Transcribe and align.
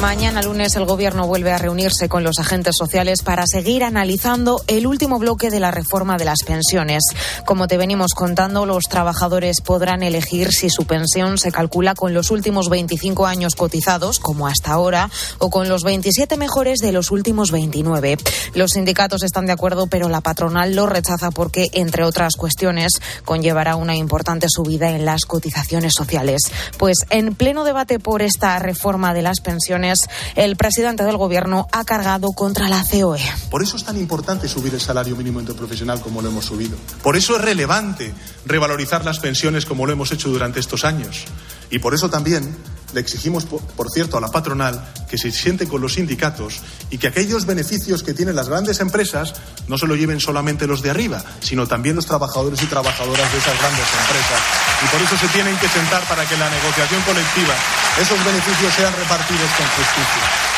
Mañana 0.00 0.40
lunes 0.40 0.74
el 0.76 0.86
Gobierno 0.86 1.26
vuelve 1.26 1.52
a 1.52 1.58
reunirse 1.58 2.08
con 2.08 2.24
los 2.24 2.38
agentes 2.38 2.74
sociales 2.78 3.22
para 3.22 3.44
seguir 3.46 3.84
analizando 3.84 4.62
el 4.66 4.86
último 4.86 5.18
bloque 5.18 5.50
de 5.50 5.60
la 5.60 5.70
reforma 5.70 6.16
de 6.16 6.24
las 6.24 6.38
pensiones. 6.46 7.02
Como 7.44 7.68
te 7.68 7.76
venimos 7.76 8.14
contando, 8.14 8.64
los 8.64 8.84
trabajadores 8.84 9.60
podrán 9.60 10.02
elegir 10.02 10.52
si 10.52 10.70
su 10.70 10.86
pensión 10.86 11.36
se 11.36 11.52
calcula 11.52 11.94
con 11.94 12.14
los 12.14 12.30
últimos 12.30 12.70
25 12.70 13.26
años 13.26 13.54
cotizados, 13.54 14.20
como 14.20 14.46
hasta 14.46 14.72
ahora, 14.72 15.10
o 15.38 15.50
con 15.50 15.68
los 15.68 15.84
27 15.84 16.38
mejores 16.38 16.78
de 16.78 16.92
los 16.92 17.10
últimos 17.10 17.50
29. 17.50 18.16
Los 18.54 18.70
sindicatos 18.70 19.22
están 19.22 19.44
de 19.44 19.52
acuerdo, 19.52 19.86
pero 19.86 20.08
la 20.08 20.22
patronal 20.22 20.74
lo 20.74 20.86
rechaza 20.86 21.30
porque, 21.30 21.68
entre 21.74 22.04
otras 22.04 22.36
cuestiones, 22.36 22.92
conllevará 23.26 23.76
una 23.76 23.96
importante 23.96 24.46
subida 24.48 24.92
en 24.92 25.04
las 25.04 25.26
cotizaciones 25.26 25.92
sociales. 25.94 26.40
Pues 26.78 27.04
en 27.10 27.34
pleno 27.34 27.64
debate 27.64 27.98
por 27.98 28.22
esta 28.22 28.58
reforma 28.58 29.12
de 29.12 29.20
las 29.20 29.40
pensiones, 29.40 29.89
el 30.34 30.56
presidente 30.56 31.04
del 31.04 31.16
Gobierno 31.16 31.66
ha 31.72 31.84
cargado 31.84 32.28
contra 32.32 32.68
la 32.68 32.84
COE. 32.84 33.20
Por 33.50 33.62
eso 33.62 33.76
es 33.76 33.84
tan 33.84 33.96
importante 33.96 34.48
subir 34.48 34.74
el 34.74 34.80
salario 34.80 35.16
mínimo 35.16 35.40
interprofesional 35.40 36.00
como 36.00 36.22
lo 36.22 36.28
hemos 36.28 36.46
subido. 36.46 36.76
Por 37.02 37.16
eso 37.16 37.36
es 37.36 37.42
relevante 37.42 38.12
revalorizar 38.46 39.04
las 39.04 39.18
pensiones 39.18 39.66
como 39.66 39.86
lo 39.86 39.92
hemos 39.92 40.12
hecho 40.12 40.28
durante 40.28 40.60
estos 40.60 40.84
años. 40.84 41.24
Y 41.70 41.78
por 41.78 41.94
eso 41.94 42.10
también 42.10 42.56
le 42.92 43.00
exigimos, 43.00 43.44
por 43.44 43.90
cierto, 43.90 44.16
a 44.16 44.20
la 44.20 44.28
patronal 44.28 44.92
que 45.08 45.18
se 45.18 45.30
siente 45.30 45.66
con 45.66 45.80
los 45.80 45.94
sindicatos 45.94 46.60
y 46.90 46.98
que 46.98 47.08
aquellos 47.08 47.46
beneficios 47.46 48.02
que 48.02 48.14
tienen 48.14 48.36
las 48.36 48.48
grandes 48.48 48.80
empresas 48.80 49.34
no 49.68 49.78
se 49.78 49.86
lo 49.86 49.96
lleven 49.96 50.20
solamente 50.20 50.66
los 50.66 50.82
de 50.82 50.90
arriba, 50.90 51.22
sino 51.40 51.66
también 51.66 51.96
los 51.96 52.06
trabajadores 52.06 52.62
y 52.62 52.66
trabajadoras 52.66 53.32
de 53.32 53.38
esas 53.38 53.58
grandes 53.58 53.86
empresas. 54.00 54.40
Y 54.84 54.88
por 54.88 55.02
eso 55.02 55.16
se 55.16 55.28
tienen 55.28 55.56
que 55.58 55.68
sentar 55.68 56.02
para 56.08 56.26
que 56.26 56.34
en 56.34 56.40
la 56.40 56.50
negociación 56.50 57.02
colectiva 57.02 57.54
esos 58.00 58.24
beneficios 58.24 58.74
sean 58.74 58.92
repartidos 58.94 59.50
con 59.56 59.66
justicia. 59.66 60.49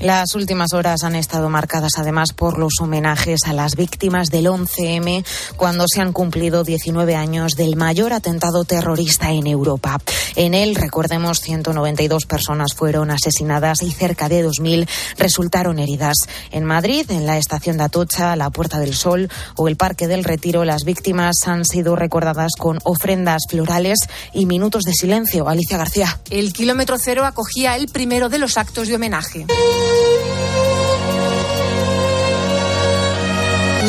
Las 0.00 0.34
últimas 0.34 0.72
horas 0.72 1.02
han 1.04 1.14
estado 1.14 1.48
marcadas 1.48 1.92
además 1.96 2.32
por 2.34 2.58
los 2.58 2.74
homenajes 2.80 3.40
a 3.46 3.52
las 3.52 3.76
víctimas 3.76 4.28
del 4.28 4.46
11M 4.46 5.24
cuando 5.56 5.86
se 5.88 6.00
han 6.00 6.12
cumplido 6.12 6.64
19 6.64 7.14
años 7.14 7.52
del 7.52 7.76
mayor 7.76 8.12
atentado 8.12 8.64
terrorista 8.64 9.30
en 9.30 9.46
Europa. 9.46 9.98
En 10.36 10.52
él, 10.52 10.74
recordemos, 10.74 11.40
192 11.40 12.26
personas 12.26 12.74
fueron 12.74 13.10
asesinadas 13.10 13.82
y 13.82 13.92
cerca 13.92 14.28
de 14.28 14.44
2.000 14.44 14.88
resultaron 15.16 15.78
heridas. 15.78 16.16
En 16.50 16.64
Madrid, 16.64 17.10
en 17.10 17.24
la 17.24 17.38
estación 17.38 17.76
de 17.76 17.84
Atocha, 17.84 18.36
la 18.36 18.50
Puerta 18.50 18.78
del 18.78 18.94
Sol 18.94 19.30
o 19.56 19.68
el 19.68 19.76
Parque 19.76 20.08
del 20.08 20.24
Retiro, 20.24 20.64
las 20.64 20.84
víctimas 20.84 21.46
han 21.46 21.64
sido 21.64 21.96
recordadas 21.96 22.52
con 22.58 22.78
ofrendas 22.84 23.42
florales 23.48 24.08
y 24.32 24.46
minutos 24.46 24.82
de 24.82 24.92
silencio. 24.92 25.48
Alicia 25.48 25.78
García. 25.78 26.20
El 26.30 26.52
kilómetro 26.52 26.96
cero 26.98 27.24
acogía 27.24 27.76
el 27.76 27.88
primero 27.88 28.28
de 28.28 28.38
los 28.38 28.58
actos 28.58 28.88
de 28.88 28.96
homenaje. 28.96 29.46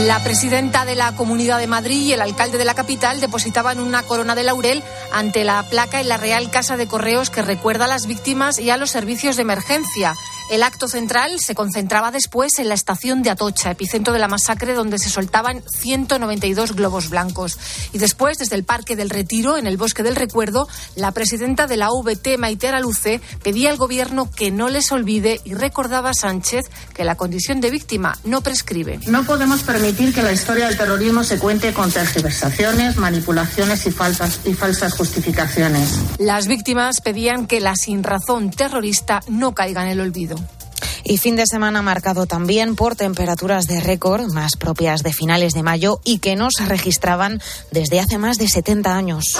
La 0.05 0.23
presidenta 0.23 0.85
de 0.85 0.95
la 0.95 1.15
Comunidad 1.15 1.57
de 1.57 1.67
Madrid 1.67 2.01
y 2.01 2.13
el 2.13 2.21
alcalde 2.21 2.57
de 2.57 2.65
la 2.65 2.73
capital 2.73 3.21
depositaban 3.21 3.79
una 3.79 4.03
corona 4.03 4.35
de 4.35 4.43
laurel 4.43 4.83
ante 5.11 5.43
la 5.43 5.63
placa 5.63 5.99
en 5.99 6.09
la 6.09 6.17
Real 6.17 6.51
Casa 6.51 6.77
de 6.77 6.87
Correos 6.87 7.29
que 7.29 7.41
recuerda 7.41 7.85
a 7.85 7.87
las 7.87 8.05
víctimas 8.05 8.59
y 8.59 8.69
a 8.69 8.77
los 8.77 8.91
servicios 8.91 9.35
de 9.35 9.41
emergencia. 9.41 10.15
El 10.47 10.61
acto 10.61 10.87
central 10.87 11.39
se 11.39 11.55
concentraba 11.55 12.11
después 12.11 12.59
en 12.59 12.69
la 12.69 12.75
estación 12.75 13.23
de 13.23 13.31
Atocha, 13.31 13.71
epicentro 13.71 14.13
de 14.13 14.19
la 14.19 14.27
masacre 14.27 14.75
donde 14.75 14.99
se 14.99 15.09
soltaban 15.09 15.63
192 15.67 16.73
globos 16.73 17.09
blancos. 17.09 17.57
Y 17.93 17.97
después, 17.97 18.37
desde 18.37 18.55
el 18.55 18.63
Parque 18.63 18.95
del 18.95 19.09
Retiro, 19.09 19.57
en 19.57 19.65
el 19.65 19.77
Bosque 19.77 20.03
del 20.03 20.15
Recuerdo, 20.15 20.67
la 20.95 21.11
presidenta 21.13 21.65
de 21.65 21.77
la 21.77 21.89
VT, 21.89 22.37
Maite 22.37 22.67
Araluce, 22.67 23.21
pedía 23.41 23.71
al 23.71 23.77
gobierno 23.77 24.29
que 24.29 24.51
no 24.51 24.69
les 24.69 24.91
olvide 24.91 25.41
y 25.45 25.55
recordaba 25.55 26.11
a 26.11 26.13
Sánchez 26.13 26.65
que 26.93 27.03
la 27.03 27.15
condición 27.15 27.59
de 27.59 27.71
víctima 27.71 28.15
no 28.23 28.41
prescribe. 28.41 28.99
No 29.07 29.23
podemos 29.23 29.63
permitir 29.63 30.13
que 30.13 30.21
la 30.21 30.31
historia 30.31 30.67
del 30.67 30.77
terrorismo 30.77 31.23
se 31.23 31.39
cuente 31.39 31.73
con 31.73 31.91
tergiversaciones, 31.91 32.97
manipulaciones 32.97 33.87
y 33.87 33.91
falsas, 33.91 34.41
y 34.45 34.53
falsas 34.53 34.93
justificaciones. 34.93 35.89
Las 36.19 36.45
víctimas 36.45 37.01
pedían 37.01 37.47
que 37.47 37.61
la 37.61 37.75
sinrazón 37.75 38.51
terrorista 38.51 39.21
no 39.27 39.55
caiga 39.55 39.81
en 39.83 39.89
el 39.89 40.01
olvido. 40.01 40.34
Y 41.07 41.17
fin 41.19 41.35
de 41.35 41.45
semana 41.45 41.83
marcado 41.83 42.25
también 42.25 42.75
por 42.75 42.95
temperaturas 42.95 43.67
de 43.67 43.79
récord 43.79 44.25
más 44.33 44.57
propias 44.57 45.03
de 45.03 45.13
finales 45.13 45.53
de 45.53 45.61
mayo 45.61 45.99
y 46.03 46.17
que 46.17 46.35
no 46.35 46.49
se 46.49 46.65
registraban 46.65 47.39
desde 47.69 47.99
hace 47.99 48.17
más 48.17 48.39
de 48.39 48.47
70 48.47 48.97
años. 48.97 49.37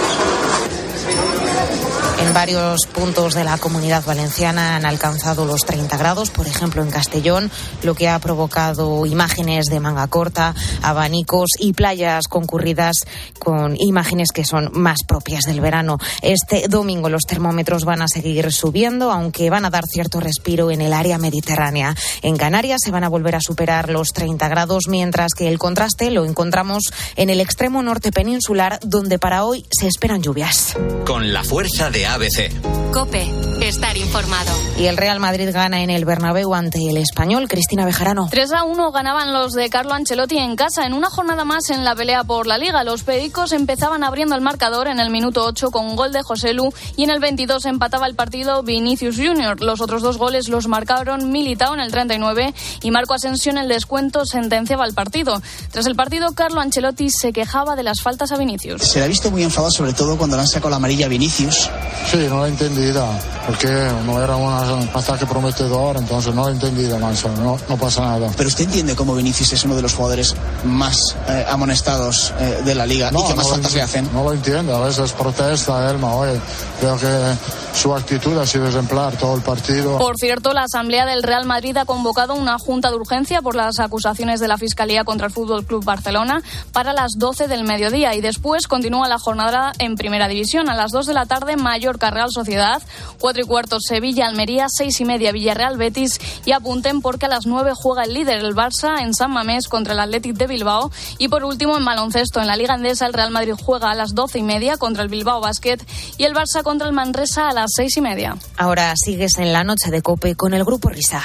Varios 2.36 2.82
puntos 2.88 3.34
de 3.34 3.46
la 3.46 3.58
comunidad 3.58 4.04
valenciana 4.04 4.76
han 4.76 4.86
alcanzado 4.86 5.46
los 5.46 5.62
30 5.62 5.96
grados, 5.96 6.32
por 6.32 6.48
ejemplo 6.48 6.84
en 6.84 6.92
Castellón, 6.92 7.50
lo 7.82 7.96
que 7.96 8.10
ha 8.10 8.20
provocado 8.20 9.06
imágenes 9.06 9.68
de 9.68 9.80
manga 9.80 10.06
corta, 10.08 10.54
abanicos 10.82 11.52
y 11.58 11.72
playas 11.72 12.28
concurridas 12.28 12.98
con 13.40 13.78
imágenes 13.80 14.34
que 14.34 14.44
son 14.44 14.70
más 14.74 15.06
propias 15.08 15.46
del 15.46 15.62
verano. 15.62 15.98
Este 16.22 16.68
domingo 16.68 17.08
los 17.08 17.24
termómetros 17.24 17.86
van 17.86 18.02
a 18.02 18.10
seguir 18.10 18.52
subiendo, 18.52 19.14
aunque 19.14 19.50
van 19.50 19.64
a 19.64 19.70
dar 19.70 19.86
cierto 19.86 20.20
respiro 20.20 20.72
en 20.72 20.82
el 20.82 20.92
área 20.92 21.18
mediterránea. 21.18 21.96
En 22.22 22.36
Canarias 22.36 22.82
se 22.84 22.92
van 22.92 23.06
a 23.06 23.10
volver 23.10 23.38
a 23.38 23.42
superar 23.42 23.88
los 23.88 24.10
30 24.10 24.50
grados, 24.50 24.90
mientras 24.90 25.34
que 25.38 25.48
el 25.48 25.58
contraste 25.58 26.12
lo 26.12 26.26
encontramos 26.26 26.84
en 27.16 27.30
el 27.30 27.40
extremo 27.40 27.82
norte 27.82 28.12
peninsular, 28.12 28.78
donde 28.84 29.20
para 29.20 29.46
hoy 29.46 29.66
se 29.72 29.88
esperan 29.88 30.22
lluvias. 30.22 30.76
Con 31.06 31.32
la 31.32 31.46
fuerza 31.46 31.90
de 31.90 32.06
ABC. 32.26 32.76
Cope, 32.92 33.30
estar 33.62 33.98
informado. 33.98 34.52
Y 34.78 34.86
el 34.86 34.96
Real 34.96 35.20
Madrid 35.20 35.50
gana 35.52 35.82
en 35.82 35.90
el 35.90 36.06
Bernabéu 36.06 36.54
ante 36.54 36.80
el 36.90 36.98
español 36.98 37.48
Cristina 37.50 37.86
Bejarano. 37.86 38.30
3 38.32 38.54
a 38.54 38.64
1 38.64 38.92
ganaban 38.94 39.34
los 39.34 39.52
de 39.52 39.70
Carlo 39.70 39.94
Ancelotti 39.94 40.38
en 40.38 40.56
casa 40.56 40.86
en 40.86 40.94
una 40.94 41.10
jornada 41.10 41.44
más 41.44 41.70
en 41.70 41.84
la 41.84 41.94
pelea 41.94 42.24
por 42.24 42.48
la 42.48 42.58
liga. 42.58 42.84
Los 42.86 43.04
pericos 43.04 43.52
empezaban 43.52 44.04
abriendo 44.04 44.34
el 44.34 44.42
marcador 44.42 44.88
en 44.88 45.00
el 45.00 45.10
minuto 45.10 45.44
8 45.44 45.72
con 45.72 45.86
un 45.86 45.96
gol 45.98 46.14
de 46.14 46.24
José 46.24 46.54
Lu 46.54 46.74
y 46.96 47.04
en 47.04 47.10
el 47.10 47.20
22 47.20 47.66
empataba 47.66 48.08
el 48.08 48.16
partido 48.16 48.64
Vinicius 48.64 49.18
Junior. 49.18 49.62
Los 49.62 49.82
otros 49.82 50.02
dos 50.02 50.18
goles 50.18 50.48
los 50.48 50.68
marcaron 50.68 51.32
Militao 51.32 51.74
en 51.74 51.82
el 51.82 51.92
39 51.92 52.54
y 52.82 52.92
Marco 52.92 53.14
Asensio 53.14 53.52
en 53.52 53.58
el 53.58 53.68
descuento 53.68 54.26
sentenciaba 54.26 54.86
el 54.86 54.94
partido. 54.94 55.42
Tras 55.70 55.86
el 55.86 55.96
partido, 55.96 56.32
Carlo 56.34 56.62
Ancelotti 56.62 57.10
se 57.10 57.34
quejaba 57.34 57.76
de 57.76 57.84
las 57.84 58.02
faltas 58.02 58.32
a 58.32 58.38
Vinicius. 58.38 58.82
Se 58.84 59.00
le 59.00 59.06
ha 59.06 59.10
visto 59.10 59.30
muy 59.32 59.44
enfadado, 59.44 59.72
sobre 59.72 59.94
todo 59.94 60.18
cuando 60.18 60.38
le 60.38 60.44
han 60.44 60.48
sacado 60.48 60.70
la 60.70 60.78
amarilla 60.78 61.08
a 61.08 61.10
Vinicius. 61.10 61.70
Sí, 62.10 62.15
no 62.18 62.38
lo 62.38 62.46
he 62.46 62.50
entendido, 62.50 63.06
porque 63.46 63.68
no 64.06 64.24
era 64.24 64.36
un 64.36 64.88
pasaje 64.88 65.26
prometedor, 65.26 65.98
entonces 65.98 66.34
no 66.34 66.44
lo 66.44 66.50
he 66.50 66.52
entendido, 66.54 66.98
Manso, 67.00 67.30
no, 67.30 67.58
no 67.68 67.78
pasa 67.78 68.02
nada. 68.02 68.30
Pero 68.36 68.48
usted 68.48 68.66
entiende 68.66 68.96
cómo 68.96 69.16
Vinicius 69.16 69.54
es 69.54 69.64
uno 69.66 69.76
de 69.76 69.82
los 69.82 69.94
jugadores 69.94 70.36
más 70.64 71.16
eh, 71.28 71.46
amonestados 71.50 72.34
eh, 72.40 72.62
de 72.64 72.76
la 72.76 72.86
liga 72.86 73.08
y 73.12 73.28
que 73.28 73.36
más 73.36 73.46
no 73.46 73.52
faltas 73.52 73.72
lo, 73.72 73.78
le 73.78 73.82
hacen. 73.84 74.10
No 74.14 74.24
lo 74.24 74.34
entiendo, 74.34 74.76
a 74.76 74.86
veces 74.86 75.12
protesta 75.12 75.90
Elma, 75.90 76.16
oye, 76.16 76.40
creo 76.80 76.98
que 76.98 77.36
su 77.76 77.94
actitud 77.94 78.38
ha 78.38 78.46
sido 78.46 78.68
ejemplar 78.68 79.18
todo 79.18 79.36
el 79.36 79.42
partido. 79.42 79.98
Por 79.98 80.18
cierto, 80.18 80.54
la 80.54 80.64
Asamblea 80.64 81.06
del 81.06 81.24
Real 81.24 81.46
Madrid 81.46 81.76
ha 81.78 81.86
convocado 81.86 82.34
una 82.34 82.58
junta 82.58 82.90
de 82.90 82.96
urgencia 82.96 83.42
por 83.42 83.56
las 83.56 83.80
acusaciones 83.80 84.40
de 84.40 84.48
la 84.48 84.58
Fiscalía 84.58 85.04
contra 85.04 85.28
el 85.28 85.34
Fútbol 85.34 85.66
Club 85.66 85.84
Barcelona 85.84 86.42
para 86.72 86.94
las 86.94 87.14
12 87.18 87.48
del 87.48 87.66
mediodía 87.66 88.16
y 88.16 88.22
después 88.22 88.68
continúa 88.68 89.10
la 89.10 89.20
jornada 89.20 89.74
en 89.80 89.96
Primera 89.96 90.28
División. 90.28 90.70
A 90.70 90.76
las 90.76 90.92
2 90.92 91.06
de 91.06 91.14
la 91.14 91.26
tarde, 91.26 91.58
Mallorca 91.58 92.05
Real 92.12 92.30
Sociedad, 92.32 92.82
4 93.20 93.44
y 93.44 93.46
cuarto 93.46 93.78
Sevilla 93.80 94.28
Almería, 94.28 94.68
6 94.70 95.02
y 95.02 95.06
media 95.06 95.32
Villarreal 95.32 95.78
Betis 95.78 96.20
y 96.46 96.52
apunten 96.52 97.02
porque 97.02 97.26
a 97.26 97.30
las 97.30 97.46
9 97.46 97.72
juega 97.76 98.04
el 98.04 98.14
líder, 98.14 98.40
el 98.40 98.56
Barça, 98.56 99.02
en 99.02 99.14
San 99.14 99.32
Mamés 99.32 99.68
contra 99.68 99.94
el 99.94 100.00
Athletic 100.00 100.36
de 100.36 100.48
Bilbao. 100.48 100.92
Y 101.18 101.28
por 101.28 101.44
último, 101.44 101.78
en 101.78 101.86
baloncesto, 101.86 102.40
en 102.40 102.48
la 102.48 102.56
Liga 102.56 102.74
Andesa, 102.74 103.06
el 103.06 103.14
Real 103.14 103.32
Madrid 103.32 103.54
juega 103.62 103.92
a 103.92 103.96
las 103.96 104.14
12 104.14 104.40
y 104.40 104.44
media 104.44 104.78
contra 104.78 105.04
el 105.04 105.10
Bilbao 105.10 105.42
Basket 105.42 105.78
y 106.18 106.24
el 106.24 106.34
Barça 106.34 106.64
contra 106.64 106.88
el 106.88 106.94
Manresa 106.94 107.50
a 107.50 107.54
las 107.54 107.72
6 107.76 107.98
y 107.98 108.02
media. 108.02 108.38
Ahora 108.58 108.94
sigues 108.96 109.38
en 109.38 109.54
la 109.54 109.64
noche 109.64 109.92
de 109.92 110.02
Cope 110.02 110.36
con 110.36 110.54
el 110.54 110.64
Grupo 110.64 110.90
Risa. 110.90 111.22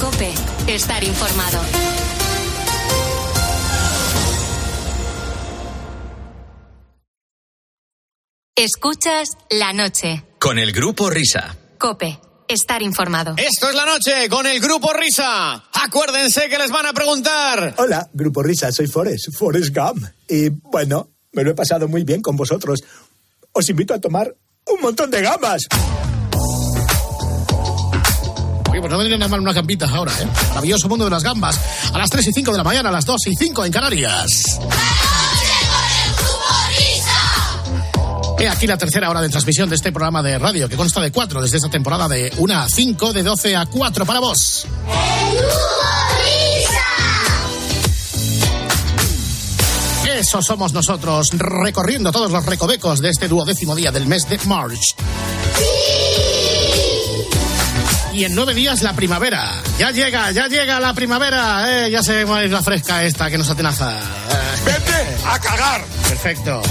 Cope, 0.00 0.32
estar 0.66 1.02
informado. 1.04 1.99
Escuchas 8.60 9.38
la 9.48 9.72
noche. 9.72 10.22
Con 10.38 10.58
el 10.58 10.72
Grupo 10.72 11.08
Risa. 11.08 11.56
Cope, 11.78 12.20
estar 12.46 12.82
informado. 12.82 13.34
Esto 13.38 13.70
es 13.70 13.74
la 13.74 13.86
noche 13.86 14.28
con 14.28 14.46
el 14.46 14.60
Grupo 14.60 14.92
Risa. 14.92 15.64
Acuérdense 15.72 16.46
que 16.50 16.58
les 16.58 16.70
van 16.70 16.84
a 16.84 16.92
preguntar. 16.92 17.74
Hola, 17.78 18.06
Grupo 18.12 18.42
Risa, 18.42 18.70
soy 18.70 18.86
Forrest, 18.86 19.32
Forrest 19.32 19.74
Gump. 19.74 20.04
Y 20.28 20.50
bueno, 20.50 21.08
me 21.32 21.42
lo 21.42 21.52
he 21.52 21.54
pasado 21.54 21.88
muy 21.88 22.04
bien 22.04 22.20
con 22.20 22.36
vosotros. 22.36 22.80
Os 23.52 23.66
invito 23.70 23.94
a 23.94 23.98
tomar 23.98 24.30
un 24.66 24.80
montón 24.82 25.10
de 25.10 25.22
gambas. 25.22 25.62
Oye, 28.68 28.80
pues 28.80 28.90
no 28.90 28.98
vendrían 28.98 29.22
a 29.22 29.28
mal 29.28 29.40
unas 29.40 29.54
gambitas 29.54 29.90
ahora, 29.90 30.12
¿eh? 30.20 30.26
Maravilloso 30.50 30.86
mundo 30.86 31.06
de 31.06 31.10
las 31.12 31.22
gambas. 31.22 31.58
A 31.94 31.98
las 31.98 32.10
3 32.10 32.26
y 32.26 32.32
5 32.34 32.50
de 32.52 32.58
la 32.58 32.64
mañana, 32.64 32.90
a 32.90 32.92
las 32.92 33.06
2 33.06 33.26
y 33.26 33.36
5 33.36 33.64
en 33.64 33.72
Canarias. 33.72 34.60
He 38.40 38.48
aquí 38.48 38.66
la 38.66 38.78
tercera 38.78 39.10
hora 39.10 39.20
de 39.20 39.28
transmisión 39.28 39.68
de 39.68 39.76
este 39.76 39.92
programa 39.92 40.22
de 40.22 40.38
radio, 40.38 40.66
que 40.66 40.74
consta 40.74 40.98
de 41.02 41.12
cuatro 41.12 41.42
desde 41.42 41.58
esta 41.58 41.68
temporada 41.68 42.08
de 42.08 42.32
1 42.38 42.54
a 42.54 42.68
5, 42.70 43.12
de 43.12 43.22
12 43.22 43.54
a 43.54 43.66
4 43.66 44.06
para 44.06 44.20
vos. 44.20 44.66
Eso 50.18 50.40
somos 50.40 50.72
nosotros, 50.72 51.28
recorriendo 51.34 52.12
todos 52.12 52.30
los 52.30 52.46
recovecos 52.46 53.00
de 53.00 53.10
este 53.10 53.28
duodécimo 53.28 53.76
día 53.76 53.92
del 53.92 54.06
mes 54.06 54.26
de 54.26 54.38
March. 54.46 54.94
Y 58.14 58.24
en 58.24 58.34
nueve 58.34 58.54
días 58.54 58.80
la 58.82 58.94
primavera. 58.94 59.50
Ya 59.78 59.90
llega, 59.90 60.30
ya 60.32 60.48
llega 60.48 60.80
la 60.80 60.94
primavera. 60.94 61.86
Eh, 61.86 61.90
ya 61.90 62.02
se 62.02 62.24
va 62.24 62.38
a 62.38 62.44
ir 62.44 62.50
la 62.50 62.62
fresca 62.62 63.04
esta 63.04 63.30
que 63.30 63.36
nos 63.36 63.50
atenaza. 63.50 63.98
Eh. 63.98 64.62
¡Vete 64.64 65.16
a 65.26 65.38
cagar! 65.38 65.84
Perfecto. 66.08 66.62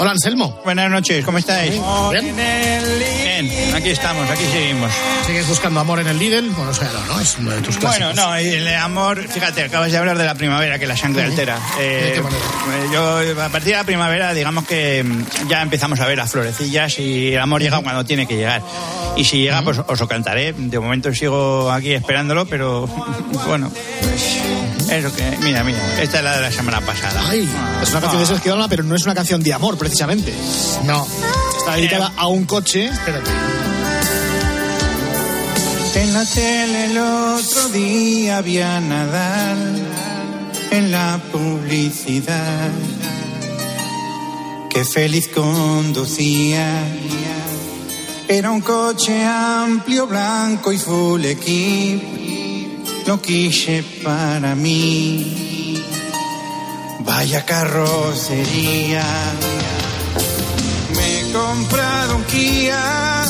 Hola, 0.00 0.12
Anselmo. 0.12 0.58
Buenas 0.64 0.90
noches, 0.90 1.22
¿cómo 1.26 1.36
estáis? 1.36 1.74
Bien. 2.10 2.34
Bien, 2.34 3.74
aquí 3.74 3.90
estamos, 3.90 4.30
aquí 4.30 4.44
seguimos. 4.50 4.90
¿Sigues 5.26 5.46
buscando 5.46 5.78
amor 5.78 6.00
en 6.00 6.06
el 6.06 6.18
Lidl? 6.18 6.48
Bueno, 6.52 6.70
o 6.70 6.72
sea, 6.72 6.88
no, 6.90 7.04
¿no? 7.04 7.20
Es 7.20 7.36
uno 7.38 7.50
de 7.50 7.60
tus 7.60 7.76
clásicos. 7.76 8.14
Bueno, 8.14 8.28
no, 8.30 8.34
el 8.34 8.66
amor, 8.76 9.28
fíjate, 9.28 9.64
acabas 9.64 9.92
de 9.92 9.98
hablar 9.98 10.16
de 10.16 10.24
la 10.24 10.34
primavera, 10.34 10.78
que 10.78 10.86
la 10.86 10.96
sangre 10.96 11.24
altera. 11.24 11.58
Eh, 11.78 12.12
qué 12.14 12.22
manera? 12.22 12.42
yo, 12.90 13.42
a 13.42 13.48
partir 13.50 13.72
de 13.72 13.76
la 13.76 13.84
primavera, 13.84 14.32
digamos 14.32 14.66
que 14.66 15.04
mm, 15.04 15.48
ya 15.48 15.60
empezamos 15.60 16.00
a 16.00 16.06
ver 16.06 16.16
las 16.16 16.32
florecillas 16.32 16.98
y 16.98 17.34
el 17.34 17.38
amor 17.38 17.60
llega 17.60 17.82
cuando 17.82 18.02
tiene 18.02 18.26
que 18.26 18.36
llegar. 18.36 18.62
Y 19.18 19.24
si 19.24 19.42
llega, 19.42 19.60
pues 19.60 19.82
os 19.86 20.00
lo 20.00 20.08
cantaré. 20.08 20.54
De 20.54 20.78
momento 20.78 21.12
sigo 21.12 21.70
aquí 21.70 21.92
esperándolo, 21.92 22.46
pero 22.46 22.86
bueno, 23.46 23.70
es 24.90 25.04
lo 25.04 25.12
que. 25.12 25.38
Mira, 25.42 25.62
mira, 25.64 25.78
esta 26.00 26.18
es 26.18 26.24
la 26.24 26.36
de 26.36 26.42
la 26.42 26.52
semana 26.52 26.80
pasada. 26.80 27.22
Ay, 27.28 27.48
es 27.82 27.90
una 27.90 28.00
canción 28.00 28.20
de 28.20 28.26
Sergio 28.26 28.52
Dalma, 28.52 28.68
pero 28.68 28.82
no 28.82 28.94
es 28.94 29.04
una 29.04 29.14
canción 29.14 29.42
de 29.42 29.52
amor, 29.52 29.78
precisamente. 29.78 30.34
No. 30.84 31.06
Está 31.58 31.76
dedicada 31.76 32.12
a 32.16 32.26
un 32.26 32.44
coche. 32.44 32.86
Espérate. 32.86 33.30
En 35.94 36.14
la 36.14 36.24
tele 36.24 36.84
el 36.86 36.98
otro 36.98 37.68
día 37.68 38.38
había 38.38 38.80
Nadal 38.80 39.82
en 40.70 40.90
la 40.90 41.20
publicidad. 41.32 42.70
Qué 44.70 44.84
feliz 44.84 45.28
conducía. 45.28 46.84
Era 48.28 48.52
un 48.52 48.60
coche 48.60 49.24
amplio, 49.24 50.06
blanco 50.06 50.72
y 50.72 50.78
full 50.78 51.24
equip. 51.24 52.19
Lo 53.06 53.20
quise 53.20 53.82
para 54.04 54.54
mí. 54.54 55.82
Vaya 57.00 57.44
carrocería. 57.44 59.04
Me 60.94 61.20
he 61.20 61.32
comprado 61.32 62.16
un 62.16 62.24
Kia, 62.24 63.24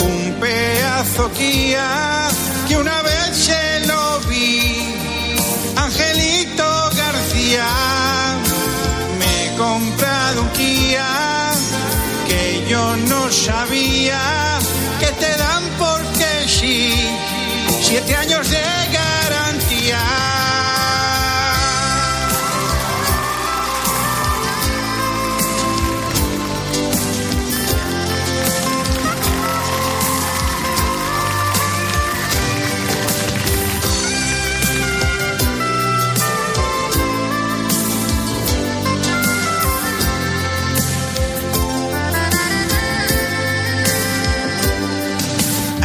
un 0.00 0.34
pedazo 0.40 1.30
Kia, 1.32 2.28
que 2.66 2.76
una 2.76 3.02
vez 3.02 3.36
se 3.36 3.86
lo 3.86 4.20
vi. 4.28 4.94
Angelito 5.76 6.90
García, 6.96 7.66
me 9.18 9.46
he 9.46 9.56
comprado 9.56 10.42
un 10.42 10.48
Kia, 10.50 11.50
que 12.28 12.66
yo 12.68 12.96
no 12.96 13.30
sabía 13.30 14.20
que 15.00 15.06
te 15.06 15.36
dan 15.36 15.64
porque 15.78 16.48
sí. 16.48 16.92
Siete 17.80 18.14
años 18.16 18.50
de 18.50 18.87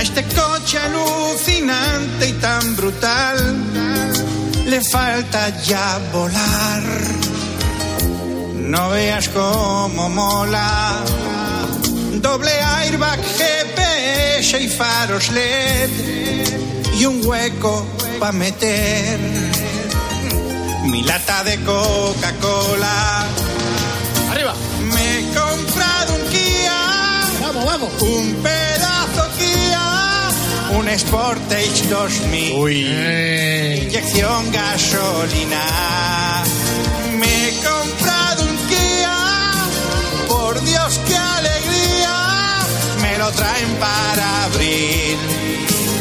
este 0.03 0.35
coche 0.35 0.77
alucinante 0.77 2.27
y 2.27 2.33
tan 2.33 2.75
brutal 2.75 3.62
le 4.65 4.81
falta 4.81 5.49
ya 5.63 5.99
volar. 6.11 6.83
No 8.55 8.89
veas 8.89 9.29
cómo 9.29 10.09
mola. 10.09 11.03
Doble 12.21 12.51
airbag, 12.51 13.19
GPS 13.37 14.61
y 14.61 14.67
faros 14.69 15.29
LED 15.31 15.89
y 16.99 17.05
un 17.05 17.25
hueco 17.25 17.85
para 18.19 18.31
meter 18.31 19.19
mi 20.85 21.03
lata 21.03 21.43
de 21.43 21.57
Coca-Cola. 21.63 23.25
Arriba. 24.31 24.53
Me 24.93 25.19
he 25.19 25.23
comprado 25.33 26.15
un 26.15 26.29
Kia. 26.29 26.79
Vamos, 27.41 27.65
vamos. 27.65 27.89
Un 28.01 28.35
pedazo 28.43 28.92
un 30.77 30.87
Sportage 30.97 31.87
2000. 31.89 33.83
Inyección 33.83 34.51
gasolina. 34.51 35.63
Me 37.17 37.49
he 37.49 37.53
comprado 37.63 38.43
un 38.43 38.57
Kia. 38.67 39.17
Por 40.27 40.61
Dios, 40.63 40.99
qué 41.07 41.15
alegría. 41.15 42.59
Me 43.01 43.17
lo 43.17 43.31
traen 43.31 43.75
para 43.79 44.43
abril. 44.45 45.17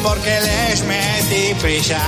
Porque 0.03 0.41
les 0.41 0.83
metí 0.85 1.55
prisa. 1.61 2.01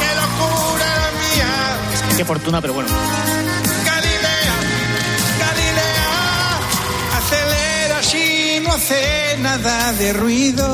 ¡Qué 0.00 0.10
locura 0.14 0.86
la 1.02 1.10
mía! 1.20 2.16
Qué 2.16 2.24
fortuna, 2.24 2.60
pero 2.60 2.74
bueno. 2.74 2.88
Hace 8.78 9.36
nada 9.40 9.92
de 9.94 10.12
ruido. 10.12 10.66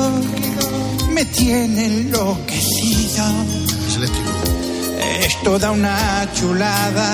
Me 1.09 1.25
tiene 1.25 1.85
enloquecido. 1.85 3.23
Es 3.87 3.95
eléctrico. 3.95 4.31
Es 5.21 5.41
toda 5.43 5.71
una 5.71 6.29
chulada. 6.35 7.09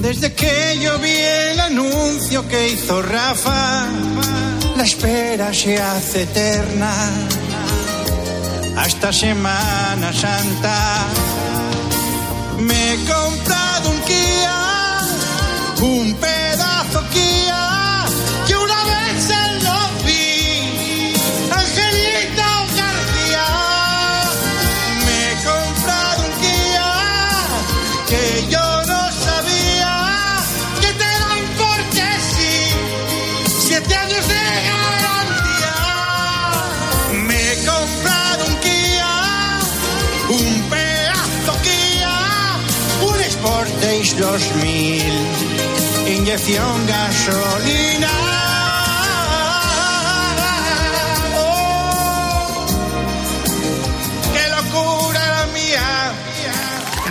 Desde 0.00 0.32
que 0.32 0.78
yo 0.80 0.98
vi 0.98 1.16
el 1.50 1.60
anuncio 1.60 2.48
que 2.48 2.68
hizo 2.68 3.02
Rafa, 3.02 3.86
la 4.76 4.84
espera 4.84 5.52
se 5.52 5.82
hace 5.82 6.22
eterna. 6.22 6.92
Hasta 8.78 9.12
Semana 9.12 10.12
Santa. 10.14 10.78
Me 12.60 12.94
he 12.94 12.96
comprado 13.04 13.90
un 13.90 14.00
Kia, 14.08 14.58
un 15.82 16.14
pedazo 16.14 16.45
2000, 44.38 46.12
inyección 46.14 46.86
gasolina. 46.86 48.35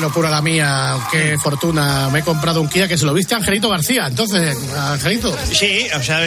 Oh, 0.06 0.10
¡Qué 0.10 0.20
locura 0.20 0.30
la 0.30 0.42
mía! 0.42 0.96
qué 1.12 1.36
fortuna. 1.42 2.10
Me 2.12 2.20
he 2.20 2.22
comprado 2.24 2.62
un 2.62 2.68
Kia 2.70 2.88
que 2.88 2.98
se 2.98 3.06
lo 3.06 3.14
viste 3.14 3.34
a 3.34 3.38
Angelito 3.38 3.70
García. 3.70 4.06
Entonces, 4.08 4.56
Angelito. 4.78 5.36
Sí, 5.52 5.88
o 5.98 6.02
sea, 6.04 6.22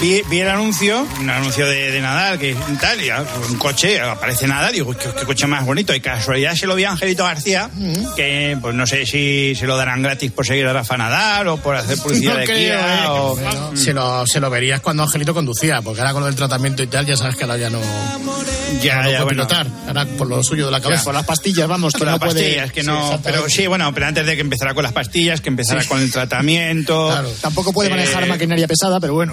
vi, 0.00 0.22
vi 0.28 0.40
el 0.40 0.48
anuncio, 0.48 1.06
un 1.20 1.30
anuncio 1.30 1.66
de, 1.66 1.90
de 1.90 2.00
Nadal, 2.00 2.38
que 2.38 2.54
tal, 2.80 3.02
y 3.02 3.08
ah, 3.10 3.24
un 3.50 3.56
coche, 3.58 4.00
aparece 4.00 4.46
Nadal, 4.46 4.72
digo, 4.72 4.92
¿qué, 4.96 5.08
qué 5.18 5.24
coche 5.24 5.46
más 5.46 5.64
bonito. 5.64 5.94
Y 5.94 6.00
casualidad 6.00 6.54
se 6.54 6.66
lo 6.66 6.74
vi 6.74 6.84
a 6.84 6.90
Angelito 6.90 7.24
García, 7.24 7.70
que 8.16 8.56
pues 8.60 8.74
no 8.74 8.86
sé 8.86 9.06
si 9.06 9.54
se 9.56 9.66
lo 9.66 9.76
darán 9.76 10.02
gratis 10.02 10.30
por 10.32 10.46
seguir 10.46 10.66
a 10.66 10.72
Rafa 10.72 10.96
Nadal 10.96 11.48
o 11.48 11.56
por 11.56 11.74
hacer 11.76 11.98
publicidad 11.98 12.32
No 12.34 12.38
de 12.40 12.44
creo, 12.46 12.56
Kia. 12.56 13.04
eh. 13.04 13.08
o- 13.08 13.76
se, 13.76 13.92
lo, 13.94 14.26
se 14.26 14.40
lo 14.40 14.50
verías 14.50 14.80
cuando 14.80 15.02
Angelito 15.04 15.32
conducía, 15.34 15.80
porque 15.82 16.00
ahora 16.00 16.12
con 16.12 16.24
el 16.26 16.34
tratamiento 16.34 16.82
y 16.82 16.86
tal, 16.86 17.06
ya 17.06 17.16
sabes 17.16 17.36
que 17.36 17.44
ahora 17.44 17.56
ya 17.56 17.70
no, 17.70 17.80
Ya, 18.82 18.96
no 19.02 19.02
ya, 19.02 19.02
puede 19.02 19.22
bueno. 19.24 19.28
pilotar. 19.48 19.66
Ahora 19.88 20.04
por 20.18 20.26
lo 20.28 20.42
suyo 20.42 20.66
de 20.66 20.72
la 20.72 20.80
cabeza. 20.80 21.04
Por 21.04 21.14
las 21.14 21.24
pastillas, 21.24 21.66
vamos, 21.68 21.92
que 21.94 22.04
no 22.04 22.10
las 22.12 22.18
puede... 22.18 22.32
pastillas, 22.34 22.72
que 22.72 22.80
Sí, 22.82 22.86
no. 22.86 23.21
Pero 23.22 23.48
sí, 23.48 23.66
bueno, 23.66 23.92
pero 23.94 24.06
antes 24.06 24.26
de 24.26 24.34
que 24.34 24.40
empezara 24.40 24.74
con 24.74 24.82
las 24.82 24.92
pastillas, 24.92 25.40
que 25.40 25.48
empezara 25.48 25.82
Sí. 25.82 25.88
con 25.88 26.00
el 26.00 26.10
tratamiento. 26.10 27.08
Claro, 27.08 27.30
tampoco 27.40 27.72
puede 27.72 27.90
manejar 27.90 28.24
Eh, 28.24 28.26
maquinaria 28.26 28.66
pesada, 28.68 29.00
pero 29.00 29.14
bueno. 29.14 29.32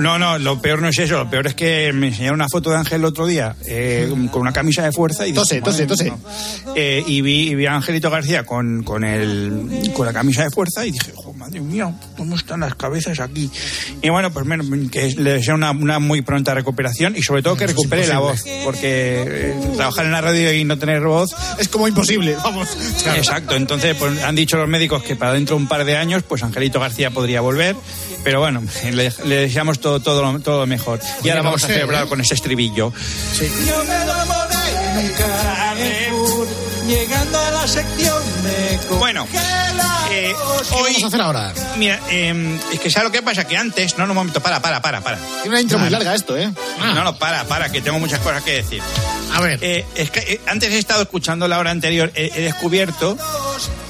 No, 0.00 0.18
no, 0.18 0.38
lo 0.38 0.60
peor 0.60 0.80
no 0.82 0.88
es 0.88 0.98
eso. 0.98 1.18
Lo 1.18 1.30
peor 1.30 1.46
es 1.46 1.54
que 1.54 1.92
me 1.92 2.08
enseñaron 2.08 2.36
una 2.40 2.48
foto 2.50 2.70
de 2.70 2.76
Ángel 2.76 3.00
el 3.00 3.04
otro 3.06 3.26
día 3.26 3.54
eh, 3.66 4.08
con 4.30 4.42
una 4.42 4.52
camisa 4.52 4.82
de 4.82 4.92
fuerza 4.92 5.26
y 5.26 5.32
Tose, 5.32 5.56
dije, 5.56 5.64
tose, 5.64 5.82
"Madre 5.84 5.86
tose". 5.86 6.04
mía". 6.04 6.74
Eh, 6.76 7.04
y, 7.06 7.20
vi, 7.22 7.48
y 7.50 7.54
vi 7.54 7.66
a 7.66 7.74
Angelito 7.74 8.10
García 8.10 8.44
con, 8.44 8.82
con, 8.82 9.04
el, 9.04 9.90
con 9.94 10.06
la 10.06 10.12
camisa 10.12 10.44
de 10.44 10.50
fuerza 10.50 10.84
y 10.86 10.92
dije, 10.92 11.12
"Jo, 11.14 11.32
madre 11.32 11.60
mía, 11.60 11.92
¿cómo 12.16 12.36
están 12.36 12.60
las 12.60 12.74
cabezas 12.74 13.18
aquí? 13.20 13.50
Y 14.02 14.08
bueno, 14.10 14.32
pues 14.32 14.44
menos, 14.46 14.66
que 14.90 15.08
le 15.16 15.32
deseo 15.34 15.54
una, 15.54 15.70
una 15.72 15.98
muy 15.98 16.22
pronta 16.22 16.54
recuperación 16.54 17.16
y 17.16 17.22
sobre 17.22 17.42
todo 17.42 17.56
que 17.56 17.66
recupere 17.66 18.06
la 18.06 18.18
voz, 18.18 18.42
porque 18.64 19.22
eh, 19.26 19.54
trabajar 19.76 20.06
en 20.06 20.12
la 20.12 20.20
radio 20.20 20.52
y 20.52 20.64
no 20.64 20.78
tener 20.78 21.00
voz 21.02 21.30
Es 21.58 21.68
como 21.68 21.88
imposible, 21.88 22.36
vamos. 22.42 22.68
Exacto, 23.06 23.56
entonces 23.56 23.96
pues, 23.98 24.22
han 24.22 24.34
dicho 24.34 24.56
los 24.56 24.68
médicos 24.68 25.02
que 25.02 25.16
para 25.16 25.32
dentro 25.32 25.56
de 25.56 25.62
un 25.62 25.68
par 25.68 25.84
de 25.84 25.96
años 25.96 26.22
pues 26.22 26.42
Angelito 26.42 26.80
García 26.80 27.10
podría 27.10 27.40
volver, 27.40 27.76
pero 28.24 28.40
bueno, 28.40 28.62
le, 28.90 29.12
le 29.24 29.36
deseamos 29.36 29.80
todo, 29.80 30.00
todo, 30.00 30.22
lo, 30.22 30.40
todo 30.40 30.60
lo 30.60 30.66
mejor. 30.66 31.00
Y 31.22 31.28
ahora 31.28 31.42
vamos 31.42 31.64
a 31.64 31.68
celebrar 31.68 32.06
con 32.06 32.20
ese 32.20 32.34
estribillo. 32.34 32.92
Yo 33.66 33.82
llegando 36.92 37.38
a 37.38 37.50
la 37.50 37.66
sección 37.66 38.22
de 38.42 38.96
Bueno, 38.98 39.26
eh, 40.10 40.34
¿Qué 40.68 40.74
hoy... 40.74 40.92
vamos 40.92 41.04
a 41.04 41.06
hacer 41.06 41.20
ahora? 41.22 41.54
Mira, 41.76 41.98
eh, 42.10 42.58
es 42.70 42.80
que 42.80 42.90
¿sabes 42.90 43.08
lo 43.08 43.12
que 43.12 43.22
pasa? 43.22 43.46
Que 43.46 43.56
antes, 43.56 43.96
no, 43.96 44.06
no, 44.06 44.12
un 44.12 44.16
momento, 44.16 44.42
para, 44.42 44.60
para, 44.60 44.82
para, 44.82 45.00
para. 45.00 45.16
Tiene 45.16 45.48
una 45.48 45.60
intro 45.60 45.78
muy 45.78 45.88
larga 45.88 46.14
esto, 46.14 46.36
¿eh? 46.36 46.52
No, 46.78 47.02
no, 47.02 47.18
para, 47.18 47.44
para, 47.44 47.72
que 47.72 47.80
tengo 47.80 47.98
muchas 47.98 48.20
cosas 48.20 48.42
que 48.42 48.56
decir. 48.56 48.82
A 49.32 49.40
ver. 49.40 49.58
Eh, 49.62 49.86
es 49.94 50.10
que 50.10 50.20
eh, 50.20 50.40
antes 50.46 50.70
he 50.70 50.78
estado 50.78 51.02
escuchando 51.02 51.48
la 51.48 51.58
hora 51.58 51.70
anterior, 51.70 52.12
he, 52.14 52.30
he 52.34 52.42
descubierto 52.42 53.16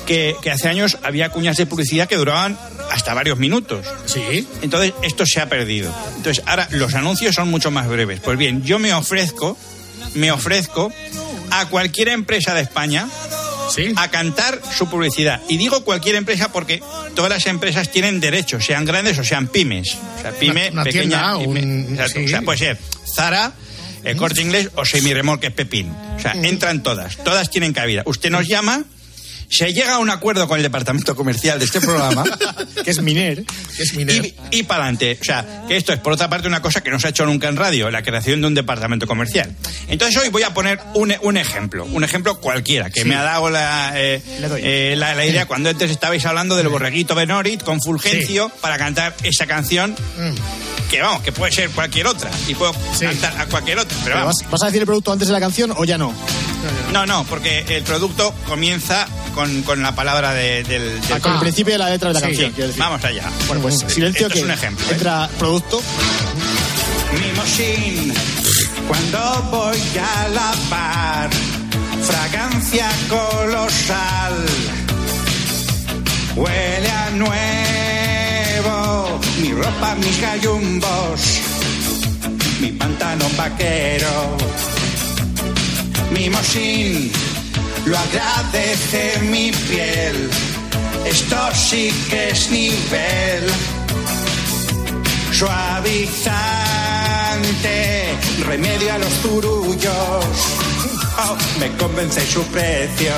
que, 0.07 0.37
que 0.41 0.53
hace 0.53 0.69
años 0.69 0.99
había 1.03 1.31
cuñas 1.31 1.57
de 1.57 1.67
publicidad 1.67 2.09
que 2.09 2.17
duraban 2.17 2.57
hasta 2.93 3.15
varios 3.15 3.39
minutos. 3.39 3.85
Sí. 4.07 4.47
Entonces, 4.63 4.93
esto 5.03 5.27
se 5.27 5.41
ha 5.41 5.49
perdido. 5.49 5.93
Entonces, 6.17 6.45
ahora 6.47 6.69
los 6.71 6.95
anuncios 6.95 7.35
son 7.35 7.49
mucho 7.49 7.73
más 7.73 7.89
breves. 7.89 8.21
Pues 8.21 8.39
bien, 8.39 8.63
yo 8.63 8.79
me 8.79 8.95
ofrezco, 8.95 9.57
me 10.15 10.31
ofrezco 10.31 10.93
a 11.53 11.67
cualquier 11.69 12.09
empresa 12.09 12.55
de 12.55 12.63
España 12.63 13.07
Sí. 13.75 13.93
a 13.97 14.09
cantar 14.09 14.61
su 14.77 14.89
publicidad. 14.91 15.41
Y 15.49 15.57
digo 15.57 15.83
cualquier 15.85 16.17
empresa 16.17 16.53
porque 16.53 16.83
todas 17.15 17.31
las 17.31 17.47
empresas 17.47 17.91
tienen 17.91 18.21
derechos, 18.21 18.65
sean 18.67 18.85
grandes 18.85 19.19
o 19.19 19.25
sean 19.25 19.47
pymes. 19.49 19.95
O 20.19 20.21
sea, 20.23 20.33
pyme, 20.33 20.65
Una- 20.65 20.73
una 20.73 20.85
pequeña. 20.85 21.37
tienda, 21.39 21.39
pyme. 21.39 21.63
un- 21.63 21.93
Exacto. 21.95 22.19
sí. 22.19 22.25
O 22.25 22.29
sea, 22.29 22.43
puede 22.43 22.59
ser 22.59 22.79
Zara, 23.15 23.53
el 24.05 24.17
corte 24.17 24.43
inglés 24.43 24.69
o 24.75 24.85
semirremolque 24.85 25.51
Pepín. 25.51 25.91
O 26.17 26.21
sea, 26.21 26.33
entran 26.33 26.83
todas. 26.83 27.17
Todas 27.19 27.51
tienen 27.51 27.73
cabida. 27.73 28.03
Usted 28.05 28.31
nos 28.31 28.47
llama. 28.47 28.85
Se 29.53 29.73
llega 29.75 29.95
a 29.95 29.99
un 29.99 30.09
acuerdo 30.09 30.49
con 30.49 30.57
el 30.57 30.63
departamento 30.63 31.15
comercial 31.15 31.59
de 31.59 31.67
este 31.67 31.81
programa 31.81 32.25
Que 32.85 32.91
es 32.91 33.03
Miner. 33.03 33.45
Que 33.77 33.83
es 33.83 33.95
minero. 33.95 34.25
y, 34.25 34.35
y 34.51 34.63
para 34.63 34.85
adelante. 34.85 35.19
O 35.21 35.25
sea, 35.25 35.65
que 35.69 35.77
esto 35.77 35.93
es 35.93 35.99
por 36.01 36.15
otra 36.15 36.31
parte 36.31 36.49
una 36.49 36.63
cosa 36.63 36.83
que 36.83 36.91
no 36.91 36.99
se 36.99 37.09
ha 37.09 37.11
hecho 37.11 37.27
nunca 37.27 37.49
en 37.49 37.57
radio, 37.57 37.91
la 37.91 38.03
creación 38.03 38.41
de 38.41 38.47
un 38.47 38.55
departamento 38.55 39.07
comercial. 39.07 39.55
Entonces 39.89 40.21
hoy 40.23 40.31
voy 40.31 40.43
a 40.43 40.55
poner 40.55 40.81
un, 40.95 41.15
un 41.21 41.37
ejemplo, 41.37 41.85
un 41.85 42.03
ejemplo 42.03 42.41
cualquiera, 42.41 42.89
que 42.89 43.05
me 43.05 43.15
ha 43.15 43.23
dado 43.23 43.51
la, 43.51 43.93
eh, 43.95 44.23
eh, 44.59 44.95
la, 44.97 45.15
la 45.15 45.25
idea 45.27 45.45
cuando 45.47 45.69
antes 45.69 45.91
estabais 45.91 46.25
hablando 46.25 46.57
del 46.57 46.69
borreguito 46.69 47.15
Benorit 47.15 47.63
con 47.63 47.81
Fulgencio 47.83 48.49
para 48.63 48.79
cantar 48.79 49.15
esa 49.23 49.47
canción. 49.47 49.95
Que 50.91 51.01
vamos, 51.01 51.23
que 51.23 51.33
puede 51.33 51.53
ser 51.53 51.71
cualquier 51.71 52.07
otra. 52.07 52.31
Y 52.49 52.55
puedo 52.55 52.75
Sí. 52.95 53.07
cantar 53.07 53.39
a 53.41 53.47
cualquier 53.47 53.79
otra. 53.79 53.97
Pero 54.05 54.05
Pero 54.05 54.17
vamos. 54.27 54.41
¿Vas, 54.43 54.51
vas 54.51 54.63
a 54.63 54.67
decir 54.67 54.81
el 54.83 54.87
producto 54.87 55.13
antes 55.13 55.29
de 55.29 55.33
la 55.33 55.41
canción 55.41 55.73
o 55.77 55.85
ya 55.85 55.97
no? 55.97 56.13
No, 56.93 57.07
no, 57.07 57.25
porque 57.25 57.65
el 57.69 57.83
producto 57.83 58.35
comienza 58.47 59.07
con, 59.35 59.42
con 59.65 59.83
la 59.83 59.95
palabra 59.95 60.33
de- 60.35 60.63
del, 60.65 61.01
del 61.01 61.13
Ah, 61.13 61.21
con 61.21 61.33
el 61.35 61.39
principio 61.41 61.75
de 61.75 61.79
la 61.79 61.89
letra 61.91 62.09
de 62.09 62.15
la 62.15 62.21
Sí, 62.21 62.27
canción, 62.27 62.55
decir. 62.55 62.75
Vamos 62.79 63.05
allá. 63.05 63.25
Bueno, 63.47 63.63
pues 63.63 63.85
silencio 63.89 64.27
Esto 64.27 64.33
que 64.35 64.39
es 64.41 64.45
un 64.45 64.51
ejemplo. 64.51 64.85
¿eh? 64.87 64.93
entra 64.93 65.29
producto. 65.39 65.81
Mimosín, 67.21 68.13
cuando 68.89 69.43
voy 69.51 69.79
a 69.99 70.29
la 70.29 70.53
bar, 70.71 71.31
fragancia 72.03 72.89
colosal, 73.09 74.35
huele 76.37 76.91
a 76.91 77.11
nuevo, 77.11 79.21
mi 79.43 79.53
ropa, 79.53 79.95
mis 79.97 80.21
gallumbos, 80.21 81.21
mi 82.61 82.73
pantalón 82.73 83.37
vaquero. 83.37 84.37
Mimosín, 86.13 87.11
lo 87.93 87.99
agradece 87.99 89.21
mi 89.21 89.53
piel, 89.53 90.31
esto 91.05 91.37
sí 91.53 91.93
que 92.09 92.31
es 92.31 92.51
nivel 92.51 93.45
suavizante, 95.31 96.17
remedio 98.47 98.95
a 98.95 98.99
los 98.99 99.13
turullos. 99.25 100.25
Oh, 101.19 101.37
me 101.61 101.69
convence 101.77 102.25
su 102.27 102.43
precio. 102.47 103.13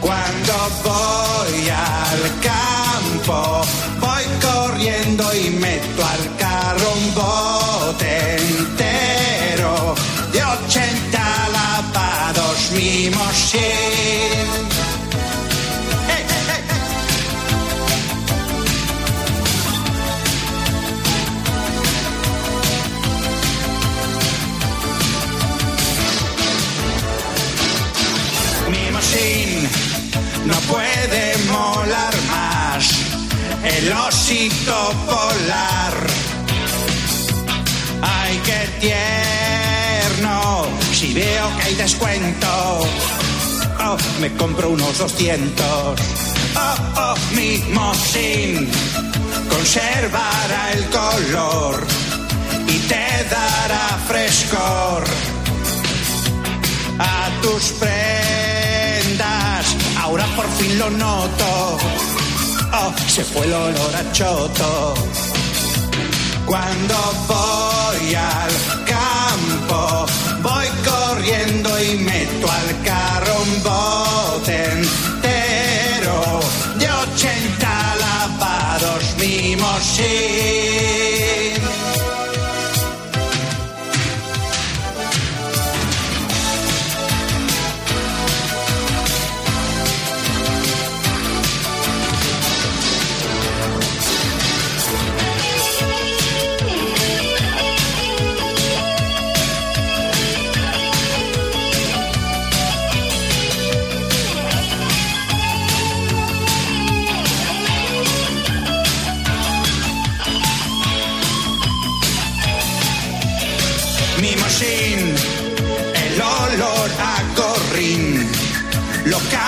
Cuando 0.00 0.54
voy 0.82 1.68
al 1.68 2.22
campo, 2.40 3.66
voy 4.00 4.24
corriendo 4.40 5.24
y 5.34 5.50
meto 5.50 6.06
al 6.06 6.36
carro 6.38 6.92
un 6.94 7.14
bote 7.14 8.36
entero 8.36 9.94
de 10.32 10.42
80 10.42 11.24
hey. 12.72 14.54
Mimosín 28.70 29.68
no 30.46 30.54
puede 30.72 31.36
molar 31.50 32.14
más 32.28 32.88
el 33.64 33.92
osito 33.92 34.94
polar. 35.06 35.94
Ay, 38.02 38.40
qué 38.44 38.68
tierno, 38.80 39.43
si 41.04 41.12
veo 41.12 41.56
que 41.56 41.62
hay 41.64 41.74
descuento, 41.74 42.46
oh, 43.80 43.96
me 44.20 44.32
compro 44.36 44.70
unos 44.70 44.96
200. 44.96 45.66
Oh, 45.66 45.94
oh, 46.96 47.14
mimosín, 47.34 48.70
conservará 49.50 50.72
el 50.72 50.84
color 50.86 51.86
y 52.68 52.78
te 52.90 53.06
dará 53.30 53.98
frescor 54.08 55.04
a 56.98 57.30
tus 57.42 57.64
prendas. 57.72 59.76
Ahora 60.00 60.24
por 60.36 60.48
fin 60.52 60.78
lo 60.78 60.88
noto. 60.90 61.78
Oh, 62.72 62.94
se 63.08 63.24
fue 63.24 63.44
el 63.44 63.52
olor 63.52 63.96
a 63.96 64.12
choto. 64.12 64.94
Cuando 66.46 66.94
voy 67.28 68.14
al 68.14 68.84
campo, 68.86 70.03
voy 70.44 70.66
corriendo 70.84 71.68
y 71.82 71.96
meto 71.98 72.46
al 72.50 72.82
carro 72.82 73.42
un 73.42 73.62
bote 73.62 74.64
entero 74.72 76.40
de 76.78 76.86
80 76.86 77.96
lavados 78.04 79.04
mimosín. 79.18 80.04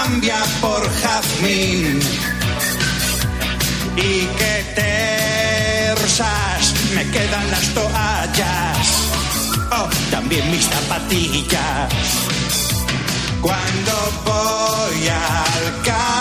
Cambia 0.07 0.39
por 0.61 0.83
jazmín. 1.01 2.01
Y 3.97 4.27
que 4.39 4.55
tersas 5.95 6.75
me 6.95 7.05
quedan 7.11 7.51
las 7.51 7.67
toallas. 7.75 8.87
Oh, 9.73 9.89
también 10.11 10.49
mis 10.51 10.65
zapatillas. 10.65 11.93
Cuando 13.41 13.93
voy 14.25 15.09
al 15.09 15.83
campo, 15.83 16.16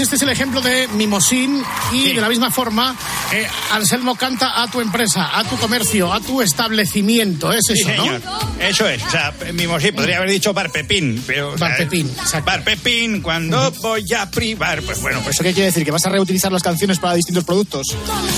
este 0.00 0.16
es 0.16 0.22
el 0.22 0.28
ejemplo 0.28 0.60
de 0.60 0.86
Mimosín 0.88 1.62
y 1.92 2.12
de 2.12 2.20
la 2.20 2.28
misma 2.28 2.50
forma 2.50 2.94
eh, 3.32 3.46
Anselmo 3.72 4.16
canta 4.16 4.62
a 4.62 4.70
tu 4.70 4.80
empresa, 4.80 5.38
a 5.38 5.44
tu 5.44 5.56
comercio, 5.56 6.12
a 6.12 6.20
tu 6.20 6.40
establecimiento, 6.42 7.52
es 7.52 7.64
Sí, 7.66 7.74
eso, 7.74 7.88
¿no? 7.90 8.02
señor. 8.04 8.22
Eso 8.60 8.88
es. 8.88 9.02
O 9.02 9.10
sea, 9.10 9.32
mismo 9.52 9.78
sí, 9.80 9.92
podría 9.92 10.18
haber 10.18 10.30
dicho 10.30 10.52
Bar 10.54 10.70
Pepín. 10.70 11.22
Pero, 11.26 11.52
o 11.52 11.58
sea, 11.58 11.68
Bar 11.68 11.76
Pepín, 11.78 12.10
Bar 12.44 12.64
Pepín, 12.64 13.20
cuando 13.20 13.70
voy 13.82 14.04
a 14.14 14.30
privar. 14.30 14.82
Pues 14.82 15.00
bueno, 15.00 15.20
pues 15.22 15.36
¿Eso 15.36 15.44
qué 15.44 15.52
quiere 15.52 15.66
decir? 15.66 15.84
¿Que 15.84 15.90
vas 15.90 16.04
a 16.06 16.08
reutilizar 16.10 16.50
las 16.52 16.62
canciones 16.62 16.98
para 16.98 17.14
distintos 17.14 17.44
productos? 17.44 17.86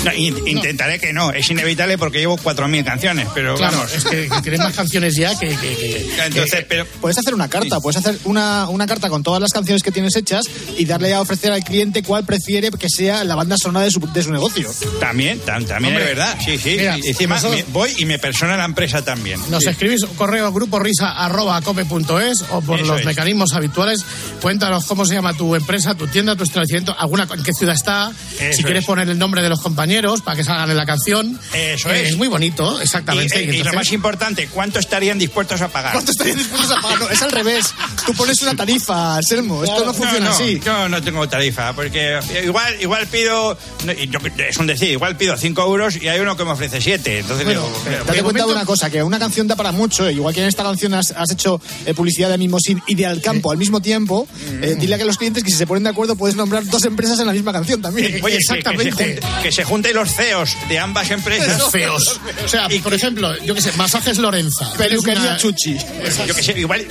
no, 0.05 0.13
in- 0.13 0.47
intentaré 0.47 0.99
que 0.99 1.13
no. 1.13 1.33
Es 1.33 1.49
inevitable 1.51 1.97
porque 1.99 2.19
llevo 2.19 2.37
4.000 2.39 2.85
canciones, 2.85 3.29
pero 3.35 3.55
Claro, 3.57 3.77
vamos. 3.79 3.93
es 3.95 4.05
que, 4.05 4.29
que 4.29 4.43
tienes 4.43 4.61
más 4.61 4.75
canciones 4.75 5.15
ya 5.17 5.39
que... 5.39 5.49
que- 5.49 5.57
que- 5.77 6.11
Entonces, 6.27 6.65
pero 6.69 6.87
Puedes 7.01 7.17
hacer 7.19 7.35
una 7.35 7.49
carta, 7.49 7.81
puedes 7.81 7.97
hacer 7.99 8.19
una, 8.25 8.69
una 8.69 8.87
carta 8.87 9.09
con 9.09 9.23
todas 9.23 9.41
las 9.41 9.53
canciones 9.53 9.83
que 9.83 9.91
tienes 9.93 10.15
hechas 10.17 10.45
y 10.77 10.85
darle 10.85 11.15
a 11.15 11.21
ofrecer 11.21 11.53
al 11.53 11.63
cliente 11.65 12.03
cuál 12.03 12.25
prefiere 12.25 12.71
que 12.71 12.89
sea 12.89 13.25
la 13.25 13.35
banda 13.35 13.57
sonora 13.57 13.85
de 13.85 13.91
su, 13.91 14.01
de 14.01 14.23
su 14.23 14.31
negocio. 14.33 14.71
También, 15.01 15.41
tam- 15.41 15.67
también 15.67 15.95
Hombre, 15.95 16.11
es 16.11 16.17
verdad. 16.17 16.37
Sí, 16.45 16.59
sí. 16.59 16.77
mira, 16.79 16.99
y 16.99 17.09
encima 17.09 17.37
nosotros- 17.37 17.65
me- 17.67 17.73
voy 17.73 17.95
y 17.99 18.05
me 18.07 18.19
persona 18.19 18.57
la 18.57 18.65
empresa 18.65 19.03
también. 19.05 19.41
Nos 19.51 19.63
Sí. 19.65 19.69
escribís 19.71 20.03
un 20.03 20.15
correo 20.17 20.51
grupo 20.53 20.79
risa 20.79 21.13
arroba 21.13 21.61
cope.es 21.63 22.45
o 22.51 22.61
por 22.61 22.79
Eso 22.81 22.89
los 22.93 23.01
es. 23.01 23.07
mecanismos 23.07 23.53
habituales. 23.53 24.05
Cuéntanos 24.41 24.85
cómo 24.87 25.05
se 25.05 25.15
llama 25.15 25.35
tu 25.35 25.55
empresa, 25.55 25.95
tu 25.95 26.07
tienda, 26.07 26.37
tu 26.37 26.45
establecimiento, 26.45 26.95
alguna, 26.99 27.27
en 27.33 27.43
qué 27.43 27.53
ciudad 27.53 27.75
está. 27.75 28.11
Eso 28.39 28.57
si 28.59 28.63
quieres 28.65 28.83
es. 28.83 28.87
poner 28.87 29.09
el 29.09 29.19
nombre 29.19 29.43
de 29.43 29.49
los 29.49 29.61
compañeros 29.61 30.23
para 30.23 30.37
que 30.37 30.45
salgan 30.45 30.71
en 30.71 30.77
la 30.77 30.87
canción. 30.87 31.39
Eso 31.53 31.91
Eh, 31.91 32.09
es. 32.09 32.17
muy 32.17 32.29
bonito, 32.29 32.79
Y, 32.79 32.83
exactamente. 32.83 33.39
eh, 33.39 33.43
y 33.43 33.47
lo 33.47 33.53
entonces- 33.53 33.75
más 33.75 33.93
importante, 33.93 34.49
¿cuánto 34.49 34.79
estarían 34.79 35.19
dispuestos 35.19 35.61
a 35.61 35.69
pagar? 35.69 35.93
¿Cuánto 35.93 36.13
estarían 36.13 36.39
dispuestos 36.39 36.71
a 36.77 36.81
pagar? 36.81 36.99
No, 37.01 37.11
es 37.11 37.23
al 37.23 37.33
revés. 37.33 37.67
Tú 38.07 38.15
pones 38.15 38.41
una 38.43 38.55
tarifa, 38.55 39.21
Selmo. 39.23 39.63
Esto 39.65 39.85
no 39.85 39.93
funciona 39.95 40.27
no, 40.27 40.31
así. 40.33 40.61
Yo 40.65 40.89
no 40.89 41.03
tengo 41.03 41.29
tarifa, 41.29 41.73
porque 41.75 42.19
igual 42.45 42.77
igual 42.81 43.07
pido, 43.09 43.59
no, 43.85 43.93
es 43.93 44.57
un 44.57 44.67
decir, 44.73 44.91
igual 44.91 45.17
pido 45.17 45.37
5 45.37 45.63
euros 45.63 45.97
y 46.01 46.09
hay 46.09 46.21
uno 46.21 46.37
que 46.37 46.45
me 46.45 46.51
ofrece 46.53 46.81
7. 46.81 47.19
Entonces 47.21 47.45
Bueno, 47.45 47.63
digo, 47.63 47.79
date 47.85 48.05
pero- 48.09 48.25
cuenta 48.25 48.47
de 48.47 48.53
una 48.53 48.65
cosa, 48.65 48.91
que 48.91 49.03
una 49.03 49.19
canción 49.19 49.47
da 49.47 49.57
para 49.57 49.73
mucho, 49.73 50.09
eh, 50.09 50.13
igual 50.13 50.35
que 50.35 50.41
en 50.43 50.49
esta 50.49 50.63
canción 50.63 50.95
has, 50.95 51.11
has 51.13 51.31
hecho 51.31 51.61
eh, 51.87 51.95
publicidad 51.95 52.29
de 52.31 52.39
Mimosín 52.39 52.83
y 52.87 52.95
de 52.95 53.07
Alcampo 53.07 53.51
al 53.53 53.59
mismo 53.59 53.81
tiempo, 53.81 54.27
eh, 54.63 54.77
dile 54.79 54.95
a 54.95 54.99
que 54.99 55.05
los 55.05 55.17
clientes 55.19 55.45
que 55.45 55.51
si 55.51 55.57
se 55.57 55.67
ponen 55.67 55.85
de 55.85 55.91
acuerdo 55.91 56.17
puedes 56.17 56.37
nombrar 56.37 56.65
dos 56.67 56.85
empresas 56.85 57.19
en 57.21 57.27
la 57.27 57.33
misma 57.33 57.53
canción 57.53 57.81
también. 57.83 58.21
Oye, 58.25 58.37
que- 58.37 58.41
Exactamente. 58.41 58.91
Que, 58.91 58.93
se 58.95 59.21
junte- 59.21 59.43
que 59.43 59.53
se 59.53 59.65
junten 59.65 59.95
los 59.97 60.15
CEOs 60.15 60.57
de 60.69 60.79
ambas 60.79 61.11
empresas. 61.11 61.59
Los 61.59 61.71
feos. 61.71 62.21
O 62.45 62.49
sea, 62.49 62.69
por 62.83 62.95
ejemplo, 62.95 63.37
yo 63.45 63.55
qué 63.55 63.63
sé, 63.63 63.73
Masajes 63.73 64.19
Lorenza. 64.19 64.73
Peluquería 64.77 65.21
una- 65.23 65.37
Chuchi. 65.37 65.77
Yo 66.27 66.35
que 66.35 66.43
sé, 66.43 66.59
igual, 66.59 66.87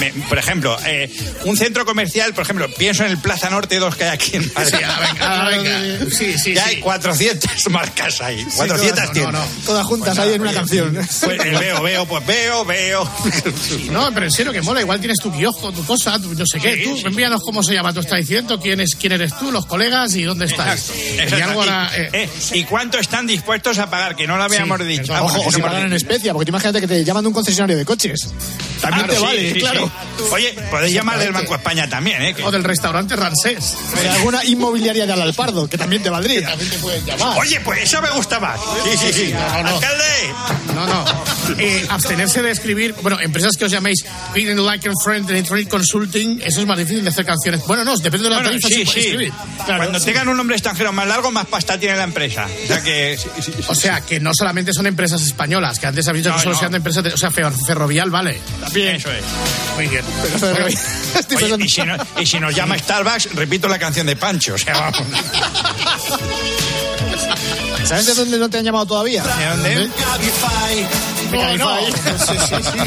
me- 0.00 0.12
por 0.28 0.38
ejemplo, 0.38 0.76
eh, 0.86 1.10
un 1.44 1.56
centro 1.56 1.84
comercial, 1.84 2.32
por 2.34 2.42
ejemplo, 2.44 2.68
pienso 2.76 3.04
en 3.04 3.10
el 3.10 3.18
Plaza 3.18 3.50
Norte 3.50 3.78
2 3.78 3.96
que 3.96 4.04
hay 4.04 4.10
aquí 4.10 4.36
en 4.36 4.50
Madrid. 4.54 4.74
Sí, 4.78 4.84
ah, 4.84 5.00
venga, 5.00 5.40
ah, 5.46 5.48
venga. 5.48 6.10
Sí, 6.10 6.34
sí, 6.38 6.54
ya 6.54 6.64
sí. 6.64 6.74
hay 6.76 6.80
400 6.88 7.50
marcas 7.70 8.20
ahí, 8.22 8.44
400 8.56 8.98
no, 8.98 9.06
no, 9.06 9.12
tiendas. 9.12 9.32
no. 9.34 9.64
Todas 9.66 9.86
juntas 9.86 10.18
ahí 10.18 10.32
en 10.32 10.40
una 10.40 10.54
canción. 10.54 10.94
Pues 10.94 11.40
el 11.44 11.58
veo, 11.58 11.82
veo, 11.82 12.06
pues 12.06 12.26
veo, 12.26 12.64
veo. 12.64 13.10
No, 13.90 14.10
pero 14.14 14.24
en 14.26 14.32
serio 14.32 14.52
que 14.52 14.62
mola, 14.62 14.80
igual 14.80 14.98
tienes 14.98 15.18
tu 15.18 15.30
kiosco, 15.30 15.70
tu 15.72 15.84
cosa, 15.84 16.18
tu 16.18 16.32
no 16.34 16.46
sé 16.46 16.58
qué. 16.60 16.76
Sí, 16.76 16.84
tú 16.84 16.96
sí. 16.96 17.02
envíanos 17.06 17.42
cómo 17.42 17.62
se 17.62 17.74
llama 17.74 17.92
tu 17.92 18.00
establecimiento, 18.00 18.58
quién 18.58 18.80
es, 18.80 18.94
quién 18.96 19.12
eres 19.12 19.36
tú, 19.38 19.52
los 19.52 19.66
colegas 19.66 20.14
y 20.14 20.22
dónde 20.22 20.46
estás. 20.46 20.90
Exacto, 21.18 21.38
Y 21.38 21.40
algo 21.42 21.64
eh, 21.64 22.08
eh, 22.12 22.30
¿Y 22.54 22.64
cuánto 22.64 22.98
están 22.98 23.26
dispuestos 23.26 23.78
a 23.78 23.90
pagar? 23.90 24.16
Que 24.16 24.26
no 24.26 24.36
lo 24.38 24.44
habíamos 24.44 24.78
Sí, 24.80 24.84
dicho. 24.86 25.14
Ah, 25.14 25.20
bueno, 25.20 25.40
o 25.44 25.52
si 25.52 25.58
no 25.60 25.66
pagan 25.66 25.82
en 25.86 25.92
especia, 25.92 26.32
porque 26.32 26.46
tú 26.46 26.50
imagínate 26.50 26.80
que 26.80 26.86
te 26.88 27.04
llaman 27.04 27.24
de 27.24 27.28
un 27.28 27.34
concesionario 27.34 27.76
de 27.76 27.84
coches. 27.84 28.30
También 28.80 29.06
Claro, 29.06 29.12
te 29.12 29.16
sí, 29.18 29.24
vale, 29.24 29.52
sí, 29.52 29.60
claro. 29.60 29.90
sí. 30.16 30.24
Oye, 30.32 30.56
podéis 30.70 30.94
llamar 30.94 31.18
del 31.18 31.32
Banco 31.32 31.54
España 31.54 31.88
también, 31.88 32.22
¿eh? 32.22 32.36
O 32.44 32.50
del 32.50 32.64
restaurante 32.64 33.16
Ransés. 33.16 33.76
O 33.96 34.00
de 34.00 34.08
alguna 34.08 34.44
inmobiliaria 34.44 35.04
de 35.04 35.12
Alalpardo, 35.12 35.68
que 35.68 35.76
también 35.76 36.02
te 36.02 36.10
valdría. 36.10 36.48
También 36.48 36.70
te 36.70 36.77
pueden 36.78 37.04
llamar. 37.04 37.38
Oye, 37.38 37.60
pues 37.60 37.82
eso 37.82 38.00
me 38.02 38.10
gusta 38.10 38.40
más. 38.40 38.60
Sí, 38.84 38.96
sí, 38.96 39.12
sí. 39.12 39.32
no, 39.32 39.62
no. 39.62 39.68
Alcalde. 39.76 40.34
No, 40.74 40.86
no. 40.86 41.04
Eh, 41.58 41.86
abstenerse 41.88 42.42
de 42.42 42.50
escribir, 42.50 42.94
bueno, 43.02 43.18
empresas 43.20 43.52
que 43.56 43.64
os 43.64 43.70
llaméis 43.70 44.04
Feeling 44.34 44.56
Like 44.56 44.88
a 44.88 44.92
Friend, 45.02 45.28
Electronic 45.30 45.68
Consulting, 45.68 46.42
eso 46.44 46.60
es 46.60 46.66
más 46.66 46.76
difícil 46.78 47.02
de 47.02 47.10
hacer 47.10 47.24
canciones. 47.24 47.62
Bueno, 47.66 47.84
no, 47.84 47.96
depende 47.96 48.24
de 48.24 48.30
la 48.30 48.36
Bueno, 48.42 48.50
tarifa, 48.50 48.68
sí, 48.68 48.74
sí. 48.86 48.98
escribir. 49.00 49.32
Cuando 49.64 49.98
sí. 49.98 50.04
tengan 50.06 50.28
un 50.28 50.36
nombre 50.36 50.56
extranjero 50.56 50.92
más 50.92 51.06
largo, 51.06 51.30
más 51.30 51.46
pasta 51.46 51.78
tiene 51.78 51.96
la 51.96 52.04
empresa. 52.04 52.46
O 52.64 52.66
sea 52.66 52.82
que. 52.82 53.18
O 53.68 53.74
sea, 53.74 54.00
que 54.02 54.20
no 54.20 54.32
solamente 54.34 54.72
son 54.72 54.86
empresas 54.86 55.22
españolas, 55.22 55.78
que 55.78 55.86
antes 55.86 56.06
habéis 56.08 56.24
dicho 56.24 56.30
No, 56.32 56.36
que 56.36 56.42
solo 56.42 56.54
no. 56.54 56.60
sean 56.60 56.72
de 56.72 56.76
empresas, 56.78 57.04
de- 57.04 57.12
o 57.14 57.18
sea, 57.18 57.30
fer- 57.30 57.52
ferrovial, 57.66 58.10
vale. 58.10 58.38
También. 58.60 58.96
Eso 58.96 59.10
es. 59.10 59.24
Muy 59.76 59.86
bien. 59.88 60.04
Oye, 60.64 60.78
pensando- 61.28 61.64
y, 61.64 61.68
si 61.68 61.82
no- 61.82 61.96
y 62.20 62.26
si 62.26 62.40
nos 62.40 62.54
llama 62.54 62.78
Starbucks, 62.78 63.34
repito 63.34 63.68
la 63.68 63.78
canción 63.78 64.06
de 64.06 64.16
Pancho. 64.16 64.54
O 64.54 64.58
sea, 64.58 64.74
vamos. 64.90 65.02
¿Sabes 67.84 68.06
de 68.06 68.14
dónde 68.14 68.38
no 68.38 68.50
te 68.50 68.58
han 68.58 68.64
llamado 68.64 68.86
todavía? 68.86 69.22
¿De 69.22 69.46
dónde? 69.46 69.90
Cabify, 71.30 71.58
No, 71.58 71.76
no. 71.76 71.86
Sí, 72.18 72.36
sí, 72.48 72.56
sí. 72.62 72.78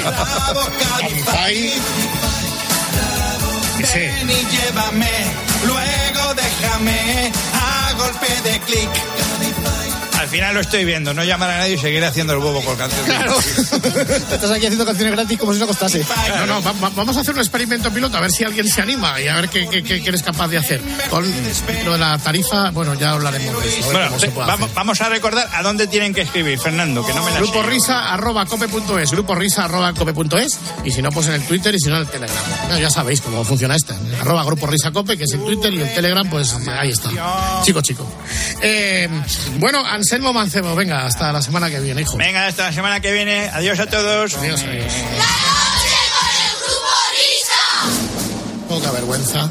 Que 3.77 3.85
sé. 3.85 3.99
Ven 3.99 4.29
y 4.29 4.45
llévame, 4.55 5.09
luego 5.65 6.33
déjame 6.35 7.31
a 7.53 7.93
golpe 7.93 8.27
de 8.49 8.59
clic. 8.59 8.89
Al 10.21 10.27
final 10.27 10.53
lo 10.53 10.61
estoy 10.61 10.85
viendo. 10.85 11.13
No 11.13 11.23
llamar 11.23 11.49
a 11.49 11.57
nadie 11.57 11.73
y 11.75 11.77
seguir 11.77 12.03
haciendo 12.05 12.33
el 12.33 12.39
huevo 12.39 12.61
por 12.61 12.77
canción. 12.77 13.03
Claro. 13.05 13.37
Estás 13.39 14.51
aquí 14.51 14.65
haciendo 14.67 14.85
canciones 14.85 15.13
gratis 15.15 15.37
como 15.39 15.53
si 15.53 15.59
no 15.59 15.67
costase. 15.67 16.05
No, 16.37 16.45
no, 16.45 16.61
va- 16.63 16.71
va- 16.73 16.91
vamos 16.95 17.17
a 17.17 17.21
hacer 17.21 17.33
un 17.33 17.39
experimento 17.41 17.91
piloto, 17.91 18.17
a 18.17 18.21
ver 18.21 18.31
si 18.31 18.43
alguien 18.43 18.67
se 18.67 18.81
anima 18.81 19.19
y 19.19 19.27
a 19.27 19.35
ver 19.35 19.49
qué, 19.49 19.67
qué- 19.67 19.83
qué- 19.83 20.01
qué 20.01 20.09
eres 20.09 20.21
capaz 20.23 20.47
de 20.47 20.57
hacer. 20.57 20.81
Con 21.09 21.25
lo 21.85 21.93
de 21.93 21.97
la 21.97 22.17
tarifa, 22.19 22.69
bueno, 22.71 22.93
ya 22.93 23.11
hablaremos 23.11 23.61
de 23.63 23.69
eso. 23.69 23.77
a 23.77 23.87
ver 23.87 23.93
Bueno, 23.93 24.07
cómo 24.09 24.19
se 24.19 24.27
puede 24.29 24.47
vamos, 24.47 24.65
hacer. 24.65 24.75
vamos 24.75 25.01
a 25.01 25.09
recordar 25.09 25.49
a 25.53 25.63
dónde 25.63 25.87
tienen 25.87 26.13
que 26.13 26.21
escribir, 26.21 26.59
Fernando, 26.59 27.05
que 27.05 27.13
no 27.13 27.23
me 27.23 27.31
la 27.31 27.37
Grupo 27.39 27.63
risa 27.63 28.13
arroba 28.13 28.45
cope.es, 28.45 29.11
grupo 29.11 29.35
risa 29.35 29.65
arroba 29.65 29.91
cope.es 29.93 30.59
y 30.85 30.91
si 30.91 31.01
no, 31.01 31.09
pues 31.11 31.27
en 31.27 31.33
el 31.33 31.41
Twitter 31.43 31.73
y 31.75 31.79
si 31.79 31.89
no 31.89 31.95
en 31.95 32.01
el 32.03 32.07
Telegram. 32.07 32.37
Ya, 32.69 32.79
ya 32.79 32.89
sabéis 32.89 33.21
cómo 33.21 33.43
funciona 33.43 33.75
esta. 33.75 33.95
Arroba 34.21 34.43
grupo 34.43 34.67
risa 34.67 34.91
cope, 34.91 35.17
que 35.17 35.23
es 35.23 35.31
el 35.33 35.43
Twitter 35.43 35.73
y 35.73 35.81
el 35.81 35.93
Telegram, 35.93 36.29
pues 36.29 36.55
ahí 36.67 36.89
está. 36.91 37.09
Chico, 37.63 37.81
chico. 37.81 38.05
Eh, 38.61 39.09
bueno, 39.57 39.83
Anselmo 40.11 40.33
Mancebo, 40.33 40.75
venga, 40.75 41.05
hasta 41.05 41.31
la 41.31 41.41
semana 41.41 41.69
que 41.69 41.79
viene, 41.79 42.01
hijo. 42.01 42.17
Venga, 42.17 42.45
hasta 42.45 42.65
la 42.65 42.73
semana 42.73 42.99
que 42.99 43.13
viene. 43.13 43.49
Adiós 43.53 43.79
a 43.79 43.87
todos. 43.87 44.33
Adiós, 44.33 44.61
adiós. 44.61 44.93
Poca 48.67 48.91
vergüenza. 48.91 49.49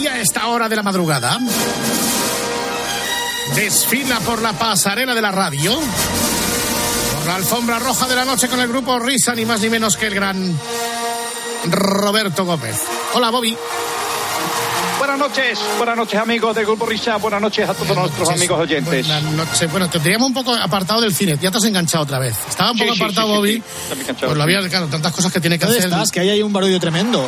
Y 0.00 0.08
a 0.08 0.20
esta 0.20 0.48
hora 0.48 0.68
de 0.68 0.74
la 0.74 0.82
madrugada, 0.82 1.38
desfila 3.54 4.18
por 4.18 4.42
la 4.42 4.54
pasarela 4.54 5.14
de 5.14 5.22
la 5.22 5.30
radio, 5.30 5.72
por 7.14 7.26
la 7.26 7.36
alfombra 7.36 7.78
roja 7.78 8.08
de 8.08 8.16
la 8.16 8.24
noche 8.24 8.48
con 8.48 8.58
el 8.58 8.66
grupo 8.66 8.98
Risa, 8.98 9.36
ni 9.36 9.44
más 9.44 9.60
ni 9.60 9.70
menos 9.70 9.96
que 9.96 10.08
el 10.08 10.16
gran 10.16 10.58
Roberto 11.70 12.44
Gómez. 12.44 12.95
Hola, 13.16 13.30
Bobby. 13.30 13.75
Buenas 15.06 15.28
noches. 15.28 15.58
Buenas 15.78 15.96
noches, 15.96 16.20
amigos 16.20 16.54
del 16.56 16.66
Grupo 16.66 16.84
Risa. 16.84 17.16
Buenas 17.18 17.40
noches 17.40 17.68
a 17.68 17.74
todos 17.74 17.96
nuestros 17.96 18.28
amigos 18.28 18.58
oyentes. 18.58 19.06
Buenas 19.06 19.22
noches. 19.22 19.70
Bueno, 19.70 19.88
te 19.88 20.00
teníamos 20.00 20.26
un 20.28 20.34
poco 20.34 20.52
apartado 20.52 21.00
del 21.00 21.14
cine. 21.14 21.38
Ya 21.40 21.50
te 21.52 21.58
has 21.58 21.64
enganchado 21.64 22.02
otra 22.02 22.18
vez. 22.18 22.34
Estaba 22.48 22.72
un 22.72 22.78
poco 22.78 22.92
Sí, 22.94 23.00
apartado, 23.02 23.26
sí, 23.44 23.52
sí, 23.52 23.62
Bobby. 23.86 24.14
Pues 24.18 24.36
lo 24.36 24.42
había, 24.42 24.68
claro, 24.68 24.86
tantas 24.88 25.12
cosas 25.12 25.32
que 25.32 25.38
tiene 25.40 25.58
que 25.60 25.64
¿Dónde 25.66 25.78
hacer. 25.78 25.92
estás? 25.92 26.10
Que 26.10 26.20
ahí 26.20 26.30
hay 26.30 26.42
un 26.42 26.52
barullo 26.52 26.80
tremendo. 26.80 27.24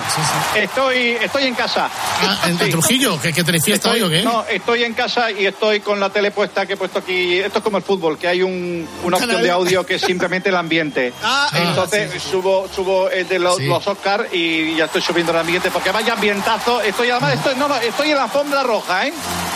Estoy, 0.57 1.17
estoy 1.23 1.45
en 1.45 1.55
casa. 1.55 1.88
Ah, 2.21 2.38
¿en, 2.49 2.61
en 2.61 2.71
Trujillo? 2.71 3.21
¿Que, 3.21 3.33
que 3.33 3.45
tenéis 3.45 3.64
fiesta 3.64 3.91
Estoy- 3.95 4.03
hoy 4.03 4.09
o 4.09 4.11
qué? 4.11 4.23
No, 4.25 4.45
estoy 4.51 4.83
en 4.83 4.95
casa 4.95 5.31
y 5.31 5.47
estoy 5.47 5.79
con 5.81 6.01
la 6.01 6.11
tele 6.11 6.33
puesta 6.33 6.67
que 6.67 6.73
he 6.73 6.77
puesto 6.77 6.99
aquí. 6.99 7.38
Esto 7.38 7.59
es 7.59 7.64
como 7.64 7.77
el 7.77 7.85
fútbol, 7.85 8.19
que 8.19 8.27
hay 8.27 8.43
un, 8.43 8.88
una 9.05 9.17
opción 9.19 9.31
Canal. 9.31 9.45
de 9.45 9.51
audio 9.53 9.87
que 9.87 9.95
es 9.95 10.03
simplemente 10.03 10.49
el 10.49 10.57
ambiente. 10.57 11.12
Ah, 11.31 11.51
Entonces 11.55 12.21
subo 12.23 12.67
subo 12.75 13.09
el 13.11 13.29
de 13.29 13.38
los, 13.38 13.57
Sí. 13.59 13.67
los 13.67 13.87
Oscar 13.87 14.29
y 14.33 14.75
ya 14.77 14.87
estoy 14.87 15.01
subiendo 15.03 15.31
el 15.33 15.38
ambiente 15.38 15.71
porque 15.71 15.91
vaya 15.93 16.14
ambientazo. 16.14 16.81
Estoy 16.81 17.11
además, 17.11 17.35
estoy, 17.35 17.55
no, 17.57 17.68
estoy 17.77 18.11
en 18.11 18.17
la 18.17 18.25
alfombra 18.25 18.63
roja, 18.63 19.07
¿eh? 19.07 19.13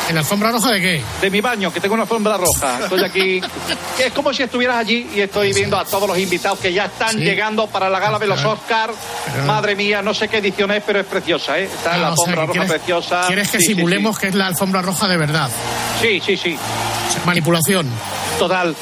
¿En 0.08 0.14
la 0.14 0.20
alfombra 0.20 0.50
roja 0.50 0.70
de 0.72 0.80
qué? 0.80 1.02
De 1.20 1.30
mi 1.30 1.40
baño, 1.40 1.72
que 1.72 1.80
tengo 1.80 1.94
una 1.94 2.02
alfombra 2.02 2.36
roja. 2.36 2.80
Estoy 2.82 3.04
aquí. 3.04 3.40
es 3.98 4.12
como 4.12 4.32
si 4.32 4.42
estuvieras 4.42 4.76
allí 4.76 5.08
y 5.14 5.20
estoy 5.20 5.52
viendo 5.52 5.76
a 5.78 5.84
todos 5.84 6.08
los 6.08 6.18
invitados 6.18 6.58
que 6.58 6.72
ya 6.72 6.86
están 6.86 7.10
Sí. 7.12 7.18
llegando 7.24 7.66
para 7.66 7.88
la 7.88 7.98
gala 8.00 8.18
de 8.18 8.26
los 8.26 8.44
Oscar. 8.44 8.90
Pero- 9.32 9.44
Madre 9.46 9.74
mía, 9.76 10.02
no 10.02 10.12
sé 10.14 10.28
qué 10.28 10.38
edición 10.38 10.70
es, 10.72 10.82
pero 10.84 11.00
es 11.00 11.06
preciosa, 11.06 11.58
¿eh? 11.58 11.64
Está 11.64 11.94
en 11.96 12.02
la 12.02 12.08
Ah, 12.08 12.12
o 12.12 12.16
sea, 12.16 12.24
alfombra 12.24 12.42
roja 12.46 12.52
quieres- 12.52 12.70
preciosa. 12.70 13.24
¿Quieres 13.26 13.50
que 13.50 13.58
Sí, 13.60 13.66
sí, 13.66 13.74
simulemos 13.74 14.18
que 14.18 14.28
es 14.28 14.34
la 14.34 14.46
alfombra 14.48 14.82
roja 14.82 15.08
de 15.08 15.16
verdad? 15.16 15.50
Sí, 16.00 16.20
sí, 16.24 16.36
sí. 16.36 16.58
Manipulación. 17.24 17.88
Total. 18.38 18.74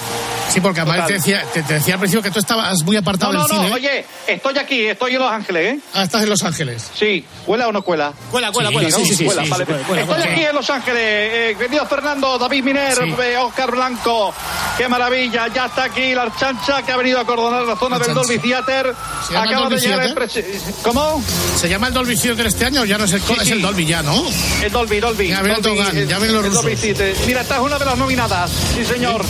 Sí, 0.53 0.61
porque 0.61 0.81
además 0.81 1.07
te 1.07 1.13
decía, 1.15 1.45
te, 1.55 1.63
te 1.63 1.75
decía 1.75 1.95
al 1.95 2.01
principio 2.01 2.23
que 2.23 2.31
tú 2.31 2.41
estabas 2.41 2.83
muy 2.83 2.97
apartado 2.97 3.33
No, 3.33 3.41
no, 3.41 3.47
del 3.47 3.57
no, 3.57 3.63
cine. 3.65 3.75
oye, 3.75 4.05
estoy 4.27 4.59
aquí, 4.59 4.87
estoy 4.87 5.15
en 5.15 5.21
Los 5.21 5.33
Ángeles, 5.33 5.75
¿eh? 5.75 5.79
Ah, 5.95 6.03
estás 6.03 6.23
en 6.25 6.29
Los 6.31 6.43
Ángeles. 6.43 6.91
Sí, 6.95 7.25
¿cuela 7.47 7.69
o 7.69 7.73
no 7.73 7.83
cuela? 7.83 8.13
Cuela, 8.31 8.51
cuela, 8.51 8.69
Sí, 8.71 8.75
cuela. 8.75 8.91
sí, 8.91 8.97
Sí, 9.03 9.09
sí, 9.11 9.15
sí. 9.17 9.25
Cuela, 9.27 9.45
sí, 9.45 9.51
vale. 9.51 9.65
sí, 9.65 9.69
cuela, 9.71 9.87
cuela, 9.87 10.03
Estoy 10.03 10.17
cuela. 10.19 10.33
aquí 10.33 10.45
en 10.45 10.55
Los 10.57 10.71
Ángeles, 10.71 11.01
eh, 11.05 11.57
querido 11.59 11.87
Fernando, 11.87 12.39
David 12.39 12.65
Miner, 12.65 12.95
Sí. 12.95 13.15
eh, 13.23 13.37
Oscar 13.39 13.71
Blanco, 13.71 14.35
qué 14.77 14.89
maravilla, 14.89 15.47
ya 15.55 15.67
está 15.67 15.85
aquí 15.85 16.15
la 16.15 16.33
chancha 16.37 16.83
que 16.83 16.91
ha 16.93 16.97
venido 16.97 17.21
a 17.21 17.25
cordonar 17.25 17.63
la 17.63 17.77
zona 17.77 17.99
La 17.99 18.05
del. 18.07 18.15
Dolby 18.15 18.39
Theater. 18.39 18.95
¿Se 19.27 19.33
llama 19.35 19.45
Acaba 19.47 19.61
Dolby 19.63 19.75
de 19.77 19.81
llegar 19.83 20.01
el 20.07 20.15
Theater? 20.15 20.45
presi- 20.45 20.75
¿Cómo? 20.83 21.23
¿Se 21.57 21.69
llama 21.69 21.87
el 21.89 21.95
Dolby 21.95 22.17
Theater 22.17 22.47
este 22.47 22.65
año? 22.65 22.85
Ya 22.85 22.99
no 22.99 23.05
es 23.05 23.13
el, 23.13 23.21
Sí, 23.23 23.33
es 23.39 23.45
sí. 23.47 23.53
el 23.53 23.63
Dolby 23.63 23.87
ya, 23.87 24.03
¿no? 24.03 24.21
El 24.63 24.73
Dolby, 24.73 24.99
Dolby. 25.01 25.29
Ya 25.29 25.43
viene 25.43 25.61
Dolby, 25.61 25.79
el- 25.99 26.09
ya 26.09 26.19
vienen 26.19 26.37
los 26.37 26.45
el 26.47 26.53
Dolby 26.53 26.71
rusos. 26.75 26.81
Theater. 26.83 27.17
Mira, 27.27 27.41
esta 27.43 27.55
es 27.57 27.61
una 27.63 27.79
de 27.79 27.85
las 27.85 27.97
nominadas, 27.99 28.51
sí 28.75 28.85
señor. 28.85 29.25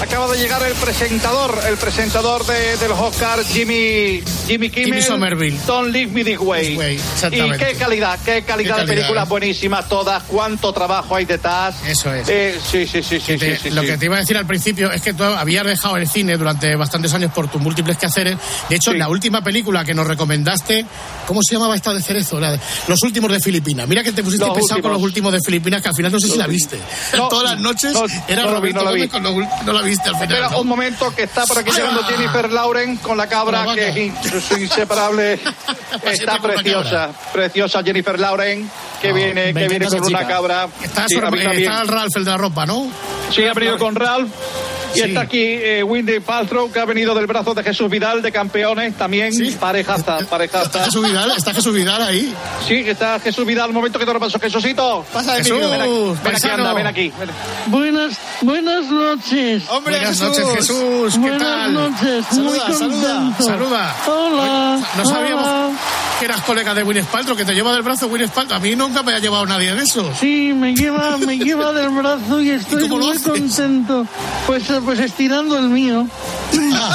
Acaba 0.00 0.26
de 0.32 0.38
llegar 0.38 0.51
el 0.60 0.74
presentador, 0.74 1.58
el 1.66 1.76
presentador 1.78 2.44
de, 2.44 2.76
de 2.76 2.88
los 2.88 2.98
Oscars, 3.00 3.46
Jimmy, 3.48 4.22
Jimmy 4.46 4.68
Kimmel. 4.68 4.84
Jimmy 4.86 5.02
Somerville. 5.02 5.58
Don't 5.66 5.90
leave 5.90 6.12
me 6.12 6.22
this 6.22 6.38
way. 6.38 6.68
This 6.68 6.78
way, 6.78 6.96
y 6.96 7.58
qué 7.58 7.74
calidad, 7.78 8.18
qué 8.22 8.42
calidad 8.42 8.76
Qué 8.76 8.80
de 8.82 8.86
películas 8.94 9.26
¿eh? 9.26 9.28
buenísimas 9.30 9.88
todas, 9.88 10.22
cuánto 10.24 10.72
trabajo 10.72 11.16
hay 11.16 11.24
detrás. 11.24 11.76
Eso 11.86 12.12
es. 12.14 12.28
Eh, 12.28 12.58
sí, 12.70 12.86
sí, 12.86 13.02
sí, 13.02 13.18
sí, 13.18 13.38
Te- 13.38 13.56
sí, 13.56 13.62
sí, 13.64 13.70
lo 13.70 13.80
sí. 13.80 13.86
que 13.88 13.96
te 13.96 14.04
iba 14.04 14.16
a 14.16 14.20
decir 14.20 14.36
al 14.36 14.46
principio 14.46 14.90
es 14.92 15.00
que 15.00 15.14
tú 15.14 15.24
habías 15.24 15.64
dejado 15.64 15.96
el 15.96 16.06
cine 16.08 16.36
durante 16.36 16.76
bastantes 16.76 17.12
años 17.14 17.32
por 17.32 17.48
tus 17.50 17.60
múltiples 17.60 17.96
quehaceres. 17.96 18.36
De 18.68 18.76
hecho, 18.76 18.92
la 18.92 19.08
última 19.08 19.42
película 19.42 19.84
que 19.86 19.94
nos 19.94 20.06
recomendaste, 20.06 20.84
¿cómo 21.26 21.40
se 21.42 21.54
llamaba 21.54 21.74
esta 21.76 21.94
de 21.94 22.02
Cerezo? 22.02 22.38
La 22.38 22.52
de- 22.52 22.60
los 22.88 23.02
últimos 23.02 23.32
de 23.32 23.40
Filipinas. 23.40 23.88
Mira 23.88 24.02
que 24.02 24.12
te 24.12 24.22
pusiste 24.22 24.44
Los 24.46 24.54
pesado 24.56 24.82
con 24.82 24.92
los 24.92 25.00
últimos 25.02 25.32
de 25.32 25.38
Filipinas, 25.44 25.80
que 25.80 25.88
al 25.88 25.94
final 25.94 26.12
no 26.12 26.20
sé 26.20 26.28
si 26.28 26.36
la 26.36 26.46
viste. 26.46 26.78
No, 27.16 27.28
Todas 27.28 27.52
las 27.52 27.60
noches 27.60 27.92
no, 27.94 28.04
era 28.28 28.42
no 28.44 28.50
Roberto 28.50 28.78
no 28.78 28.84
la 28.84 28.90
vi. 28.92 28.98
Gómez 29.06 29.10
con 29.10 29.22
los 29.22 29.64
no 29.64 29.72
la 29.72 29.82
viste 29.82 30.08
al 30.08 30.16
final. 30.16 30.41
Un 30.50 30.66
momento 30.68 31.14
que 31.14 31.22
está 31.24 31.44
por 31.46 31.58
aquí 31.58 31.70
Ah. 31.72 31.76
llegando 31.76 32.02
Jennifer 32.04 32.50
Lauren 32.50 32.96
con 32.98 33.16
la 33.16 33.26
cabra, 33.28 33.64
la 33.64 33.74
que 33.74 33.88
es 33.88 33.96
in- 33.96 34.14
inseparable. 34.60 35.38
Está 36.04 36.38
preciosa, 36.40 37.10
preciosa 37.32 37.82
Jennifer 37.82 38.18
Lauren, 38.18 38.68
que 39.00 39.08
No, 39.08 39.14
viene, 39.14 39.54
que 39.54 39.68
viene 39.68 39.86
con 39.86 40.04
una 40.04 40.26
cabra. 40.26 40.68
Está, 40.82 41.06
Sí, 41.08 41.16
está 41.16 41.80
el 41.82 41.88
Ralph, 41.88 42.16
el 42.16 42.24
de 42.24 42.30
la 42.30 42.36
ropa, 42.38 42.66
¿no? 42.66 42.90
Sí, 43.30 43.44
ha 43.46 43.52
venido 43.54 43.78
con 43.78 43.94
Ralph. 43.94 44.30
Y 44.94 44.98
Sí. 44.98 45.04
está 45.04 45.22
aquí 45.22 45.38
eh, 45.40 45.82
Windy 45.82 46.20
Paltrow, 46.20 46.70
que 46.70 46.78
ha 46.80 46.84
venido 46.84 47.14
del 47.14 47.26
brazo 47.26 47.54
de 47.54 47.62
Jesús 47.62 47.88
Vidal, 47.90 48.22
de 48.22 48.30
campeones, 48.32 48.94
también 48.96 49.32
Sí. 49.32 49.56
parejaza, 49.58 50.18
Está 50.18 50.30
parejaza. 50.30 50.84
Jesús 50.84 51.04
Vidal, 51.08 51.32
está 51.36 51.54
Jesús 51.54 51.74
Vidal 51.74 52.02
ahí. 52.02 52.32
Sí, 52.66 52.84
está 52.86 53.18
Jesús 53.20 53.46
Vidal, 53.46 53.68
un 53.70 53.74
momento 53.76 53.98
que 53.98 54.06
te 54.06 54.12
lo 54.12 54.20
paso, 54.20 54.38
Jesucito. 54.38 55.04
Pasa 55.12 55.34
de 55.34 55.38
Jesús. 55.44 55.58
Ven 55.60 55.80
aquí, 55.80 55.90
ven 56.24 56.36
aquí, 56.36 56.48
anda, 56.48 56.72
ven 56.74 56.86
aquí. 56.86 57.12
ven. 57.18 57.30
Buenas, 57.66 58.12
buenas 58.42 58.84
noches. 58.86 59.62
Hombre, 59.68 59.96
Buenas 59.98 60.18
Jesús. 60.20 60.38
noches, 60.38 60.54
Jesús. 60.56 61.12
¿Qué 61.14 61.18
buenas 61.20 61.40
tal? 61.40 61.74
noches. 61.74 62.26
Saluda, 62.30 62.50
Muy 62.50 62.58
saluda. 62.58 63.14
contento. 63.14 63.42
Saluda. 63.44 63.96
Hola. 64.06 64.78
No 64.96 65.04
sabíamos 65.04 65.46
hola. 65.46 65.70
que 66.18 66.24
eras 66.26 66.40
colega 66.42 66.74
de 66.74 66.82
Winnie 66.82 67.02
Paltrow, 67.04 67.36
que 67.36 67.44
te 67.44 67.54
lleva 67.54 67.72
del 67.72 67.82
brazo 67.82 68.06
Winnie 68.08 68.28
Paltrow. 68.28 68.56
A 68.58 68.60
mí 68.60 68.74
nunca 68.76 69.02
me 69.02 69.14
ha 69.14 69.18
llevado 69.18 69.46
nadie 69.46 69.70
en 69.70 69.78
eso. 69.80 70.10
Sí, 70.18 70.52
me 70.54 70.74
lleva, 70.74 71.16
me 71.18 71.36
lleva 71.38 71.72
del 71.72 71.88
brazo 71.90 72.40
y 72.40 72.50
estoy 72.50 72.88
muy 72.88 73.18
contento. 73.18 74.06
Pues, 74.46 74.64
pues 74.82 74.98
estirando 75.00 75.58
el 75.58 75.68
mío. 75.68 76.06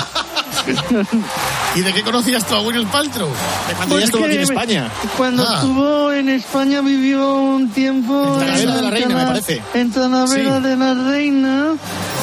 ¿Y 1.75 1.81
de 1.81 1.93
qué 1.93 2.01
conocías 2.03 2.45
tú 2.45 2.55
a 2.55 2.61
Winnie 2.61 2.85
Paltrow? 2.87 3.29
De 3.67 3.73
cuando 3.75 3.95
ya 3.95 4.01
Pues 4.01 4.05
estuvo 4.05 4.25
aquí 4.25 4.35
en 4.35 4.41
España. 4.41 4.89
Cuando 5.15 5.43
Ah. 5.47 5.53
estuvo 5.55 6.11
en 6.11 6.29
España 6.29 6.81
vivió 6.81 7.33
un 7.35 7.69
tiempo 7.69 8.33
En 8.33 8.39
Talavera 8.39 8.75
de 8.75 8.81
la 8.81 8.89
Reina, 8.89 9.15
me 9.15 9.25
parece. 9.25 9.61
En 9.73 9.91
Talavera 9.91 10.57
Sí. 10.57 10.63
de 10.63 10.75
la 10.77 10.93
Reina. 10.93 11.65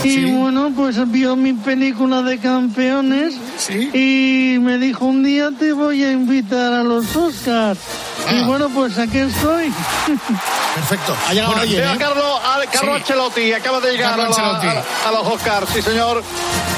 Y 0.02 0.10
Sí. 0.10 0.24
bueno, 0.32 0.72
pues 0.76 1.10
vio 1.10 1.36
mi 1.36 1.52
película 1.54 2.22
de 2.22 2.38
campeones. 2.38 3.34
Sí. 3.56 3.90
Y 3.94 4.58
me 4.58 4.76
dijo, 4.78 5.06
un 5.06 5.22
día 5.22 5.50
te 5.58 5.72
voy 5.72 6.02
a 6.04 6.12
invitar 6.12 6.72
a 6.74 6.82
los 6.82 7.14
Oscars. 7.16 7.78
Y 8.30 8.42
Ah. 8.42 8.46
bueno, 8.46 8.68
pues 8.70 8.98
aquí 8.98 9.18
estoy. 9.18 9.72
Perfecto. 10.74 11.16
Ha 11.28 11.32
llegado 11.32 11.48
Bueno, 11.52 11.62
alguien, 11.62 11.80
Veo 11.82 11.90
a 11.90 11.94
¿eh? 11.94 11.98
Carlos, 11.98 12.40
a 12.42 12.60
Carlos 12.70 12.96
Sí. 12.96 13.00
Ancelotti, 13.02 13.52
acaba 13.52 13.80
de 13.80 13.92
llegar 13.92 14.12
a, 14.12 14.16
Carlo 14.16 14.22
la- 14.36 14.50
Ancelotti. 14.50 14.66
a- 14.66 15.08
a 15.08 15.12
los 15.12 15.26
Oscars, 15.26 15.70
sí 15.72 15.82
señor. 15.82 16.22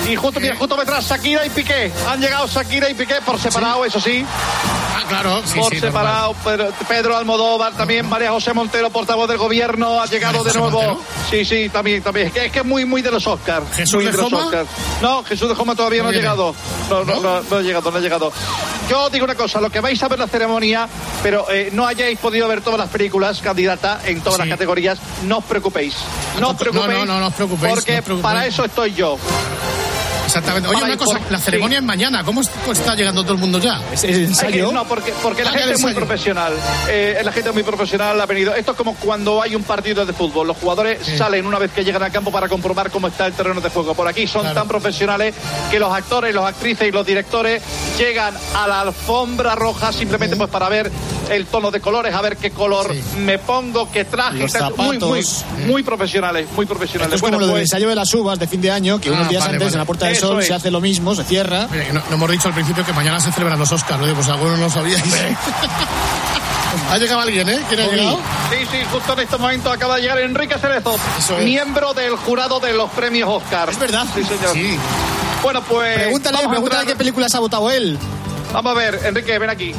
Y 0.08 0.14
justo, 0.16 0.38
mira, 0.40 0.54
justo 0.56 0.76
detrás 0.76 1.04
Shakira 1.08 1.44
y 1.46 1.50
Piqué. 1.50 1.92
Han 2.08 2.20
llegado 2.20 2.46
Shakira 2.46 2.88
y 2.90 2.94
Piqué 2.94 3.16
por 3.24 3.38
separado, 3.40 3.84
eso 3.84 4.00
sí. 4.00 4.24
Ah, 4.94 5.02
claro, 5.08 5.42
sí, 5.44 5.58
por 5.58 5.74
separado. 5.78 6.34
Pedro, 6.44 6.68
Pedro 6.88 7.16
Almodóvar, 7.16 7.72
también 7.74 8.08
María 8.08 8.30
José 8.30 8.52
Montero, 8.52 8.90
portavoz 8.90 9.28
del 9.28 9.38
gobierno, 9.38 10.00
ha 10.00 10.06
llegado 10.06 10.44
de 10.44 10.52
nuevo. 10.54 10.70
Montero. 10.70 11.00
Sí, 11.30 11.44
sí, 11.44 11.68
también, 11.70 12.02
también. 12.02 12.28
Es 12.28 12.32
que 12.32 12.46
es, 12.46 12.52
que 12.52 12.62
muy, 12.62 12.84
muy 12.84 13.02
de 13.02 13.10
los 13.10 13.26
Oscars. 13.26 13.64
¿Jesús 13.74 13.94
muy 13.96 14.04
de 14.06 14.12
los 14.12 14.30
Joma? 14.30 14.44
Oscars. 14.46 14.68
No, 15.02 15.24
Jesús 15.24 15.48
de 15.48 15.54
Joma 15.54 15.74
todavía 15.74 16.02
no, 16.02 16.10
No 16.10 16.10
ha 16.10 16.20
llegado. 16.20 16.54
No, 16.88 17.04
no, 17.04 17.20
¿No? 17.20 17.40
no, 17.42 17.56
ha 17.56 17.60
llegado, 17.62 17.90
no 17.90 17.96
ha 17.98 18.00
llegado. 18.00 18.32
Yo 18.88 19.10
digo 19.10 19.24
una 19.24 19.34
cosa, 19.34 19.60
lo 19.60 19.68
que 19.70 19.80
vais 19.80 20.00
a 20.02 20.08
ver 20.08 20.18
la 20.18 20.28
ceremonia, 20.28 20.88
pero 21.22 21.50
eh, 21.50 21.70
no 21.72 21.86
hayáis 21.86 22.18
podido 22.18 22.46
ver 22.46 22.60
todas 22.60 22.78
las 22.78 22.88
películas 22.88 23.40
en 24.04 24.20
todas 24.20 24.34
Sí. 24.36 24.40
las 24.40 24.48
categorías, 24.48 24.98
no 25.24 25.38
os 25.38 25.44
preocupéis. 25.44 25.94
No 26.40 26.50
os 26.50 26.56
preocupéis. 26.56 26.98
no, 26.98 27.04
no, 27.06 27.20
no 27.20 27.26
os 27.28 27.34
preocupéis, 27.34 27.74
Porque 27.74 27.92
no 27.92 27.98
os 27.98 28.04
preocupéis. 28.04 28.22
para 28.34 28.46
eso 28.46 28.64
estoy 28.64 28.92
yo. 28.94 29.18
Exactamente. 30.26 30.68
Oye, 30.68 30.78
Ay, 30.78 30.84
una 30.90 30.96
cosa, 30.96 31.18
por- 31.18 31.32
la 31.32 31.38
ceremonia 31.38 31.78
sí. 31.78 31.82
es 31.84 31.86
mañana. 31.86 32.24
¿Cómo 32.24 32.40
es- 32.40 32.48
cómo 32.48 32.72
está 32.72 32.94
llegando 32.94 33.22
todo 33.22 33.32
el 33.34 33.38
mundo 33.38 33.58
ya? 33.58 33.80
Es, 33.92 34.04
es 34.04 34.16
ensayo. 34.18 34.68
que- 34.68 34.74
no, 34.74 34.84
porque, 34.86 35.12
porque 35.22 35.44
la 35.44 35.50
gente 35.52 35.72
es 35.74 35.80
muy 35.80 35.94
profesional. 35.94 36.52
Eh, 36.88 37.20
la 37.24 37.32
gente 37.32 37.48
es 37.50 37.54
muy 37.54 37.62
profesional, 37.62 38.20
ha 38.20 38.26
venido. 38.26 38.54
Esto 38.54 38.72
es 38.72 38.76
como 38.76 38.94
cuando 38.96 39.40
hay 39.40 39.54
un 39.54 39.62
partido 39.62 40.04
de 40.04 40.12
fútbol. 40.12 40.46
Los 40.48 40.56
jugadores 40.56 40.98
Sí. 41.04 41.16
salen 41.16 41.46
una 41.46 41.58
vez 41.58 41.70
que 41.72 41.84
llegan 41.84 42.02
al 42.02 42.12
campo 42.12 42.30
para 42.30 42.48
comprobar 42.48 42.90
cómo 42.90 43.06
está 43.08 43.26
el 43.26 43.32
terreno 43.32 43.60
de 43.60 43.70
juego. 43.70 43.94
Por 43.94 44.06
aquí 44.08 44.26
son 44.26 44.42
Claro. 44.42 44.60
tan 44.60 44.68
profesionales 44.68 45.34
que 45.70 45.78
los 45.78 45.92
actores, 45.92 46.34
los 46.34 46.44
actrices 46.44 46.88
y 46.88 46.90
los 46.92 47.06
directores 47.06 47.62
llegan 47.98 48.34
a 48.54 48.66
la 48.66 48.80
alfombra 48.82 49.54
roja 49.54 49.92
simplemente 49.92 50.36
pues 50.36 50.50
para 50.50 50.68
ver 50.68 50.90
el 51.30 51.46
tono 51.46 51.70
de 51.70 51.80
colores, 51.80 52.14
a 52.14 52.20
ver 52.20 52.36
qué 52.36 52.50
color 52.50 52.92
Sí. 52.92 53.18
me 53.18 53.38
pongo, 53.38 53.90
qué 53.90 54.04
traje. 54.04 54.38
Los 54.38 54.52
tal. 54.52 54.74
muy, 54.76 54.98
muy, 54.98 55.24
muy 55.66 55.82
profesionales, 55.82 56.46
muy 56.54 56.66
profesionales. 56.66 57.14
Esto 57.14 57.16
es 57.16 57.20
como 57.22 57.32
Bueno, 57.38 57.46
lo 57.46 57.54
del 57.54 57.62
pues, 57.62 57.72
ensayo 57.72 57.88
de 57.88 57.94
las 57.94 58.12
uvas 58.14 58.38
de 58.38 58.46
fin 58.46 58.60
de 58.60 58.70
año, 58.70 59.00
que 59.00 59.10
unos 59.10 59.26
Ah, 59.26 59.28
días 59.30 59.42
vale, 59.44 59.54
antes 59.54 59.66
vale. 59.68 59.74
en 59.74 59.78
la 59.78 59.84
Puerta 59.84 60.06
del 60.06 60.15
Es. 60.40 60.46
se 60.46 60.54
hace 60.54 60.70
lo 60.70 60.80
mismo, 60.80 61.14
se 61.14 61.24
cierra. 61.24 61.66
Oye, 61.70 61.92
no, 61.92 62.02
no 62.10 62.16
hemos 62.16 62.30
dicho 62.30 62.48
al 62.48 62.54
principio 62.54 62.84
que 62.84 62.92
mañana 62.92 63.20
se 63.20 63.30
celebran 63.32 63.58
los 63.58 63.70
Oscars. 63.72 64.02
Oye, 64.02 64.14
pues 64.14 64.28
algunos 64.28 64.58
no 64.58 64.64
lo 64.64 64.70
sabíais. 64.70 65.02
ha 66.90 66.98
llegado 66.98 67.20
alguien, 67.20 67.48
¿eh? 67.48 67.60
¿Quién 67.68 67.80
ha 67.80 67.86
llegado? 67.86 68.20
Sí, 68.50 68.56
sí, 68.70 68.78
justo 68.92 69.12
en 69.14 69.20
este 69.20 69.36
momento 69.38 69.70
acaba 69.70 69.96
de 69.96 70.02
llegar 70.02 70.18
Enrique 70.20 70.56
Cerezo, 70.58 70.96
es. 71.18 71.44
miembro 71.44 71.94
del 71.94 72.16
jurado 72.16 72.60
de 72.60 72.72
los 72.72 72.90
premios 72.90 73.28
Oscar. 73.30 73.68
Es 73.70 73.78
verdad. 73.78 74.04
Sí, 74.14 74.22
señor. 74.24 74.52
Sí. 74.52 74.78
Bueno, 75.42 75.62
pues. 75.62 75.96
Pregúntale, 75.98 76.38
pregúntale 76.38 76.64
entrar- 76.82 76.86
qué 76.86 76.96
películas 76.96 77.34
ha 77.34 77.40
votado 77.40 77.70
él. 77.70 77.98
Vamos 78.52 78.72
a 78.72 78.74
ver, 78.74 79.00
Enrique, 79.04 79.38
ven 79.38 79.50
aquí. 79.50 79.74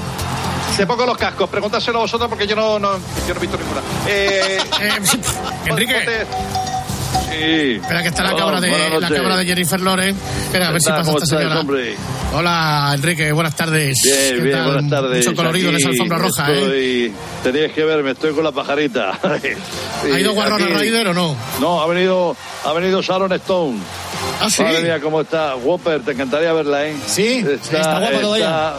Te 0.75 0.85
pongo 0.85 1.05
los 1.07 1.17
cascos, 1.17 1.49
pregúntaselo 1.49 1.99
vosotros 1.99 2.29
porque 2.29 2.45
yo 2.45 2.55
no, 2.55 2.77
no, 2.77 2.93
yo 3.27 3.33
no 3.33 3.35
he 3.35 3.39
visto 3.39 3.57
ninguna. 3.57 3.81
Eh, 4.07 4.59
Eh, 4.81 4.91
sí. 5.03 5.19
Enrique, 5.65 5.93
ponte- 5.95 6.27
Sí. 7.29 7.79
espera 7.81 8.01
que 8.01 8.07
está 8.09 8.23
la 8.23 8.29
Hola, 8.33 8.39
cabra 8.39 8.61
de 8.61 8.99
la 9.01 9.09
cabra 9.09 9.37
de 9.37 9.45
Jennifer 9.45 9.79
Lawrence. 9.81 10.19
Espera, 10.45 10.67
a 10.69 10.71
ver 10.71 10.81
si 10.81 10.89
pasa 10.89 11.03
¿Cómo 11.03 11.17
esta 11.17 11.37
señora. 11.37 11.61
Hola, 12.33 12.91
Enrique, 12.93 13.31
buenas 13.31 13.55
tardes. 13.55 13.97
Bien, 14.03 14.15
¿Qué 14.35 14.41
bien, 14.41 14.63
buenas 14.63 14.89
tardes. 14.89 15.25
Mucho 15.25 15.35
colorido 15.37 15.69
en 15.69 15.75
esa 15.75 15.87
Aquí 15.89 15.97
alfombra 15.97 16.17
roja, 16.17 16.47
¿eh? 16.53 17.11
Teníais 17.43 17.71
que 17.73 17.83
verme, 17.83 18.11
estoy 18.11 18.33
con 18.33 18.43
la 18.43 18.51
pajarita. 18.51 19.11
¿Ha 19.23 20.19
ido 20.19 20.33
Warren 20.33 20.53
Aquí- 20.53 20.73
Ryder 20.73 21.07
o 21.09 21.13
no? 21.13 21.35
No, 21.59 21.81
ha 21.81 21.87
venido, 21.87 22.35
ha 22.65 22.73
venido 22.73 23.01
Sharon 23.01 23.31
Stone. 23.33 23.77
Ah, 24.41 24.49
sí. 24.49 24.63
Madre 24.63 24.81
mía, 24.81 24.99
cómo 25.01 25.21
está. 25.21 25.55
Whopper, 25.55 26.01
te 26.01 26.11
encantaría 26.11 26.51
verla, 26.53 26.87
¿eh? 26.87 26.95
Sí, 27.07 27.45
está 27.47 27.99
guapa 27.99 28.19
todavía. 28.19 28.73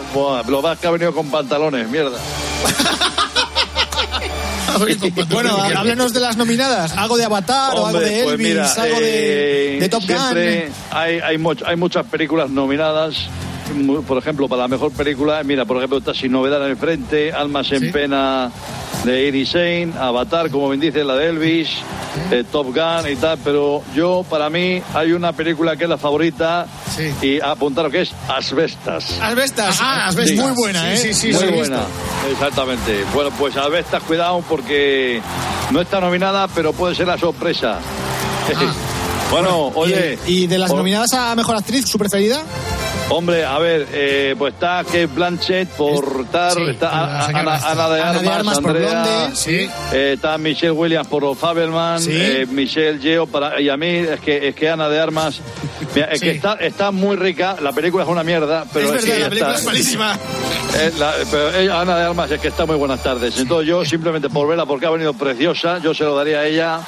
lo 0.48 0.62
más 0.62 0.78
que 0.78 0.86
ha 0.86 0.90
venido 0.90 1.12
con 1.14 1.30
pantalones, 1.30 1.88
mierda. 1.88 2.18
Bueno, 5.30 5.56
háblanos 5.76 6.12
de 6.12 6.20
las 6.20 6.36
nominadas. 6.36 6.92
Algo 6.96 7.16
de 7.16 7.24
Avatar 7.24 7.74
o 7.74 7.86
algo 7.86 7.98
Hombre, 7.98 8.04
de 8.10 8.22
pues 8.22 8.34
Elvis, 8.34 8.48
mira, 8.48 8.72
algo 8.72 9.00
de, 9.00 9.76
eh, 9.76 9.80
de 9.80 9.88
Top 9.88 10.02
siempre 10.02 10.66
Gun. 10.66 10.74
Hay, 10.90 11.18
hay, 11.20 11.36
much- 11.38 11.62
hay 11.66 11.76
muchas 11.76 12.06
películas 12.06 12.50
nominadas. 12.50 13.28
Por 14.06 14.18
ejemplo, 14.18 14.48
para 14.48 14.62
la 14.62 14.68
mejor 14.68 14.92
película, 14.92 15.42
mira, 15.44 15.64
por 15.64 15.76
ejemplo, 15.76 15.98
está 15.98 16.14
Sin 16.14 16.32
Novedad 16.32 16.64
en 16.64 16.70
el 16.70 16.76
Frente, 16.76 17.32
Almas 17.32 17.70
en 17.72 17.92
Pena 17.92 18.50
de 19.04 19.28
Iris 19.28 19.50
Zane, 19.52 19.92
Avatar, 19.98 20.50
como 20.50 20.68
bien 20.70 20.80
dice, 20.80 21.04
la 21.04 21.14
de 21.14 21.28
Elvis, 21.28 21.68
eh, 22.30 22.44
Top 22.50 22.66
Gun 22.74 23.10
y 23.12 23.16
tal, 23.16 23.38
pero 23.44 23.82
yo, 23.94 24.24
para 24.28 24.50
mí, 24.50 24.82
hay 24.94 25.12
una 25.12 25.32
película 25.32 25.76
que 25.76 25.84
es 25.84 25.90
la 25.90 25.98
favorita 25.98 26.66
y 27.22 27.40
apuntaros 27.40 27.92
que 27.92 28.00
es 28.02 28.12
Asbestas. 28.28 29.18
Asbestas. 29.20 29.78
Ah, 29.80 30.06
Asbestas. 30.08 30.44
Muy 30.44 30.52
buena, 30.56 30.92
¿eh? 30.92 30.96
Sí, 30.96 31.14
sí, 31.14 31.32
sí, 31.32 31.38
Muy 31.38 31.44
sí, 31.48 31.54
buena, 31.54 31.80
exactamente. 32.32 33.04
Bueno, 33.14 33.30
pues 33.38 33.56
Asbestas, 33.56 34.02
cuidado 34.02 34.42
porque 34.48 35.20
no 35.70 35.80
está 35.80 36.00
nominada, 36.00 36.48
pero 36.48 36.72
puede 36.72 36.94
ser 36.94 37.06
la 37.06 37.18
sorpresa. 37.18 37.78
bueno, 39.30 39.70
oye. 39.74 40.18
¿Y, 40.26 40.44
y 40.44 40.46
de 40.46 40.58
las 40.58 40.70
o- 40.70 40.76
nominadas 40.76 41.12
a 41.12 41.34
Mejor 41.36 41.54
Actriz, 41.56 41.86
su 41.86 41.98
preferida? 41.98 42.42
Hombre, 43.10 43.42
a 43.42 43.58
ver, 43.58 43.86
eh, 43.92 44.34
pues 44.38 44.52
está 44.52 44.82
Kate 44.84 45.06
Blanchett 45.06 45.68
por 45.70 46.26
Tar, 46.26 46.52
Sí, 46.52 46.62
está 46.68 46.90
la 46.90 47.24
Ana, 47.26 47.54
Ana- 47.56 47.88
de 47.88 48.00
Armas, 48.02 48.22
de 48.22 48.28
Armas 48.28 48.60
por 48.60 48.70
Andrea, 48.76 49.02
Blonde, 49.02 49.36
sí. 49.36 49.70
eh, 49.92 50.12
está 50.14 50.36
Michelle 50.36 50.72
Williams 50.72 51.08
por 51.08 51.34
Fabelman, 51.34 52.00
Sí. 52.02 52.10
eh, 52.14 52.46
Michelle 52.50 52.98
Yeo 53.00 53.26
para 53.26 53.58
y 53.62 53.70
a 53.70 53.78
mí 53.78 53.86
es 53.88 54.20
que 54.20 54.48
es 54.48 54.54
que 54.54 54.68
Ana 54.68 54.90
de 54.90 55.00
Armas, 55.00 55.40
mira, 55.94 56.08
es 56.08 56.20
que 56.20 56.32
está 56.32 56.54
está 56.60 56.90
muy 56.90 57.16
rica, 57.16 57.56
la 57.62 57.72
película 57.72 58.04
es 58.04 58.10
una 58.10 58.22
mierda, 58.22 58.66
pero 58.74 58.92
es 58.92 59.02
que 59.02 59.10
verdad, 59.12 59.14
la 59.14 59.16
ella 59.20 59.28
película 59.30 59.48
está- 59.54 59.60
es 59.60 59.64
malísima. 59.66 60.18
eh, 60.76 60.92
la- 60.98 61.14
pero 61.30 61.54
ella, 61.58 61.80
Ana 61.80 61.96
de 61.98 62.04
Armas 62.04 62.30
es 62.30 62.40
que 62.42 62.48
está 62.48 62.66
muy 62.66 62.76
buenas 62.76 63.02
tardes. 63.02 63.38
Entonces 63.38 63.66
yo 63.66 63.86
simplemente 63.86 64.28
por 64.28 64.46
verla 64.46 64.66
porque 64.66 64.84
ha 64.84 64.90
venido 64.90 65.14
preciosa, 65.14 65.78
yo 65.78 65.94
se 65.94 66.04
lo 66.04 66.14
daría 66.14 66.40
a 66.40 66.46
ella, 66.46 66.80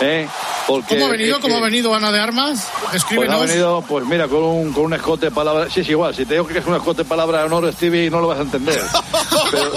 ¿eh? 0.00 0.28
Porque 0.66 0.94
¿Cómo 0.94 1.06
ha 1.06 1.10
venido? 1.10 1.36
es 1.36 1.42
¿Cómo 1.42 1.56
ha 1.58 1.60
venido 1.60 1.94
Ana 1.94 2.10
de 2.10 2.20
Armas? 2.20 2.68
pues 2.80 2.92
ha 2.92 2.96
Escríbenos. 2.96 3.46
venido, 3.46 3.82
pues 3.86 4.04
mira, 4.06 4.28
con 4.28 4.42
un, 4.42 4.72
con 4.72 4.84
un 4.84 4.94
escote 4.94 5.26
de 5.26 5.30
palabras. 5.30 5.72
Sí, 5.72 5.80
es 5.80 5.88
igual. 5.88 6.14
Si 6.14 6.24
te 6.24 6.34
digo 6.34 6.46
que 6.46 6.58
es 6.58 6.66
un 6.66 6.74
escote 6.74 7.02
de 7.02 7.08
palabras 7.08 7.40
de 7.42 7.46
honor, 7.46 7.72
Stevie, 7.72 8.08
no 8.10 8.20
lo 8.20 8.28
vas 8.28 8.38
a 8.38 8.42
entender. 8.42 8.80
Pero, 9.50 9.72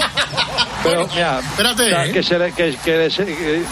pero 0.90 1.08
mira, 1.14 1.40
espérate, 1.40 1.82
o 1.82 1.86
sea, 1.88 2.06
¿eh? 2.06 2.12
que, 2.12 2.22
se 2.22 2.38
le, 2.38 2.52
que, 2.52 2.76
que 2.84 3.10
se, 3.10 3.24
que 3.24 3.62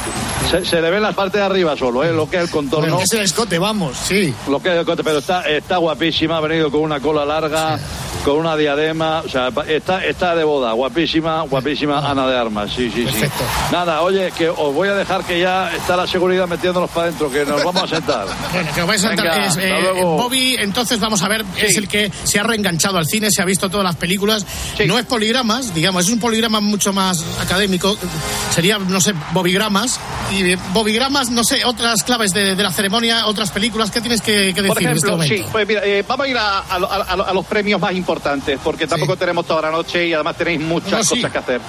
se, 0.51 0.65
se 0.65 0.81
le 0.81 0.91
ven 0.91 1.03
las 1.03 1.15
partes 1.15 1.41
de 1.41 1.47
arriba 1.47 1.77
solo, 1.77 2.05
¿eh? 2.05 2.13
lo 2.13 2.29
que 2.29 2.37
es 2.37 2.43
el 2.45 2.51
contorno. 2.51 3.01
Es 3.01 3.13
el 3.13 3.21
escote, 3.21 3.59
vamos. 3.59 3.97
Sí. 3.97 4.33
Lo 4.49 4.61
que 4.61 4.69
es 4.69 4.75
el 4.75 4.81
escote, 4.81 5.03
pero 5.05 5.19
está, 5.19 5.43
está 5.49 5.77
guapísima, 5.79 6.39
ha 6.39 6.41
venido 6.41 6.71
con 6.71 6.81
una 6.81 7.01
cola 7.01 7.25
larga, 7.25 7.79
con 8.25 8.37
una 8.37 8.57
diadema, 8.57 9.23
o 9.25 9.29
sea, 9.29 9.51
está, 9.69 10.05
está 10.05 10.35
de 10.35 10.45
boda, 10.45 10.73
guapísima, 10.73 11.43
guapísima 11.43 11.99
Ana 12.11 12.27
de 12.27 12.37
Armas, 12.37 12.73
sí, 12.75 12.91
sí, 12.95 13.05
Perfecto. 13.05 13.39
sí. 13.39 13.73
Nada, 13.73 14.03
oye, 14.03 14.33
que 14.37 14.49
os 14.49 14.75
voy 14.75 14.89
a 14.89 14.95
dejar 14.95 15.25
que 15.25 15.41
ya 15.41 15.73
está 15.75 15.97
la 15.97 16.07
seguridad 16.07 16.49
metiéndonos 16.49 16.91
para 16.91 17.09
adentro, 17.09 17.31
que 17.31 17.45
nos 17.45 17.63
vamos 17.63 17.83
a 17.85 17.87
sentar. 17.89 18.27
Bueno, 18.53 18.71
que 18.75 18.81
os 18.83 18.87
vais 18.89 19.05
a 19.05 19.09
sentar. 19.09 19.27
Venga, 19.27 19.47
Es, 19.47 19.57
eh. 19.59 20.01
Bobby, 20.03 20.57
entonces 20.59 20.99
vamos 20.99 21.23
a 21.23 21.29
ver, 21.29 21.45
es 21.59 21.77
el 21.77 21.89
que 21.89 22.11
se 22.25 22.39
ha 22.41 22.43
reenganchado 22.43 22.97
al 22.99 23.07
cine, 23.07 23.31
se 23.31 23.43
ha 23.43 23.45
visto 23.45 23.69
todas 23.69 23.85
las 23.85 23.97
películas. 23.97 24.47
No 24.87 24.99
es 24.99 25.05
poligramas, 25.05 25.75
digamos, 25.75 26.07
es 26.07 26.13
un 26.13 26.19
poligrama 26.19 26.61
mucho 26.61 26.93
más 26.93 27.06
académico. 27.41 27.97
Sería, 28.51 28.79
no 28.79 29.01
sé, 29.01 29.15
bobigramas. 29.33 29.99
Y 30.33 30.53
eh, 30.53 30.59
bobigramas, 30.73 31.31
no 31.31 31.45
sé, 31.45 31.65
otras 31.65 32.03
claves 32.03 32.33
de, 32.33 32.55
de 32.57 32.63
la 32.63 32.71
ceremonia, 32.73 33.27
otras 33.27 33.51
películas. 33.51 33.91
¿Qué 33.91 34.01
tienes 34.01 34.21
que, 34.21 34.53
que 34.55 34.63
decir 34.63 34.67
Por 34.69 34.79
este 34.83 34.89
ejemplo, 35.07 35.23
sí, 35.23 35.45
pues 35.53 35.67
mira, 35.69 35.83
eh, 35.85 36.05
vamos 36.07 36.27
a 36.27 36.29
ir 36.29 36.37
a, 36.39 36.59
a 36.61 36.79
lo- 36.79 36.91
a- 36.91 36.97
a 37.03 37.33
los 37.35 37.47
premios 37.47 37.81
más 37.81 37.93
importantes, 37.93 38.59
porque 38.63 38.87
tampoco 38.87 39.17
tenemos 39.17 39.47
toda 39.47 39.63
la 39.63 39.71
noche 39.71 40.07
y 40.07 40.13
además 40.15 40.37
tenéis 40.37 40.61
muchas 40.61 40.91
No, 40.93 41.03
sí. 41.05 41.17
cosas 41.17 41.33
que 41.33 41.39
hacer. 41.39 41.61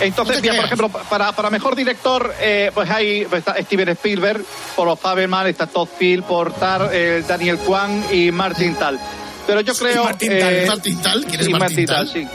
Entonces, 0.00 0.36
No 0.36 0.42
mira, 0.42 0.54
por 0.56 0.64
ejemplo, 0.64 0.88
para, 0.88 1.32
para 1.32 1.50
mejor 1.50 1.74
director, 1.76 2.34
eh, 2.40 2.70
pues 2.74 2.88
hay 2.90 3.24
pues 3.26 3.40
está 3.46 3.60
Steven 3.62 3.88
Spielberg 3.90 4.44
por 4.74 4.86
los 4.86 4.98
Fabelman, 4.98 5.46
está 5.48 5.66
Todd 5.66 5.88
Field 5.98 6.24
por 6.24 6.52
Tar, 6.52 6.90
eh, 6.92 7.22
Daniel 7.26 7.58
Kwan 7.58 8.04
y 8.12 8.30
Martin 8.30 8.74
Tal. 8.76 8.98
Pero 9.46 9.60
yo 9.60 9.74
creo... 9.74 10.04
Martin 10.04 10.38
Tal, 10.40 10.66
Martin 10.66 11.02
Tal, 11.02 11.24
¿quién 11.24 11.40
es 11.40 11.48
Martin 11.50 11.86
Tal? 11.86 12.08
sí. 12.12 12.26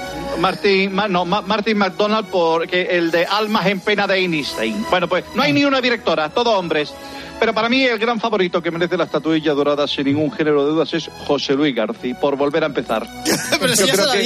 Martin, 0.42 0.94
Ma- 0.94 1.08
no, 1.08 1.24
Ma- 1.24 1.42
Martin 1.42 1.78
McDonald 1.78 2.28
por 2.28 2.68
que 2.68 2.82
el 2.82 3.12
de 3.12 3.26
Almas 3.26 3.66
en 3.68 3.80
Pena 3.80 4.08
de 4.08 4.16
Einstein. 4.16 4.86
Bueno, 4.90 5.08
pues 5.08 5.24
no 5.36 5.44
hay 5.44 5.54
ni 5.54 5.64
una 5.64 5.80
directora, 5.80 6.30
todos 6.30 6.54
hombres. 6.58 6.94
Pero 7.40 7.54
para 7.56 7.70
mí 7.70 7.84
el 7.84 7.98
gran 7.98 8.20
favorito 8.20 8.62
que 8.62 8.70
merece 8.70 8.96
la 8.98 9.06
estatuilla 9.06 9.54
dorada 9.54 9.88
sin 9.88 10.06
ningún 10.06 10.32
género 10.32 10.64
de 10.64 10.72
dudas 10.74 10.94
es 10.94 11.10
José 11.26 11.54
Luis 11.54 11.74
García, 11.76 12.20
por 12.20 12.36
volver 12.36 12.64
a 12.64 12.68
empezar. 12.68 13.08
Pero 13.60 13.76
si 13.76 13.88
ya 13.88 13.96
se 13.96 14.06
la 14.06 14.12
que-. 14.14 14.24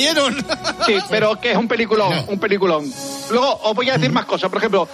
Sí, 0.85 0.95
pero 1.09 1.39
que 1.39 1.51
es 1.51 1.57
un 1.57 1.67
peliculón, 1.67 2.13
un 2.27 2.39
peliculón. 2.39 2.85
Luego 3.31 3.59
os 3.63 3.73
voy 3.75 3.89
a 3.89 3.93
decir 3.93 4.11
más 4.11 4.25
cosas. 4.25 4.49
Por 4.49 4.57
ejemplo, 4.57 4.87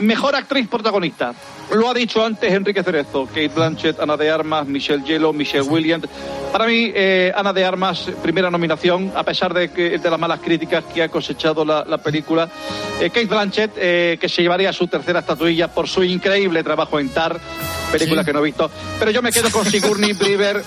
mejor 0.00 0.34
actriz 0.34 0.66
protagonista. 0.68 1.32
Lo 1.72 1.90
ha 1.90 1.94
dicho 1.94 2.24
antes 2.24 2.52
Enrique 2.52 2.82
Cerezo, 2.82 3.26
Kate 3.26 3.48
Blanchett, 3.48 4.00
Ana 4.00 4.16
de 4.16 4.30
Armas, 4.30 4.66
Michelle 4.66 5.04
Yellow, 5.04 5.32
Michelle 5.32 5.64
Williams. 5.64 6.06
Para 6.52 6.66
mí, 6.66 6.90
eh, 6.94 7.32
Ana 7.34 7.52
de 7.52 7.64
Armas, 7.64 8.06
primera 8.22 8.50
nominación, 8.50 9.12
a 9.14 9.22
pesar 9.22 9.52
de, 9.52 9.70
que, 9.70 9.98
de 9.98 10.10
las 10.10 10.18
malas 10.18 10.40
críticas 10.40 10.84
que 10.84 11.02
ha 11.02 11.08
cosechado 11.08 11.64
la, 11.64 11.84
la 11.84 11.98
película. 11.98 12.48
Eh, 13.00 13.10
Kate 13.10 13.26
Blanchett, 13.26 13.72
eh, 13.76 14.18
que 14.20 14.28
se 14.28 14.42
llevaría 14.42 14.72
su 14.72 14.86
tercera 14.86 15.20
estatuilla 15.20 15.68
por 15.68 15.88
su 15.88 16.02
increíble 16.02 16.62
trabajo 16.64 16.98
en 16.98 17.10
Tar, 17.10 17.38
película 17.92 18.24
que 18.24 18.32
no 18.32 18.40
he 18.40 18.44
visto. 18.44 18.70
Pero 18.98 19.10
yo 19.10 19.20
me 19.20 19.30
quedo 19.30 19.50
con 19.50 19.66
Sigourney 19.66 20.12
Weaver 20.14 20.64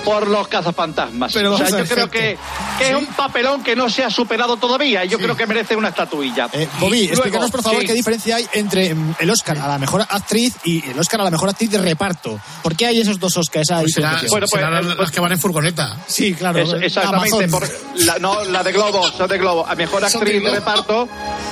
por 0.00 0.26
los 0.26 0.48
cazafantasmas. 0.48 1.32
Pero 1.32 1.54
o 1.54 1.58
sea, 1.58 1.68
yo 1.68 1.84
creo 1.84 2.10
que, 2.10 2.36
que 2.78 2.90
es 2.90 2.96
un 2.96 3.06
papelón 3.06 3.62
que 3.62 3.76
no 3.76 3.90
se 3.90 4.04
ha 4.04 4.10
superado 4.10 4.56
todavía 4.56 5.04
y 5.04 5.08
yo 5.08 5.18
creo 5.18 5.36
que 5.36 5.46
merece 5.46 5.76
una 5.76 5.88
estatuilla. 5.88 6.48
Eh, 6.52 6.68
Bobby, 6.80 7.06
luego, 7.06 7.12
explícanos 7.12 7.50
por 7.50 7.62
favor 7.62 7.80
sí. 7.80 7.86
qué 7.86 7.94
diferencia 7.94 8.36
hay 8.36 8.46
entre 8.52 8.94
mm, 8.94 9.16
el 9.20 9.30
Oscar 9.30 9.58
a 9.58 9.68
la 9.68 9.78
mejor 9.78 10.02
actriz 10.02 10.41
y 10.64 10.88
el 10.90 10.98
Oscar 10.98 11.20
a 11.20 11.24
la 11.24 11.30
mejor 11.30 11.48
actriz 11.50 11.70
de 11.70 11.78
reparto. 11.78 12.40
¿Por 12.62 12.74
qué 12.76 12.86
hay 12.86 13.00
esos 13.00 13.18
dos 13.18 13.36
Oscars 13.36 13.70
ahí? 13.70 13.82
Pues 13.82 13.94
será- 13.94 14.10
competición? 14.28 14.48
será 14.48 14.70
las, 14.70 14.96
las 14.96 15.10
que 15.10 15.20
van 15.20 15.32
en 15.32 15.38
furgoneta. 15.38 15.96
Sí, 16.06 16.34
claro. 16.34 16.60
Es- 16.60 16.82
exactamente, 16.82 17.44
Amazon. 17.44 17.50
por- 17.50 17.68
la, 18.04 18.18
no, 18.18 18.44
la 18.44 18.62
de 18.62 18.72
Globo, 18.72 19.02
la 19.18 19.26
de 19.26 19.38
Globo. 19.38 19.66
A 19.66 19.74
mejor 19.74 20.04
actriz 20.04 20.42
de 20.42 20.50
reparto 20.50 21.08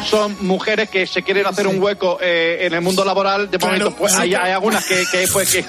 son 0.09 0.37
mujeres 0.46 0.88
que 0.90 1.07
se 1.07 1.22
quieren 1.22 1.46
hacer 1.46 1.66
un 1.66 1.81
hueco 1.83 2.18
eh, 2.20 2.59
en 2.66 2.74
el 2.74 2.81
mundo 2.81 3.05
laboral. 3.05 3.50
De 3.50 3.59
Claro, 3.59 3.74
momento, 3.79 3.96
pues, 3.98 4.12
sí. 4.12 4.18
hay, 4.20 4.35
hay 4.35 4.53
algunas 4.53 4.85
que, 4.85 5.05
que, 5.11 5.26
pues, 5.33 5.50
que 5.53 5.64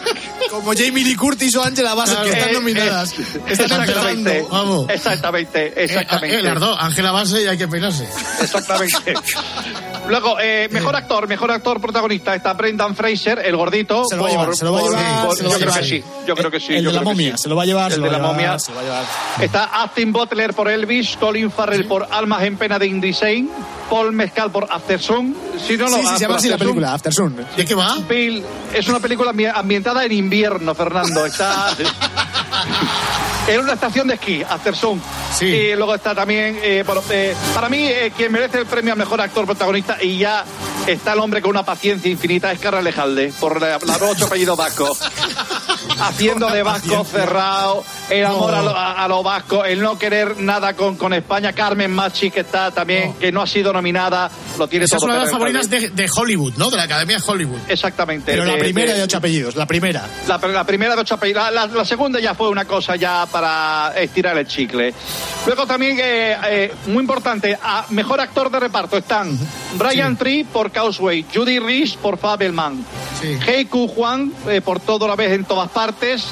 Como 0.49 0.73
Jamie 0.73 1.03
Lee 1.03 1.15
Curtis 1.15 1.55
o 1.57 1.63
Angela 1.63 1.93
Bassett, 1.93 2.15
Claro. 2.17 2.31
que 2.31 2.37
están 2.37 2.49
Eh, 2.49 2.53
nominadas. 2.53 3.11
eh, 3.13 3.23
Están 3.47 3.81
exactamente. 3.81 4.45
Vamos. 4.49 4.89
exactamente, 4.89 5.83
exactamente. 5.83 6.37
Eh, 6.37 6.47
eh, 6.51 6.55
dos, 6.59 6.77
Ángela 6.79 7.11
Base 7.11 7.43
y 7.43 7.47
hay 7.47 7.57
que 7.57 7.67
peinarse. 7.67 8.07
Exactamente. 8.41 9.13
Luego, 10.07 10.37
eh, 10.41 10.67
mejor 10.71 10.95
actor, 10.95 11.27
mejor 11.27 11.51
actor 11.51 11.79
protagonista 11.79 12.33
está 12.35 12.53
Brendan 12.53 12.95
Fraser, 12.95 13.10
el 13.11 13.55
gordito. 13.55 14.03
Se 14.09 14.15
lo 14.15 14.23
va 14.23 14.29
a 14.29 14.31
llevar, 14.31 14.55
se 14.55 14.65
lo 14.65 14.73
va 14.73 14.79
a 14.79 15.33
yo 15.33 15.53
creo 15.57 15.73
que 15.73 15.83
sí, 15.83 16.03
yo 16.27 16.35
creo 16.35 16.51
que 16.51 16.59
sí. 16.59 16.73
El 16.75 16.85
de 16.85 16.93
la 16.93 17.01
momia, 17.01 17.37
se 17.37 17.49
lo 17.49 17.55
va 17.55 17.63
a 17.63 17.65
llevar. 17.65 17.91
El 17.91 18.01
de 18.01 18.11
la 18.11 18.19
momia. 18.19 18.57
Está 19.39 19.63
Austin 19.65 20.11
Butler 20.11 20.53
por 20.53 20.69
Elvis, 20.69 21.17
Colin 21.17 21.51
Farrell 21.51 21.85
por 21.85 22.07
Almas 22.11 22.43
en 22.43 22.57
Pena 22.57 22.77
de 22.79 22.87
Indisane, 22.87 23.47
Paul 23.89 24.11
Mezcal 24.13 24.51
por 24.51 24.67
After 24.69 24.99
Sun. 24.99 25.35
Si 25.65 25.77
no, 25.77 25.87
Sí, 25.87 25.95
sí, 26.01 26.07
se 26.15 26.19
llama 26.19 26.35
así 26.37 26.49
la 26.49 26.57
película, 26.57 26.93
After 26.93 27.13
Sun. 27.13 27.45
¿De 27.57 27.65
qué 27.65 27.75
va? 27.75 27.97
Bill, 28.09 28.43
es 28.73 28.87
una 28.87 28.99
película 28.99 29.31
ambi- 29.31 29.51
ambientada 29.53 30.03
en 30.05 30.11
invierno, 30.13 30.73
Fernando. 30.75 31.25
Está 31.25 31.69
en 33.47 33.59
una 33.59 33.73
estación 33.73 34.07
de 34.07 34.13
esquí, 34.15 34.43
After 34.47 34.75
Sun. 34.75 35.01
Sí. 35.37 35.45
Y 35.45 35.75
luego 35.75 35.95
está 35.95 36.13
también, 36.13 36.59
eh, 36.61 36.83
bueno, 36.85 37.01
eh, 37.09 37.35
para 37.53 37.69
mí, 37.69 37.83
eh, 37.87 38.11
quien 38.15 38.31
merece 38.31 38.59
el 38.59 38.65
premio 38.65 38.93
a 38.93 38.95
mejor 38.95 39.19
actor 39.21 39.45
protagonista 39.45 39.97
y 40.01 40.17
ya 40.17 40.43
está 40.87 41.13
el 41.13 41.19
hombre 41.19 41.41
con 41.41 41.51
una 41.51 41.63
paciencia 41.63 42.09
infinita 42.11 42.51
es 42.51 42.59
Carlos 42.59 42.79
Alejalde, 42.79 43.33
por 43.39 43.61
la, 43.61 43.77
la 43.79 43.97
ocho 44.01 44.25
apellido 44.25 44.55
vasco. 44.55 44.95
Haciendo 45.99 46.49
de 46.49 46.63
vasco 46.63 47.03
cerrado, 47.03 47.83
el 48.09 48.25
amor 48.25 48.55
a, 48.55 48.61
lo, 48.61 48.75
a, 48.75 49.03
a 49.03 49.07
lo 49.07 49.21
vasco, 49.23 49.63
el 49.65 49.81
no 49.81 49.97
querer 49.97 50.37
nada 50.37 50.73
con, 50.75 50.95
con 50.95 51.13
España. 51.13 51.53
Carmen 51.53 51.91
Machi, 51.91 52.31
que 52.31 52.41
está 52.41 52.71
también, 52.71 53.13
que 53.15 53.31
no 53.31 53.41
ha 53.41 53.47
sido 53.47 53.71
nominada, 53.73 54.29
lo 54.57 54.67
tiene 54.67 54.85
Esa 54.85 54.95
es 54.95 54.99
todo. 55.01 55.09
una 55.11 55.15
de 55.19 55.21
las 55.25 55.31
favoritas 55.31 55.69
de, 55.69 55.89
de 55.89 56.09
Hollywood, 56.15 56.53
¿no? 56.57 56.69
De 56.69 56.77
la 56.77 56.83
Academia 56.83 57.17
de 57.17 57.23
Hollywood. 57.25 57.59
Exactamente. 57.67 58.31
Pero 58.31 58.45
la 58.45 58.53
de- 58.53 58.59
primera 58.59 58.91
de- 58.93 58.97
de 58.99 59.03
ocho 59.03 59.17
apellidos, 59.17 59.55
la 59.55 59.65
primera. 59.65 60.07
la, 60.27 60.37
la 60.37 60.63
primera 60.63 60.95
de 60.95 61.01
ocho 61.01 61.15
apellidos. 61.15 61.43
La, 61.43 61.51
la- 61.51 61.67
la 61.67 61.85
segunda 61.85 62.19
ya 62.19 62.33
fue 62.33 62.49
una 62.49 62.65
cosa 62.65 62.95
ya 62.95 63.25
para 63.31 63.93
estirar 63.97 64.37
el 64.37 64.47
chicle. 64.47 64.93
Luego 65.45 65.65
también, 65.67 65.97
eh, 65.99 66.37
eh, 66.49 66.73
muy 66.87 67.01
importante, 67.01 67.57
a 67.61 67.85
mejor 67.89 68.21
actor 68.21 68.49
de 68.49 68.59
reparto 68.59 68.97
están 68.97 69.37
Brian 69.75 70.15
Tree 70.17 70.43
por 70.45 70.70
Causeway, 70.71 71.25
Judy 71.33 71.59
Reese 71.59 71.97
por 72.01 72.17
Fabelman, 72.17 72.83
Sí. 73.19 73.37
Hei 73.45 73.65
Ku 73.65 73.87
Juan 73.87 74.33
eh, 74.47 74.61
por 74.61 74.79
Todo 74.79 75.07
la 75.07 75.15
vez 75.15 75.31
en 75.31 75.45
todas 75.45 75.69
partes. 75.69 76.25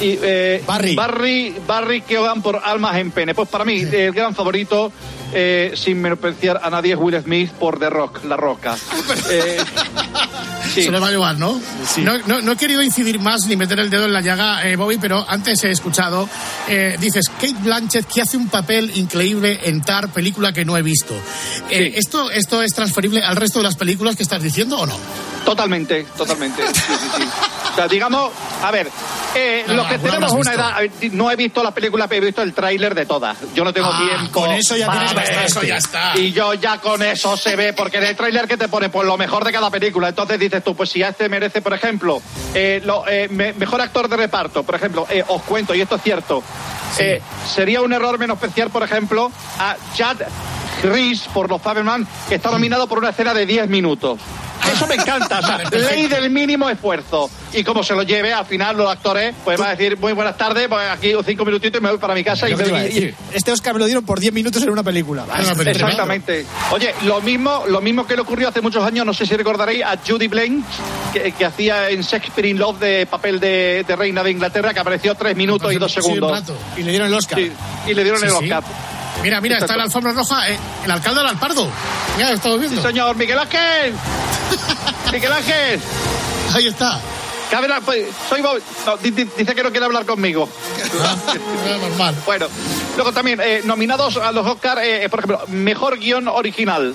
Y 0.00 0.18
eh, 0.20 0.62
Barry. 0.66 0.94
Barry, 0.94 1.56
Barry 1.66 2.00
Keoghan 2.02 2.42
por 2.42 2.60
Almas 2.62 2.96
en 2.96 3.10
Pene. 3.12 3.34
Pues 3.34 3.48
para 3.48 3.64
mí, 3.64 3.76
el 3.80 4.12
gran 4.12 4.34
favorito, 4.34 4.92
eh, 5.34 5.72
sin 5.76 6.00
menospreciar 6.00 6.60
a 6.62 6.70
nadie, 6.70 6.92
es 6.94 6.98
Will 6.98 7.20
Smith 7.22 7.50
por 7.52 7.78
The 7.78 7.90
Rock, 7.90 8.24
La 8.24 8.36
Roca. 8.36 8.76
Eh, 9.30 9.58
se 10.82 10.90
lo 10.90 11.00
va 11.00 11.08
a 11.08 11.10
llevar, 11.10 11.38
¿no? 11.38 11.60
No, 11.98 12.18
no- 12.26 12.40
no 12.40 12.52
he 12.52 12.56
querido 12.56 12.82
incidir 12.82 13.20
más 13.20 13.46
ni 13.46 13.56
meter 13.56 13.78
el 13.78 13.90
dedo 13.90 14.06
en 14.06 14.12
la 14.12 14.20
llaga, 14.22 14.66
eh, 14.66 14.74
Bobby, 14.76 14.98
pero 14.98 15.24
antes 15.28 15.62
he 15.64 15.70
escuchado, 15.70 16.28
dices, 16.98 17.28
Kate 17.28 17.54
Blanchett 17.60 18.06
que 18.06 18.22
hace 18.22 18.36
un 18.36 18.48
papel 18.48 18.90
increíble 18.96 19.60
en 19.64 19.82
Tar, 19.82 20.08
película 20.08 20.52
que 20.52 20.64
no 20.64 20.76
he 20.76 20.82
visto. 20.82 21.14
¿esto, 21.70 22.30
¿Esto 22.30 22.62
es 22.62 22.72
transferible 22.74 23.22
al 23.22 23.36
resto 23.36 23.60
de 23.60 23.64
las 23.64 23.76
películas 23.76 24.16
que 24.16 24.22
estás 24.24 24.42
diciendo 24.42 24.78
o 24.80 24.86
no? 24.86 24.96
Totalmente, 25.44 26.06
totalmente. 26.16 26.66
Sí, 26.66 26.72
sí, 26.86 26.94
sí. 27.18 27.22
O 27.72 27.76
sea, 27.76 27.86
digamos, 27.88 28.30
a 28.62 28.70
ver, 28.70 28.88
eh, 29.34 29.64
No, 29.66 29.74
los 29.74 29.86
que 29.88 29.98
tenemos 29.98 30.32
una 30.32 30.54
edad, 30.54 30.76
no 31.12 31.30
he 31.30 31.36
visto 31.36 31.62
las 31.62 31.72
películas, 31.74 32.06
pero 32.08 32.22
he 32.22 32.26
visto 32.26 32.40
el 32.42 32.54
tráiler 32.54 32.94
de 32.94 33.04
todas. 33.04 33.36
Yo 33.54 33.62
no 33.64 33.72
tengo 33.72 33.90
Ah, 33.92 33.98
tiempo. 34.08 34.40
con 34.40 34.52
eso 34.52 34.76
ya 34.76 34.86
para 34.86 35.00
tienes 35.00 35.14
Eso 35.44 35.62
ya 35.62 35.76
está. 35.76 36.12
Y 36.18 36.32
yo 36.32 36.54
ya 36.54 36.78
con 36.78 37.02
eso 37.02 37.36
se 37.36 37.56
ve, 37.56 37.72
porque 37.72 37.98
en 37.98 38.04
el 38.04 38.16
tráiler 38.16 38.46
que 38.46 38.56
te 38.56 38.68
pone, 38.68 38.88
pues 38.88 39.06
lo 39.06 39.16
mejor 39.16 39.44
de 39.44 39.52
cada 39.52 39.70
película. 39.70 40.08
Entonces 40.08 40.38
dices 40.38 40.62
tú, 40.62 40.74
pues 40.74 40.90
si 40.90 41.02
a 41.02 41.08
este 41.08 41.28
merece, 41.28 41.62
por 41.62 41.72
ejemplo, 41.74 42.20
eh, 42.54 42.80
lo, 42.84 43.06
eh, 43.08 43.28
me- 43.30 43.52
mejor 43.54 43.80
actor 43.80 44.08
de 44.08 44.16
reparto, 44.16 44.62
por 44.62 44.74
ejemplo, 44.74 45.06
eh, 45.10 45.24
os 45.28 45.42
cuento, 45.42 45.74
y 45.74 45.80
esto 45.80 45.96
es 45.96 46.02
cierto, 46.02 46.42
sería 47.52 47.80
un 47.82 47.92
error 47.92 48.18
menospreciar, 48.18 48.70
por 48.70 48.82
ejemplo, 48.82 49.30
a 49.58 49.76
Chad 49.94 50.18
Reese 50.82 51.28
por 51.32 51.48
los 51.48 51.62
Faberman, 51.62 52.06
que 52.28 52.34
está 52.36 52.50
nominado 52.50 52.86
por 52.86 52.98
una 52.98 53.10
escena 53.10 53.32
de 53.34 53.46
10 53.46 53.68
minutos. 53.68 54.18
Eso 54.74 54.86
me 54.86 54.94
encanta, 54.94 55.38
o 55.38 55.42
sea, 55.42 55.58
ley 55.70 56.06
del 56.06 56.30
mínimo 56.30 56.68
esfuerzo. 56.68 57.30
Y 57.52 57.62
como 57.62 57.82
se 57.84 57.94
lo 57.94 58.02
lleve, 58.02 58.32
al 58.32 58.46
final 58.46 58.76
los 58.76 58.90
actores, 58.90 59.34
pues 59.44 59.58
van 59.58 59.68
a 59.68 59.70
decir, 59.76 59.96
muy 59.98 60.12
buenas 60.12 60.36
tardes, 60.36 60.66
pues 60.68 60.88
aquí 60.90 61.12
cinco 61.24 61.44
minutitos 61.44 61.80
y 61.80 61.82
me 61.82 61.90
voy 61.90 61.98
para 61.98 62.14
mi 62.14 62.24
casa. 62.24 62.48
y, 62.48 62.54
decir. 62.54 63.14
Este 63.32 63.52
Oscar 63.52 63.74
me 63.74 63.80
lo 63.80 63.86
dieron 63.86 64.04
por 64.04 64.18
10 64.20 64.32
minutos 64.32 64.62
en 64.62 64.70
una 64.70 64.82
película. 64.82 65.24
Exactamente. 65.38 66.46
Oye, 66.70 66.94
lo 67.04 67.20
mismo, 67.20 67.64
lo 67.68 67.80
mismo 67.80 68.06
que 68.06 68.16
le 68.16 68.22
ocurrió 68.22 68.48
hace 68.48 68.60
muchos 68.60 68.84
años, 68.84 69.06
no 69.06 69.14
sé 69.14 69.26
si 69.26 69.36
recordaréis, 69.36 69.84
a 69.84 69.96
Judy 70.06 70.28
Blanche, 70.28 70.66
que, 71.12 71.32
que 71.32 71.44
hacía 71.44 71.90
en 71.90 72.00
Shakespeare 72.02 72.48
in 72.48 72.58
Love 72.58 72.78
de 72.80 73.06
papel 73.06 73.38
de, 73.40 73.84
de 73.86 73.96
reina 73.96 74.22
de 74.22 74.30
Inglaterra, 74.30 74.74
que 74.74 74.80
apareció 74.80 75.14
tres 75.14 75.36
minutos 75.36 75.72
y 75.72 75.76
dos 75.76 75.92
Sí, 75.92 75.98
un 76.00 76.04
segundos. 76.04 76.42
Y 76.76 76.82
le 76.82 76.90
dieron 76.90 77.08
el 77.08 77.14
Oscar. 77.14 77.38
Sí, 77.38 77.52
y 77.86 77.94
le 77.94 78.02
dieron 78.02 78.20
Sí, 78.20 78.26
el 78.26 78.32
sí. 78.32 78.36
Oscar. 78.38 78.62
Mira, 79.22 79.40
mira, 79.40 79.58
está 79.58 79.72
en 79.74 79.78
la 79.78 79.84
alfombra 79.84 80.12
roja 80.12 80.50
eh, 80.50 80.58
el 80.84 80.90
alcalde 80.90 81.20
del 81.20 81.28
Alpardo. 81.30 81.68
Ya, 82.18 82.28
lo 82.30 82.34
estamos 82.34 82.60
viendo. 82.60 82.82
Señor 82.82 83.16
Miguel 83.16 83.38
Ángel. 83.38 83.94
Miguel 85.12 85.32
Ángel. 85.32 85.80
Ahí 86.54 86.66
está. 86.66 87.00
Que 87.60 87.72
a 87.72 87.80
ver, 87.80 88.06
soy 88.28 88.40
Bob- 88.42 88.60
no, 88.86 88.96
di- 88.96 89.10
di- 89.12 89.28
dice 89.36 89.54
que 89.54 89.62
no 89.62 89.70
quiere 89.70 89.86
hablar 89.86 90.04
conmigo. 90.04 90.48
normal. 91.80 92.14
Bueno, 92.26 92.46
luego 92.96 93.12
también 93.12 93.40
eh, 93.42 93.60
nominados 93.64 94.16
a 94.16 94.32
los 94.32 94.46
Oscar, 94.46 94.78
eh, 94.82 95.08
por 95.08 95.20
ejemplo, 95.20 95.40
mejor 95.48 95.98
guion 95.98 96.28
original. 96.28 96.94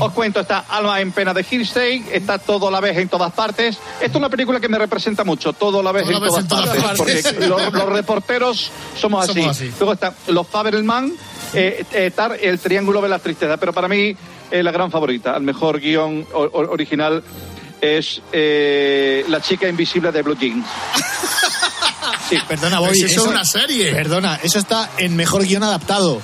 Os 0.00 0.12
cuento, 0.12 0.40
está 0.40 0.64
Alma 0.68 1.00
en 1.00 1.12
pena 1.12 1.32
de 1.32 1.46
Hirstein, 1.48 2.06
está 2.12 2.38
Todo 2.38 2.66
a 2.68 2.70
la 2.70 2.80
vez 2.80 2.96
en 2.98 3.08
todas 3.08 3.32
partes. 3.32 3.76
Esto 4.00 4.06
es 4.06 4.14
una 4.16 4.28
película 4.28 4.58
que 4.58 4.68
me 4.68 4.76
representa 4.78 5.22
mucho, 5.24 5.52
Todo 5.52 5.80
a 5.80 5.82
la 5.84 5.92
vez, 5.92 6.02
Todo 6.04 6.16
en, 6.16 6.20
vez 6.22 6.28
todas 6.30 6.42
en 6.42 6.48
todas 6.48 6.64
partes, 6.66 6.84
partes. 6.98 7.22
porque 7.32 7.46
los, 7.46 7.72
los 7.72 7.88
reporteros 7.88 8.70
somos 9.00 9.24
así. 9.28 9.40
Somos 9.40 9.56
así. 9.56 9.72
Luego 9.78 9.92
está 9.92 10.14
Los 10.28 10.46
Faberman, 10.48 11.12
eh, 11.54 11.84
eh, 11.92 12.10
Tar, 12.14 12.36
El 12.40 12.58
Triángulo 12.58 13.00
de 13.00 13.08
la 13.08 13.18
Tristeza, 13.20 13.56
pero 13.56 13.72
para 13.72 13.86
mí 13.88 14.16
eh, 14.50 14.62
la 14.64 14.72
gran 14.72 14.90
favorita, 14.90 15.36
el 15.36 15.42
mejor 15.44 15.78
guion 15.80 16.26
original 16.32 17.22
es 17.80 18.20
eh, 18.32 19.24
La 19.28 19.40
chica 19.40 19.68
invisible 19.68 20.10
de 20.12 20.22
Blue 20.22 20.36
Jeans. 20.38 20.64
Sí. 22.28 22.36
Perdona, 22.46 22.78
Bobby. 22.78 22.90
Pues 23.00 23.10
eso 23.12 23.22
es 23.22 23.26
una 23.26 23.44
serie. 23.44 23.90
Perdona, 23.92 24.38
eso 24.42 24.58
está 24.58 24.90
en 24.98 25.16
mejor 25.16 25.44
guion 25.46 25.62
adaptado, 25.62 26.20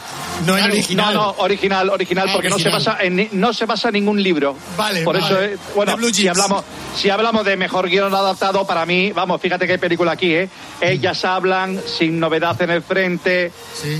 no 0.46 0.56
en 0.58 0.64
original. 0.64 1.14
No, 1.14 1.22
no, 1.22 1.34
original, 1.38 1.88
original, 1.88 2.26
Ah, 2.28 2.32
porque 2.34 2.48
original. 2.48 2.72
no 2.74 2.80
se 2.80 2.90
basa 2.90 3.02
en 3.02 3.16
ni- 3.16 3.28
no 3.32 3.52
se 3.54 3.64
basa 3.64 3.88
en 3.88 3.94
ningún 3.94 4.22
libro. 4.22 4.54
Vale, 4.76 5.02
Por 5.02 5.18
vale. 5.18 5.26
eso, 5.34 5.40
es- 5.40 5.58
bueno, 5.74 5.96
si 6.12 6.12
Jeans. 6.12 6.36
hablamos, 6.38 6.64
si 6.94 7.08
hablamos 7.08 7.44
de 7.46 7.56
mejor 7.56 7.88
guion 7.88 8.14
adaptado, 8.14 8.66
para 8.66 8.84
mí, 8.84 9.12
vamos, 9.12 9.40
fíjate 9.40 9.66
que 9.66 9.72
hay 9.72 9.78
película 9.78 10.12
aquí, 10.12 10.34
¿eh? 10.34 10.48
Ellas 10.82 11.24
hablan, 11.24 11.80
sin 11.86 12.20
novedad 12.20 12.60
en 12.60 12.70
el 12.70 12.82
frente, 12.82 13.50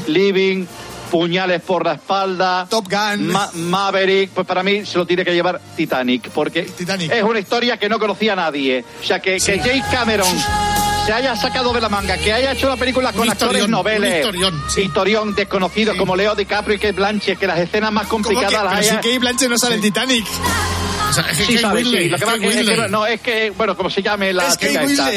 Living, 0.07 0.67
puñales 1.05 1.61
por 1.63 1.85
la 1.85 1.95
espalda, 1.95 2.67
Top 2.69 2.87
Gun, 2.89 3.33
Maverick, 3.71 4.31
pues 4.31 4.47
para 4.47 4.63
mí 4.63 4.85
se 4.85 4.99
lo 4.99 5.07
tiene 5.07 5.25
que 5.25 5.33
llevar 5.33 5.61
Titanic, 5.77 6.31
porque 6.31 6.63
Titanic. 6.63 7.13
es 7.13 7.23
una 7.23 7.39
historia 7.39 7.77
que 7.77 7.89
no 7.89 7.99
conocía 7.99 8.35
nadie. 8.37 8.85
O 9.01 9.05
sea, 9.05 9.21
que, 9.21 9.39
que 9.39 9.59
James 9.59 9.85
Cameron 9.91 10.84
se 11.07 11.13
haya 11.13 11.37
sacado 11.37 11.73
de 11.73 11.81
la 11.81 11.89
manga, 11.89 12.17
que 12.17 12.33
haya 12.33 12.53
hecho 12.53 12.67
una 12.67 12.77
película 12.77 13.13
con 13.13 13.29
actores 13.31 13.69
noveles, 13.69 14.25
historión, 14.25 14.63
sí. 14.69 14.83
historión 14.83 15.35
desconocidos 15.35 15.97
como 15.97 16.17
Leo 16.17 16.35
DiCaprio 16.35 16.77
y 16.77 16.79
Kate 16.79 16.93
Blanchett, 16.93 17.39
que 17.39 17.47
las 17.47 17.59
escenas 17.59 17.93
más 17.93 18.07
¿Cómo 18.07 18.23
complicadas 18.25 18.51
que? 18.51 18.65
las 18.65 18.73
Pero 18.73 18.83
si 18.83 18.89
haya... 18.91 18.97
Kate 19.01 19.19
Blanchett 19.19 19.51
no 19.51 19.59
sale 19.59 19.75
en 19.77 19.81
Titanic. 19.83 20.27
O 21.11 21.13
sea, 21.13 21.25
es 21.31 21.39
que 21.39 21.45
Sí, 21.45 21.59
sabes, 21.59 21.87
sí. 21.87 22.09
Lo 22.09 22.17
que 22.19 22.25
pasa 22.25 22.37
es 22.37 22.41
que- 22.41 22.49
es 22.49 22.55
que 22.55 22.59
Winslet. 22.71 22.91
no, 22.91 23.07
es 23.07 23.21
que, 23.21 23.51
bueno, 23.51 23.77
como 23.77 23.91
se 23.91 24.03
llame 24.03 24.33
la 24.33 24.49
Es 24.49 24.59
chica 24.59 24.83
esta. 24.83 25.11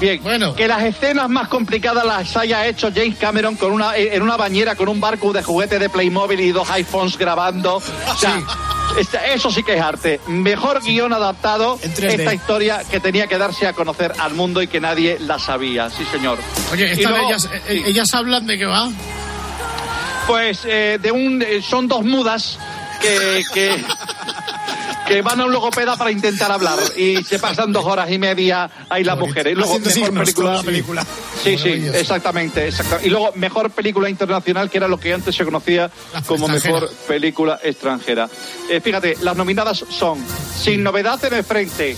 Bien, 0.00 0.22
Bueno. 0.22 0.54
que 0.54 0.68
las 0.68 0.84
escenas 0.84 1.28
más 1.28 1.48
complicadas 1.48 2.04
las 2.06 2.36
haya 2.36 2.66
hecho 2.66 2.90
James 2.94 3.16
Cameron 3.18 3.56
con 3.56 3.72
una, 3.72 3.96
en 3.96 4.22
una 4.22 4.36
bañera 4.36 4.76
con 4.76 4.88
un 4.88 5.00
barco 5.00 5.32
de 5.32 5.42
juguete 5.42 5.78
de 5.80 5.90
Playmobil 5.90 6.40
y 6.40 6.52
dos 6.52 6.70
iPhones 6.70 7.18
grabando. 7.18 7.76
O 7.76 8.16
sea, 8.16 8.40
esta- 8.98 9.26
eso 9.26 9.50
sí 9.50 9.62
que 9.62 9.74
es 9.74 9.80
arte. 9.82 10.20
Mejor 10.26 10.82
guion 10.82 11.12
adaptado, 11.12 11.78
En 11.82 11.92
3D. 11.94 12.14
esta 12.20 12.34
historia 12.34 12.82
que 12.90 13.00
tenía 13.00 13.26
que 13.26 13.38
darse 13.38 13.66
a 13.66 13.72
conocer 13.72 14.12
al 14.18 14.34
mundo 14.34 14.62
y 14.62 14.66
que 14.68 14.80
nadie 14.80 15.18
la 15.20 15.38
sabía. 15.38 15.90
Sí, 15.90 16.04
señor. 16.10 16.38
Oye, 16.72 16.92
están 16.92 17.12
luego- 17.12 17.28
ellas, 17.28 17.48
eh, 17.68 17.82
ellas 17.86 18.12
hablan 18.14 18.46
de 18.46 18.58
qué 18.58 18.66
va. 18.66 18.88
Pues 20.26 20.60
eh, 20.64 20.98
de 21.02 21.12
un 21.12 21.42
eh, 21.42 21.60
son 21.62 21.86
dos 21.86 22.02
mudas 22.04 22.58
que, 23.00 23.42
que, 23.52 23.84
que 25.06 25.22
van 25.22 25.40
a 25.40 25.44
un 25.44 25.52
logopeda 25.52 25.96
para 25.96 26.10
intentar 26.10 26.50
hablar 26.50 26.78
y 26.96 27.22
se 27.24 27.38
pasan 27.38 27.72
dos 27.72 27.84
horas 27.84 28.10
y 28.10 28.18
media 28.18 28.70
ahí 28.88 29.04
las 29.04 29.18
mujeres. 29.18 29.52
Y 29.52 29.56
luego 29.56 29.78
mejor 29.78 30.64
película. 30.64 31.06
Sí, 31.42 31.58
sí, 31.58 31.68
exactamente, 31.92 32.68
exacta- 32.68 33.00
Y 33.04 33.10
luego 33.10 33.32
mejor 33.34 33.70
película 33.70 34.08
internacional, 34.08 34.70
que 34.70 34.78
era 34.78 34.88
lo 34.88 34.98
que 34.98 35.12
antes 35.12 35.34
se 35.34 35.44
conocía 35.44 35.90
como 36.26 36.48
mejor 36.48 36.90
película 37.06 37.60
extranjera. 37.62 38.28
Eh, 38.70 38.80
fíjate, 38.80 39.16
las 39.20 39.36
nominadas 39.36 39.84
son 39.90 40.18
Sin 40.56 40.82
novedad 40.82 41.22
en 41.24 41.34
el 41.34 41.44
frente, 41.44 41.96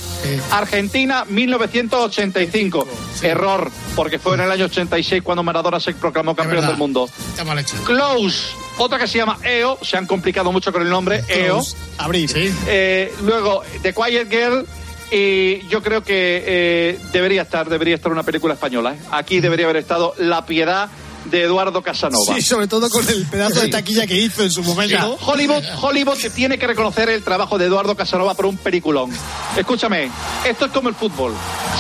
Argentina 0.50 1.24
1985, 1.28 2.86
error, 3.22 3.70
porque 3.94 4.18
fue 4.18 4.34
en 4.34 4.40
el 4.40 4.50
año 4.50 4.64
86 4.64 5.22
cuando 5.22 5.42
Maradona 5.42 5.78
se 5.78 5.92
proclamó 5.94 6.34
campeón 6.34 6.66
del 6.66 6.76
mundo. 6.76 7.08
Está 7.30 7.44
mal 7.44 7.58
hecha. 7.58 7.76
Close, 7.84 8.48
otra 8.78 8.98
que 8.98 9.06
se 9.06 9.18
llama 9.18 9.38
EO, 9.42 9.78
se 9.82 9.96
han 9.96 10.06
complicado 10.06 10.52
mucho 10.52 10.72
con 10.72 10.82
el 10.82 10.88
nombre, 10.88 11.22
EO. 11.28 11.62
Abrir. 11.98 12.28
Sí. 12.28 12.52
Eh, 12.66 13.12
luego, 13.22 13.62
The 13.82 13.92
Quiet 13.92 14.30
Girl. 14.30 14.66
Y 15.10 15.66
yo 15.68 15.84
creo 15.84 16.02
que 16.02 16.42
eh, 16.44 16.98
debería 17.12 17.42
estar, 17.42 17.68
debería 17.68 17.94
estar 17.94 18.10
una 18.10 18.24
película 18.24 18.54
española. 18.54 18.94
¿eh? 18.94 18.98
Aquí 19.12 19.38
debería 19.40 19.66
haber 19.66 19.76
estado 19.76 20.14
La 20.18 20.46
Piedad 20.46 20.88
de 21.30 21.42
Eduardo 21.42 21.82
Casanova. 21.82 22.34
Sí, 22.34 22.42
sobre 22.42 22.66
todo 22.66 22.88
con 22.90 23.08
el 23.08 23.26
pedazo 23.26 23.60
de 23.60 23.68
taquilla 23.68 24.06
que 24.06 24.16
hizo 24.16 24.42
en 24.42 24.50
su 24.50 24.62
momento. 24.62 25.18
Hollywood, 25.26 25.62
Hollywood 25.80 26.18
tiene 26.34 26.58
que 26.58 26.66
reconocer 26.66 27.08
el 27.08 27.22
trabajo 27.22 27.58
de 27.58 27.66
Eduardo 27.66 27.94
Casanova 27.96 28.34
por 28.34 28.46
un 28.46 28.56
peliculón. 28.56 29.10
Escúchame, 29.56 30.10
esto 30.46 30.66
es 30.66 30.72
como 30.72 30.88
el 30.88 30.94
fútbol. 30.94 31.32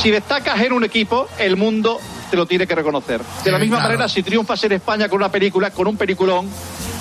Si 0.02 0.10
destacas 0.10 0.60
en 0.60 0.72
un 0.72 0.84
equipo, 0.84 1.28
el 1.38 1.56
mundo 1.56 2.00
te 2.30 2.36
lo 2.36 2.46
tiene 2.46 2.66
que 2.66 2.74
reconocer. 2.74 3.20
De 3.44 3.50
la 3.50 3.58
misma 3.58 3.76
claro. 3.76 3.90
manera, 3.90 4.08
si 4.08 4.22
triunfas 4.22 4.62
en 4.64 4.72
España 4.72 5.08
con 5.08 5.18
una 5.18 5.30
película, 5.30 5.70
con 5.70 5.86
un 5.86 5.96
peliculón, 5.96 6.48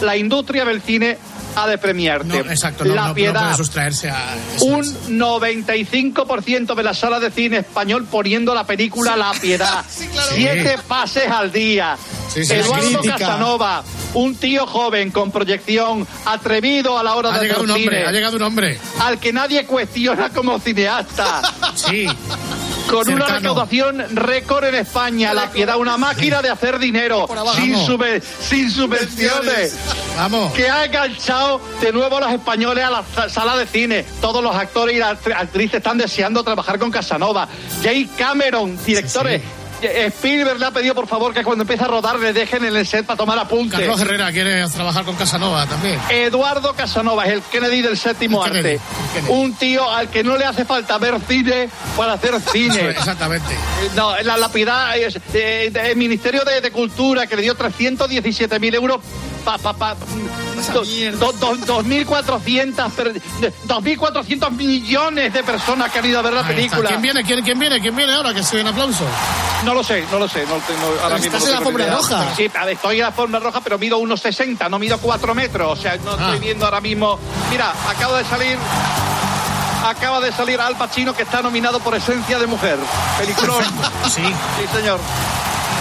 la 0.01 0.15
industria 0.15 0.65
del 0.65 0.81
cine 0.81 1.17
ha 1.55 1.67
de 1.67 1.77
premiarte. 1.77 2.27
No, 2.43 2.51
exacto, 2.51 2.85
no, 2.85 2.95
la 2.95 3.07
no- 3.07 3.13
piedad. 3.13 3.41
puede 3.41 3.55
sustraerse 3.57 4.09
a. 4.09 4.35
un 4.61 4.81
es. 4.81 5.09
95% 5.09 6.75
de 6.75 6.83
la 6.83 6.93
sala 6.93 7.19
de 7.19 7.31
cine 7.31 7.57
español 7.57 8.05
poniendo 8.09 8.53
la 8.53 8.65
película 8.65 9.15
La 9.15 9.31
Piedad. 9.33 9.83
Siete 10.33 10.77
pases 10.87 11.29
al 11.29 11.51
día. 11.51 11.97
Sí, 12.33 12.41
Eduardo. 12.49 13.01
Casanova, 13.03 13.83
un 14.15 14.35
tío 14.35 14.65
joven 14.67 15.11
con 15.11 15.31
proyección, 15.31 16.05
atrevido 16.25 16.97
a 16.99 17.03
la 17.03 17.15
hora 17.15 17.33
Ha 17.33 17.39
de 17.39 17.43
llegado 17.47 17.63
un 17.63 17.71
hombre, 17.71 17.97
cine, 17.97 18.05
ha 18.05 18.11
llegado 18.11 18.35
un 18.35 18.41
hombre. 18.43 18.77
al 18.99 19.19
que 19.19 19.31
nadie 19.31 19.65
cuestiona 19.65 20.29
como 20.29 20.59
cineasta. 20.59 21.41
Sí. 21.75 22.07
Con 22.89 23.09
una 23.11 23.25
recaudación 23.27 24.05
récord 24.15 24.63
en 24.65 24.75
España, 24.75 25.33
La 25.33 25.49
Piedad, 25.51 25.77
una 25.77 25.97
máquina 25.97 26.41
de 26.41 26.49
hacer 26.49 26.77
dinero, 26.79 27.27
sin, 27.55 27.73
Vamos. 27.73 27.85
sube- 27.87 28.21
sin 28.21 28.71
subvenciones 28.71 29.75
Vamos. 30.15 30.53
que 30.53 30.69
ha 30.69 30.85
enganchado 30.85 31.59
de 31.81 31.91
nuevo 31.91 32.17
a 32.17 32.21
los 32.21 32.31
españoles 32.31 32.83
a 32.83 32.89
la 32.91 33.03
sa- 33.15 33.29
sala 33.29 33.57
de 33.57 33.65
cine. 33.65 34.05
Todos 34.21 34.43
los 34.43 34.55
actores 34.55 34.95
y 34.95 34.99
las 34.99 35.17
actri- 35.19 35.35
actrices 35.35 35.75
están 35.77 35.97
deseando 35.97 36.43
trabajar 36.43 36.77
con 36.79 36.91
Casanova. 36.91 37.47
Jay 37.83 38.05
Cameron, 38.17 38.77
directores. 38.85 39.41
Spielberg 40.07 40.59
le 40.59 40.65
ha 40.65 40.71
pedido 40.71 40.93
por 40.95 41.07
favor 41.07 41.33
que 41.33 41.43
cuando 41.43 41.63
empiece 41.63 41.83
a 41.83 41.87
rodar 41.87 42.19
le 42.19 42.33
dejen 42.33 42.65
en 42.65 42.75
el 42.75 42.85
set 42.85 43.05
para 43.05 43.17
tomar 43.17 43.37
apuntes. 43.39 43.79
Carlos 43.79 44.01
Herrera 44.01 44.31
quiere 44.31 44.67
trabajar 44.69 45.03
con 45.05 45.15
Casanova 45.15 45.65
también. 45.65 45.99
Eduardo 46.09 46.73
Casanova 46.73 47.25
es 47.25 47.33
el 47.33 47.41
Kennedy 47.43 47.81
del 47.81 47.97
séptimo 47.97 48.45
El 48.45 48.51
Kennedy, 48.51 48.79
arte. 49.15 49.31
Un 49.31 49.53
tío 49.55 49.89
al 49.89 50.09
que 50.09 50.23
no 50.23 50.37
le 50.37 50.45
hace 50.45 50.65
falta 50.65 50.97
ver 50.97 51.15
cine 51.27 51.69
para 51.97 52.13
hacer 52.13 52.39
cine. 52.41 52.89
Exactamente. 52.89 53.53
Eh, 53.53 53.89
No, 53.95 54.15
la 54.23 54.37
lapidad 54.37 54.97
es 54.97 55.17
eh, 55.33 55.71
el 55.73 55.95
Ministerio 55.97 56.43
de, 56.43 56.61
de 56.61 56.71
Cultura 56.71 57.27
que 57.27 57.35
le 57.35 57.41
dio 57.41 57.55
317.000 57.57 58.75
euros 58.75 58.99
pa, 59.45 59.57
pa, 59.59 59.73
pa, 59.73 59.95
do- 60.73 61.31
do- 61.31 61.55
do- 61.55 61.83
2.400 61.83 62.91
per- 62.91 63.21
2.400 63.67 64.51
millones 64.51 65.31
de 65.33 65.43
personas 65.43 65.91
que 65.91 65.99
han 65.99 66.05
ido 66.05 66.19
a 66.19 66.21
ver 66.23 66.33
la 66.33 66.39
Ahí 66.39 66.45
está. 66.45 66.55
película. 66.55 66.89
¿Quién 66.89 67.01
viene? 67.01 67.23
¿Quién, 67.23 67.43
quién 67.43 67.59
viene? 67.59 67.79
¿Quién 67.79 67.95
viene 67.95 68.13
ahora? 68.13 68.33
Que 68.33 68.43
se 68.43 68.57
den 68.57 68.67
aplauso. 68.67 69.05
No 69.63 69.73
lo 69.73 69.83
sé, 69.83 70.03
no 70.11 70.19
lo 70.19 70.27
sé. 70.27 70.41
No 70.47 70.55
tengo, 70.55 70.87
ahora 71.03 71.17
mismo 71.17 71.37
Estás 71.37 71.41
no 71.41 71.45
en 71.47 71.51
la 71.51 71.57
alfombra 71.59 71.89
roja. 71.91 72.35
Sí, 72.35 72.49
estoy 72.71 72.95
en 72.95 73.01
la 73.01 73.07
alfombra 73.07 73.39
roja, 73.39 73.61
pero 73.61 73.77
mido 73.77 73.99
1,60, 73.99 74.69
no 74.69 74.79
mido 74.79 74.97
4 74.97 75.35
metros. 75.35 75.77
O 75.79 75.81
sea, 75.81 75.95
no 75.97 76.11
estoy 76.11 76.39
viendo 76.39 76.65
ahora 76.65 76.81
mismo. 76.81 77.19
Mira, 77.49 77.71
acaba 77.87 78.17
de 78.17 78.25
salir. 78.25 78.57
Acaba 79.85 80.19
de 80.19 80.31
salir 80.31 80.59
Al 80.59 80.75
Pacino, 80.75 81.13
que 81.13 81.21
está 81.21 81.43
nominado 81.43 81.79
por 81.79 81.93
Esencia 81.93 82.39
de 82.39 82.47
Mujer. 82.47 82.77
Peliculón. 83.19 83.63
Sí. 84.05 84.21
Sí, 84.23 84.77
señor. 84.77 84.99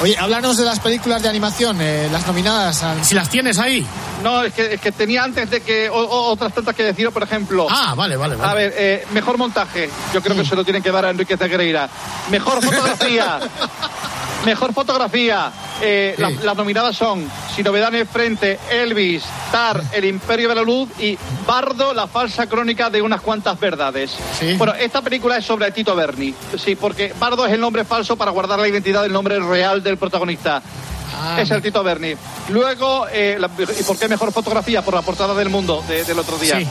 Oye, 0.02 0.16
háblanos 0.18 0.56
de 0.58 0.64
las 0.64 0.80
películas 0.80 1.22
de 1.22 1.28
animación, 1.30 1.78
eh, 1.80 2.08
las 2.12 2.26
nominadas. 2.26 2.82
al- 2.82 3.02
Si 3.04 3.14
las 3.14 3.30
tienes 3.30 3.58
ahí. 3.58 3.86
No, 4.22 4.42
es 4.42 4.52
que, 4.52 4.74
es 4.74 4.80
que 4.80 4.92
tenía 4.92 5.24
antes 5.24 5.48
de 5.50 5.60
que 5.62 5.88
o- 5.88 5.94
o- 5.94 6.30
otras 6.32 6.52
tantas 6.52 6.74
que 6.74 6.82
deciros, 6.82 7.12
por 7.12 7.22
ejemplo. 7.22 7.66
Ah, 7.70 7.94
vale, 7.96 8.16
vale, 8.16 8.36
vale. 8.36 8.50
A 8.50 8.54
ver, 8.54 8.74
eh, 8.76 9.06
mejor 9.12 9.38
montaje. 9.38 9.88
Yo 10.12 10.20
creo 10.20 10.36
que 10.36 10.44
se 10.44 10.54
lo 10.56 10.64
tienen 10.64 10.82
que 10.82 10.90
dar 10.90 11.06
a 11.06 11.10
Enrique 11.10 11.36
Negreira. 11.36 11.88
Mejor 12.30 12.62
fotografía. 12.62 13.38
mejor 14.44 14.72
fotografía. 14.72 15.50
Eh, 15.80 16.14
las, 16.18 16.42
las 16.44 16.56
nominadas 16.56 16.96
son 16.96 17.28
Sin 17.54 17.64
novedad 17.64 17.88
en 17.88 18.00
el 18.00 18.06
frente, 18.06 18.58
Elvis, 18.70 19.24
Tar, 19.50 19.82
El 19.92 20.04
Imperio 20.04 20.48
de 20.48 20.54
la 20.54 20.62
Luz 20.62 20.88
y 20.98 21.18
Bardo, 21.46 21.94
la 21.94 22.06
falsa 22.06 22.46
crónica 22.46 22.90
de 22.90 23.02
unas 23.02 23.20
cuantas 23.20 23.58
verdades. 23.58 24.16
Bueno, 24.58 24.74
esta 24.74 25.02
película 25.02 25.36
es 25.36 25.44
sobre 25.44 25.70
Tito 25.70 25.94
Berni. 25.94 26.34
Sí, 26.56 26.74
porque 26.74 27.12
Bardo 27.18 27.46
es 27.46 27.52
el 27.52 27.60
nombre 27.60 27.84
falso 27.84 28.16
para 28.16 28.30
guardar 28.30 28.58
la 28.58 28.68
identidad 28.68 29.02
del 29.02 29.12
nombre 29.12 29.38
real 29.40 29.82
del 29.82 29.98
protagonista. 29.98 30.62
Es 31.38 31.50
el 31.50 31.62
Tito 31.62 31.82
Berni. 31.82 32.14
Luego, 32.50 33.06
eh, 33.10 33.36
la- 33.38 33.48
¿y 33.78 33.82
por 33.82 33.98
qué 33.98 34.08
mejor 34.08 34.32
fotografía? 34.32 34.82
Por 34.82 34.94
la 34.94 35.02
portada 35.02 35.34
del 35.34 35.48
mundo 35.48 35.82
de- 35.88 36.04
del 36.04 36.18
otro 36.18 36.36
día. 36.38 36.58
Sí. 36.58 36.68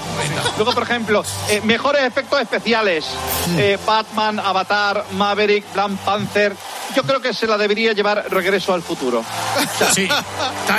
Luego, 0.58 0.72
por 0.74 0.84
ejemplo, 0.84 1.24
eh, 1.50 1.62
mejores 1.64 2.04
efectos 2.04 2.40
especiales. 2.42 3.06
Mm. 3.48 3.56
Eh, 3.60 3.80
Batman, 3.86 4.40
Avatar, 4.40 5.06
Maverick, 5.14 5.66
Black 5.74 5.92
Panther. 6.06 6.56
Yo 6.96 7.04
creo 7.04 7.20
que 7.22 7.34
se 7.34 7.48
la 7.48 7.58
debería 7.58 7.94
llevar 7.94 8.26
Regreso 8.30 8.74
al 8.74 8.84
Futuro. 8.84 9.24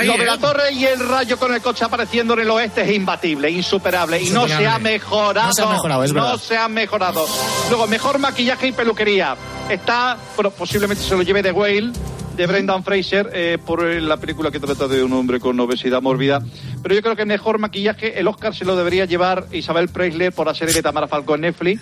Lo 0.03 0.13
de 0.13 0.23
¿eh? 0.23 0.25
la 0.25 0.37
torre 0.37 0.71
y 0.71 0.85
el 0.85 1.07
rayo 1.07 1.37
con 1.37 1.53
el 1.53 1.61
coche 1.61 1.83
apareciendo 1.85 2.33
en 2.35 2.41
el 2.41 2.49
oeste 2.49 2.81
es 2.83 2.91
imbatible, 2.95 3.49
insuperable. 3.49 4.21
Y 4.21 4.29
no 4.29 4.47
se 4.47 4.65
ha 4.65 4.79
mejorado. 4.79 5.47
No 5.47 5.53
se 5.53 5.63
ha 5.63 5.67
mejorado, 5.67 6.03
es 6.03 6.13
No 6.13 6.23
verdad. 6.23 6.37
se 6.39 6.57
ha 6.57 6.67
mejorado. 6.67 7.25
Luego, 7.69 7.87
mejor 7.87 8.19
maquillaje 8.19 8.67
y 8.67 8.71
peluquería. 8.71 9.35
Está, 9.69 10.17
bueno, 10.35 10.51
posiblemente 10.51 11.03
se 11.03 11.15
lo 11.15 11.21
lleve 11.23 11.41
de 11.41 11.51
Whale 11.51 11.91
de 12.35 12.47
Brendan 12.47 12.83
Fraser 12.83 13.29
eh, 13.33 13.57
por 13.65 13.85
eh, 13.85 14.01
la 14.01 14.17
película 14.17 14.51
que 14.51 14.59
trata 14.59 14.87
de 14.87 15.03
un 15.03 15.13
hombre 15.13 15.39
con 15.39 15.59
obesidad 15.59 16.01
mórbida. 16.01 16.41
Pero 16.83 16.95
yo 16.95 17.01
creo 17.01 17.15
que 17.15 17.25
mejor 17.25 17.59
maquillaje, 17.59 18.19
el 18.19 18.27
Oscar 18.27 18.53
se 18.53 18.65
lo 18.65 18.75
debería 18.75 19.05
llevar 19.05 19.47
Isabel 19.51 19.89
Preisler 19.89 20.33
por 20.33 20.47
la 20.47 20.53
serie 20.53 20.73
de 20.73 20.81
Tamara 20.81 21.07
Falcón 21.07 21.35
en 21.35 21.41
Netflix. 21.51 21.81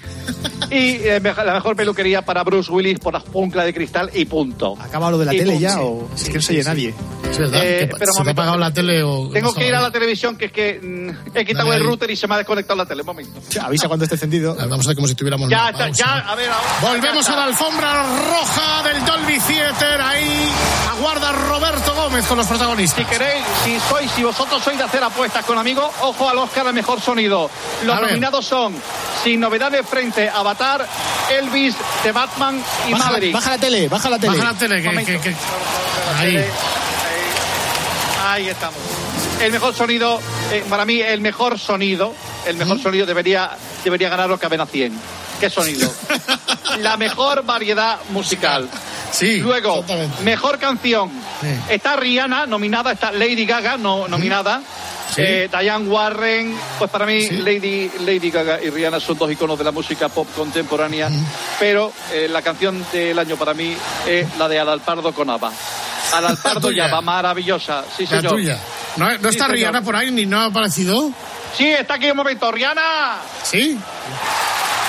Y 0.71 0.97
eh, 1.03 1.19
la 1.21 1.53
mejor 1.53 1.75
peluquería 1.75 2.21
para 2.23 2.43
Bruce 2.43 2.71
Willis 2.71 2.99
por 2.99 3.13
la 3.13 3.19
jungla 3.19 3.63
de 3.65 3.73
cristal 3.73 4.09
y 4.13 4.25
punto. 4.25 4.75
¿Acaba 4.79 5.11
lo 5.11 5.17
de 5.17 5.25
la 5.25 5.33
Y 5.33 5.37
tele 5.39 5.53
punto. 5.53 5.61
ya 5.67 5.81
o 5.81 6.07
es 6.15 6.29
que 6.29 6.35
no 6.35 6.41
se 6.41 6.53
oye 6.53 6.63
nadie? 6.63 6.93
Es 7.33 7.39
verdad. 7.39 7.63
Eh, 7.63 7.79
que 7.79 7.87
pero 7.87 7.97
se 7.97 7.97
te 7.97 8.03
ha 8.03 8.13
momento. 8.19 8.31
apagado 8.41 8.57
la 8.57 8.71
tele 8.73 9.03
o. 9.03 9.29
Tengo 9.31 9.53
que 9.53 9.67
ir 9.67 9.73
a 9.75 9.81
la 9.81 9.87
tele. 9.91 9.99
televisión, 10.05 10.35
que 10.37 10.45
es 10.45 10.51
que 10.51 10.79
mm, 10.81 11.35
he 11.37 11.45
quitado 11.45 11.65
Dale 11.67 11.77
el 11.77 11.81
ahí. 11.81 11.87
router 11.87 12.11
y 12.11 12.15
se 12.15 12.27
me 12.27 12.35
ha 12.35 12.37
desconectado 12.37 12.77
la 12.77 12.85
tele. 12.85 13.01
Un 13.01 13.07
momento. 13.07 13.39
Avisa 13.61 13.87
cuando 13.87 14.05
esté 14.05 14.15
encendido. 14.15 14.55
Vamos 14.55 14.71
a 14.79 14.81
hacer 14.81 14.95
como 14.95 15.07
si 15.07 15.15
tuviéramos. 15.15 15.49
Ya, 15.49 15.71
pausa. 15.71 15.89
ya, 15.91 16.19
a 16.19 16.35
ver, 16.35 16.49
ahora. 16.49 16.67
Volvemos 16.81 17.25
ya 17.25 17.33
a 17.33 17.35
la 17.37 17.43
alfombra 17.45 18.03
roja 18.03 18.83
del 18.83 19.03
Dolby 19.05 19.39
Theater. 19.39 20.01
Ahí 20.01 20.49
aguarda 20.91 21.31
Roberto 21.31 21.95
Gómez 21.95 22.25
con 22.27 22.37
los 22.37 22.45
protagonistas. 22.47 22.99
Si 22.99 23.05
queréis, 23.05 23.43
si 23.63 23.79
sois, 23.89 24.11
si 24.11 24.23
vosotros 24.23 24.61
sois 24.63 24.77
de 24.77 24.83
hacer 24.83 25.03
apuestas 25.03 25.43
con 25.45 25.57
amigos, 25.57 25.89
ojo 26.01 26.29
al 26.29 26.37
Oscar 26.37 26.67
al 26.67 26.73
mejor 26.73 27.01
sonido. 27.01 27.49
Los 27.83 27.95
A 27.97 27.99
ver. 27.99 28.09
nominados 28.09 28.45
son, 28.45 28.75
sin 29.23 29.39
novedades 29.39 29.85
frente, 29.87 30.29
Avatar, 30.29 30.87
Elvis, 31.31 31.75
The 32.03 32.11
Batman 32.11 32.61
y 32.87 32.91
Baja, 32.91 33.05
Maverick. 33.05 33.33
baja 33.33 33.49
la 33.51 33.57
tele, 33.57 33.87
baja 33.87 34.09
la 34.09 34.19
tele. 34.19 34.37
Baja 34.37 34.51
la 34.51 34.57
tele, 34.57 34.81
que, 34.81 34.87
Momento. 34.89 35.11
que- 35.13 35.19
que- 35.31 35.35
Ahí. 36.19 36.45
Ahí. 38.33 38.49
Estamos. 38.49 38.79
El 39.41 39.51
mejor 39.51 39.75
sonido, 39.75 40.19
eh, 40.51 40.63
para 40.67 40.85
mí, 40.85 40.99
el 40.99 41.21
mejor 41.21 41.59
sonido, 41.59 42.15
el 42.47 42.57
mejor 42.57 42.81
sonido 42.81 43.05
debería, 43.05 43.51
debería 43.83 44.09
ganar 44.09 44.27
los 44.27 44.39
Cabena 44.39 44.65
100. 44.65 44.91
¿Qué 45.39 45.49
sonido? 45.51 45.93
La 46.79 46.97
mejor 46.97 47.43
variedad 47.43 47.99
musical. 48.09 48.67
Sí. 49.11 49.37
Luego, 49.37 49.85
mejor 50.23 50.57
canción. 50.57 51.11
Sí. 51.41 51.47
Está 51.69 51.95
Rihanna 51.95 52.47
nominada, 52.47 52.93
está 52.93 53.11
Lady 53.11 53.45
Gaga 53.45 53.77
no, 53.77 54.07
nominada. 54.07 54.61
Sí. 55.13 55.21
Eh, 55.23 55.49
Diane 55.51 55.87
Warren, 55.87 56.57
pues 56.79 56.89
para 56.89 57.05
mí 57.05 57.21
Sí. 57.21 57.37
Lady, 57.37 57.91
Lady 57.99 58.31
Gaga 58.31 58.59
y 58.63 58.71
Rihanna 58.71 58.99
son 58.99 59.15
dos 59.15 59.31
iconos 59.31 59.59
de 59.59 59.63
la 59.63 59.71
música 59.71 60.09
pop 60.09 60.27
contemporánea, 60.35 61.07
pero 61.59 61.93
eh, 62.11 62.27
la 62.27 62.41
canción 62.41 62.83
del 62.91 63.19
año 63.19 63.35
para 63.35 63.53
mí 63.53 63.75
es 64.07 64.37
la 64.37 64.47
de 64.49 64.59
Adalpardo 64.59 65.13
con 65.13 65.29
ABBA. 65.29 65.51
Adalpardo 66.17 66.69
y 66.69 66.73
tuya. 66.73 66.85
ABBA, 66.85 67.01
maravillosa, 67.01 67.83
sí 67.95 68.03
La 68.03 68.17
señor. 68.17 68.33
tuya. 68.33 68.57
¿No, 68.97 69.05
no 69.05 69.11
Sí, 69.11 69.15
está 69.23 69.31
señor. 69.45 69.51
Rihanna 69.51 69.81
por 69.81 69.95
ahí 69.95 70.11
ni 70.11 70.25
no 70.25 70.39
ha 70.39 70.45
aparecido? 70.45 71.11
Sí, 71.57 71.69
está 71.69 71.95
aquí 71.95 72.09
un 72.11 72.17
momento, 72.17 72.51
Rihanna. 72.51 73.17
¿Sí? 73.43 73.77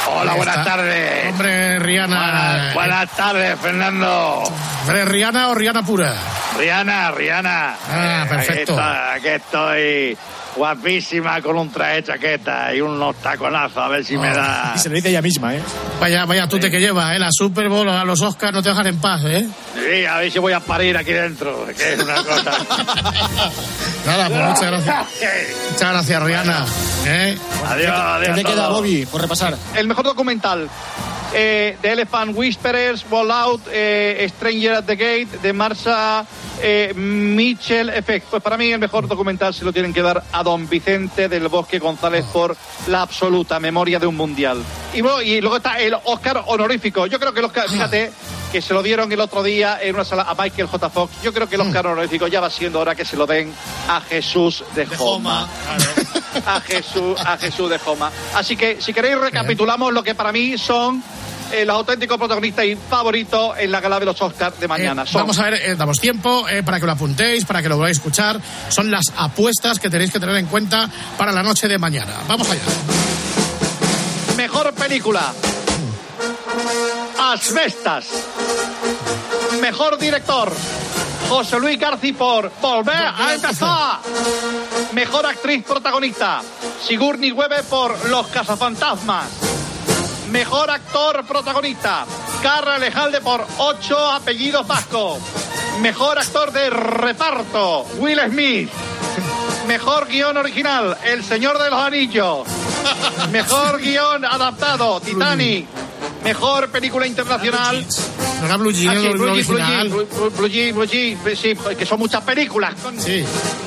Hola, 0.06 0.34
buenas 0.34 0.58
está. 0.58 0.70
tardes. 0.76 1.26
Hombre, 1.30 1.78
Rihanna. 1.78 2.16
Buenas, 2.18 2.74
buenas 2.74 3.10
tardes, 3.16 3.58
Fernando. 3.60 4.42
Hombre, 4.82 5.04
¿Rihanna 5.06 5.48
o 5.48 5.54
Rihanna 5.54 5.82
pura? 5.82 6.14
Rihanna, 6.58 7.10
Rihanna. 7.10 7.76
Ah, 7.90 8.26
perfecto. 8.28 8.72
Aquí, 8.74 8.82
está- 8.82 9.12
aquí 9.14 9.28
estoy 9.28 10.18
guapísima 10.56 11.40
con 11.42 11.56
un 11.56 11.70
traje 11.70 11.96
de 11.96 12.04
chaqueta 12.04 12.74
y 12.74 12.80
unos 12.80 13.16
taconazos, 13.16 13.78
a 13.78 13.88
ver 13.88 14.04
si 14.04 14.16
me 14.16 14.28
da. 14.32 14.72
Y 14.74 14.78
se 14.78 14.88
lo 14.88 14.94
dice 14.94 15.08
ella 15.10 15.22
misma, 15.22 15.54
¿eh? 15.54 15.62
Vaya, 16.00 16.24
vaya 16.24 16.48
tú 16.48 16.58
te 16.58 16.70
que 16.70 16.80
llevas, 16.80 17.14
¿eh? 17.14 17.18
La 17.18 17.30
Super 17.32 17.68
Bowl, 17.68 17.88
a 17.88 18.04
los 18.04 18.20
Oscars 18.22 18.52
no 18.52 18.62
te 18.62 18.68
dejan 18.68 18.86
en 18.86 18.98
paz, 18.98 19.22
¿eh? 19.24 19.46
Sí, 19.74 20.04
a 20.04 20.18
ver 20.18 20.30
si 20.30 20.38
voy 20.38 20.52
a 20.52 20.60
parir 20.60 20.96
aquí 20.96 21.12
dentro, 21.12 21.66
que 21.66 21.94
es 21.94 22.00
una 22.00 22.14
cosa. 22.16 22.52
Nada, 24.06 24.28
pues 24.28 24.40
muchas 24.40 24.66
gracias. 24.70 25.06
Muchas 25.72 25.90
gracias, 25.90 26.22
Rihanna. 26.22 26.66
¿eh? 27.06 27.38
adiós, 27.66 27.92
adiós. 27.94 28.36
¿Qué 28.36 28.44
te 28.44 28.50
queda. 28.50 28.68
Bobby, 28.68 29.06
por 29.06 29.20
repasar? 29.22 29.56
El 29.74 29.88
mejor 29.88 30.04
documental. 30.04 30.68
Eh, 31.36 31.76
The 31.82 31.92
Elephant 31.92 32.36
Whisperers, 32.36 33.02
Fallout, 33.02 33.62
eh, 33.72 34.30
Stranger 34.36 34.74
at 34.74 34.84
the 34.84 34.94
Gate, 34.94 35.38
de 35.42 35.52
Marsha 35.52 36.24
eh, 36.62 36.92
Mitchell 36.94 37.88
Effect. 37.90 38.28
Pues 38.28 38.40
para 38.40 38.56
mí 38.56 38.70
el 38.70 38.78
mejor 38.78 39.08
documental 39.08 39.52
se 39.52 39.64
lo 39.64 39.72
tienen 39.72 39.92
que 39.92 40.00
dar 40.00 40.22
a 40.30 40.42
don 40.44 40.68
Vicente 40.68 41.28
del 41.28 41.48
Bosque 41.48 41.80
González 41.80 42.24
por 42.32 42.56
la 42.86 43.02
absoluta 43.02 43.58
memoria 43.58 43.98
de 43.98 44.06
un 44.06 44.16
mundial. 44.16 44.62
Y, 44.92 45.00
bueno, 45.00 45.22
y 45.22 45.40
luego 45.40 45.56
está 45.56 45.80
el 45.80 45.94
Oscar 46.04 46.44
honorífico. 46.46 47.06
Yo 47.06 47.18
creo 47.18 47.32
que 47.32 47.40
el 47.40 47.46
Oscar, 47.46 47.68
fíjate, 47.68 48.12
que 48.52 48.62
se 48.62 48.72
lo 48.72 48.84
dieron 48.84 49.10
el 49.10 49.18
otro 49.18 49.42
día 49.42 49.80
en 49.82 49.96
una 49.96 50.04
sala 50.04 50.22
a 50.28 50.34
Michael 50.40 50.68
J. 50.68 50.88
Fox. 50.88 51.14
Yo 51.24 51.32
creo 51.32 51.48
que 51.48 51.56
el 51.56 51.62
Oscar 51.62 51.88
honorífico 51.88 52.28
ya 52.28 52.40
va 52.40 52.48
siendo 52.48 52.78
hora 52.78 52.94
que 52.94 53.04
se 53.04 53.16
lo 53.16 53.26
den 53.26 53.52
a 53.88 54.00
Jesús 54.00 54.62
de, 54.76 54.86
Joma. 54.86 55.48
A 56.46 56.60
Jesús, 56.60 57.18
a 57.24 57.38
Jesús 57.38 57.70
de 57.70 57.78
Joma. 57.78 58.10
Así 58.34 58.56
que 58.56 58.82
si 58.82 58.92
queréis 58.92 59.16
recapitulamos 59.16 59.92
lo 59.92 60.02
que 60.02 60.16
para 60.16 60.32
mí 60.32 60.58
son 60.58 61.00
eh, 61.52 61.64
los 61.64 61.76
auténticos 61.76 62.18
protagonistas 62.18 62.64
y 62.64 62.76
favoritos 62.76 63.58
en 63.58 63.70
la 63.70 63.80
gala 63.80 63.98
de 64.00 64.06
los 64.06 64.20
Oscars 64.20 64.58
de 64.58 64.68
mañana. 64.68 65.02
Eh, 65.02 65.06
Son 65.06 65.22
vamos 65.22 65.38
a 65.38 65.44
ver, 65.44 65.54
eh, 65.54 65.76
damos 65.76 66.00
tiempo 66.00 66.48
eh, 66.48 66.62
para 66.62 66.80
que 66.80 66.86
lo 66.86 66.92
apuntéis, 66.92 67.44
para 67.44 67.62
que 67.62 67.68
lo 67.68 67.76
podáis 67.76 67.96
escuchar. 67.98 68.40
Son 68.68 68.90
las 68.90 69.12
apuestas 69.16 69.78
que 69.78 69.90
tenéis 69.90 70.12
que 70.12 70.20
tener 70.20 70.36
en 70.36 70.46
cuenta 70.46 70.88
para 71.16 71.32
la 71.32 71.42
noche 71.42 71.68
de 71.68 71.78
mañana. 71.78 72.14
Vamos 72.28 72.50
allá. 72.50 72.62
Mejor 74.36 74.72
película. 74.74 75.32
Asbestas. 77.18 78.06
Mejor 79.60 79.98
director. 79.98 80.52
José 81.28 81.58
Luis 81.58 81.78
García 81.78 82.14
por 82.16 82.52
Volver 82.60 82.94
a 82.94 83.34
empezar. 83.34 83.98
Mejor 84.92 85.26
actriz 85.26 85.64
protagonista. 85.64 86.42
Sigourney 86.86 87.32
Weaver 87.32 87.64
por 87.64 88.08
Los 88.10 88.26
Cazafantasmas. 88.28 89.53
Mejor 90.34 90.68
actor 90.68 91.24
protagonista. 91.24 92.04
Carra 92.42 92.74
Alejalde 92.74 93.20
por 93.20 93.46
Ocho 93.58 93.96
apellidos 93.96 94.66
vascos. 94.66 95.18
Mejor 95.80 96.18
actor 96.18 96.50
de 96.50 96.70
reparto. 96.70 97.86
Will 97.98 98.18
Smith. 98.28 98.68
Mejor 99.68 100.08
guion 100.08 100.36
original. 100.36 100.98
El 101.04 101.22
Señor 101.22 101.56
de 101.62 101.70
los 101.70 101.80
Anillos. 101.80 102.48
Mejor 103.30 103.80
guion 103.80 104.24
adaptado. 104.24 105.00
Titanic. 105.00 105.68
Mejor 106.24 106.68
película 106.70 107.06
internacional. 107.06 107.86
No 108.40 108.46
era 108.46 108.56
Blue 108.56 108.72
Jean, 108.72 108.96
Ah, 108.96 109.00
sí, 109.00 109.06
el 109.06 109.12
Blue 109.18 109.34
Jean, 109.34 109.46
Blue. 109.46 109.58
Jean, 109.58 109.90
Blue- 109.90 110.30
Blue 110.36 110.48
Jean, 110.48 110.74
Blue 110.74 110.86
sí, 111.36 111.54
que 111.78 111.86
son 111.86 111.98
muchas 111.98 112.22
películas. 112.24 112.74
Sí. 112.98 113.12
Eh, 113.16 113.24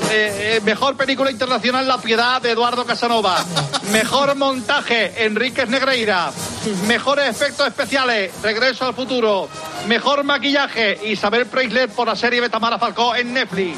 eh, 0.10 0.62
mejor 0.64 0.96
película 0.96 1.30
internacional 1.30 1.88
La 1.88 1.98
Piedad 2.00 2.42
de 2.42 2.52
Eduardo 2.52 2.86
Casanova. 2.86 3.44
Mejor 3.92 4.36
montaje 4.36 5.24
Enríquez 5.26 5.68
Negreira. 5.70 6.32
Mejores 6.88 7.30
efectos 7.30 7.68
especiales 7.68 8.32
Regreso 8.42 8.86
al 8.86 8.94
futuro. 8.94 9.48
Mejor 9.88 10.24
maquillaje 10.24 11.00
Isabel 11.06 11.46
Preisler 11.46 11.90
por 11.90 12.08
la 12.08 12.16
serie 12.16 12.42
de 12.42 12.50
Tamara 12.50 12.78
Falcó 12.80 13.16
en 13.16 13.34
Netflix. 13.34 13.78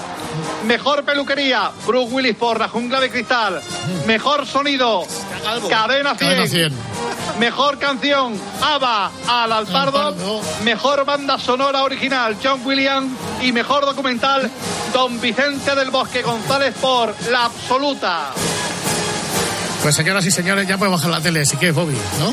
Mejor 0.65 1.03
peluquería, 1.03 1.71
Bruce 1.85 2.13
Willis 2.13 2.35
por 2.35 2.59
La 2.59 2.67
Jungla 2.69 2.99
de 2.99 3.09
Cristal. 3.09 3.61
Mejor 4.05 4.45
sonido, 4.45 5.03
Cadena 5.69 6.15
100. 6.15 6.29
Cadena 6.29 6.47
100. 6.47 6.73
Mejor 7.39 7.77
canción, 7.79 8.33
ABBA, 8.61 9.11
Al 9.27 9.51
Alpardo. 9.53 10.41
Mejor 10.63 11.05
banda 11.05 11.39
sonora 11.39 11.83
original, 11.83 12.35
John 12.43 12.61
Williams. 12.65 13.11
Y 13.41 13.51
mejor 13.53 13.85
documental, 13.85 14.49
Don 14.93 15.19
Vicente 15.21 15.73
del 15.75 15.89
Bosque 15.89 16.21
González 16.21 16.75
por 16.81 17.15
La 17.31 17.45
Absoluta. 17.45 18.31
Pues 19.81 19.95
señoras 19.95 20.25
y 20.25 20.31
señores, 20.31 20.67
ya 20.67 20.77
puede 20.77 20.91
bajar 20.91 21.09
la 21.09 21.21
tele, 21.21 21.45
si 21.45 21.55
quieres, 21.55 21.73
Bobby, 21.75 21.93
¿no? 22.19 22.31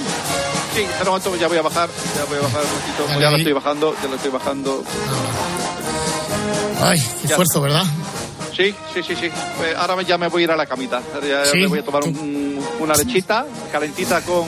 Sí, 0.75 0.83
en 0.83 1.01
un 1.03 1.07
momento 1.07 1.37
ya 1.37 1.47
voy 1.49 1.59
a 1.59 1.63
bajar, 1.63 1.89
ya 2.17 2.25
voy 2.25 2.39
a 2.39 2.41
bajar 2.43 2.63
un 2.63 2.81
poquito. 2.81 3.21
Ya 3.21 3.31
lo 3.31 3.37
estoy 3.37 3.53
bajando, 3.53 3.95
ya 4.03 4.09
lo 4.09 4.17
estoy 4.17 4.31
bajando. 4.33 4.85
Ay, 6.83 7.01
qué 7.23 7.29
esfuerzo, 7.29 7.61
¿verdad? 7.61 7.85
Sí, 8.55 8.75
sí, 8.93 9.03
sí, 9.03 9.15
sí. 9.15 9.31
Pues 9.59 9.77
ahora 9.77 10.03
ya 10.03 10.19
me 10.19 10.29
voy 10.29 10.43
a 10.43 10.45
ir 10.45 10.51
a 10.51 10.57
la 10.57 10.67
camita. 10.67 11.01
Ya 11.27 11.45
Sí, 11.47 11.59
me 11.59 11.67
voy 11.69 11.79
a 11.79 11.85
tomar 11.85 12.03
un- 12.05 12.59
una 12.81 12.95
lechita 12.95 13.45
calentita 13.71 14.21
con, 14.23 14.45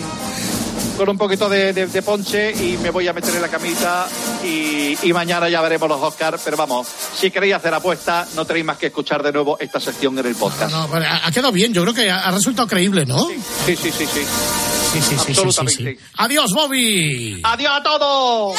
con 0.98 1.08
un 1.08 1.16
poquito 1.16 1.48
de, 1.48 1.72
de- 1.72 1.86
de 1.86 2.02
ponche 2.02 2.50
y 2.52 2.76
me 2.78 2.90
voy 2.90 3.06
a 3.08 3.12
meter 3.12 3.34
en 3.34 3.40
la 3.40 3.48
camita 3.48 4.06
y, 4.44 4.98
y 5.02 5.12
mañana 5.12 5.48
ya 5.48 5.60
veremos 5.62 5.88
los 5.88 6.02
Oscars. 6.02 6.42
Pero 6.44 6.56
vamos, 6.56 6.86
si 7.16 7.30
queréis 7.30 7.54
hacer 7.54 7.72
apuesta, 7.72 8.26
no 8.34 8.44
tenéis 8.44 8.66
más 8.66 8.76
que 8.78 8.86
escuchar 8.86 9.22
de 9.22 9.32
nuevo 9.32 9.56
esta 9.60 9.78
sección 9.80 10.18
en 10.18 10.26
el 10.26 10.34
podcast. 10.34 10.72
No, 10.72 10.88
pero 10.92 11.06
ha 11.08 11.30
quedado 11.30 11.52
bien, 11.52 11.72
yo 11.72 11.82
creo 11.82 11.94
que 11.94 12.10
ha 12.10 12.30
resultado 12.32 12.66
creíble, 12.68 13.06
¿no? 13.06 13.26
Sí, 13.28 13.40
sí, 13.64 13.76
sí, 13.76 13.90
sí. 13.92 14.06
Sí, 14.06 15.00
sí, 15.00 15.00
sí, 15.00 15.16
sí, 15.16 15.16
sí, 15.18 15.40
Absolutamente. 15.40 15.96
sí. 15.96 16.06
Adiós, 16.16 16.50
Bobby. 16.54 17.40
¡Adiós 17.44 17.72
a 17.74 17.82
todos! 17.82 18.56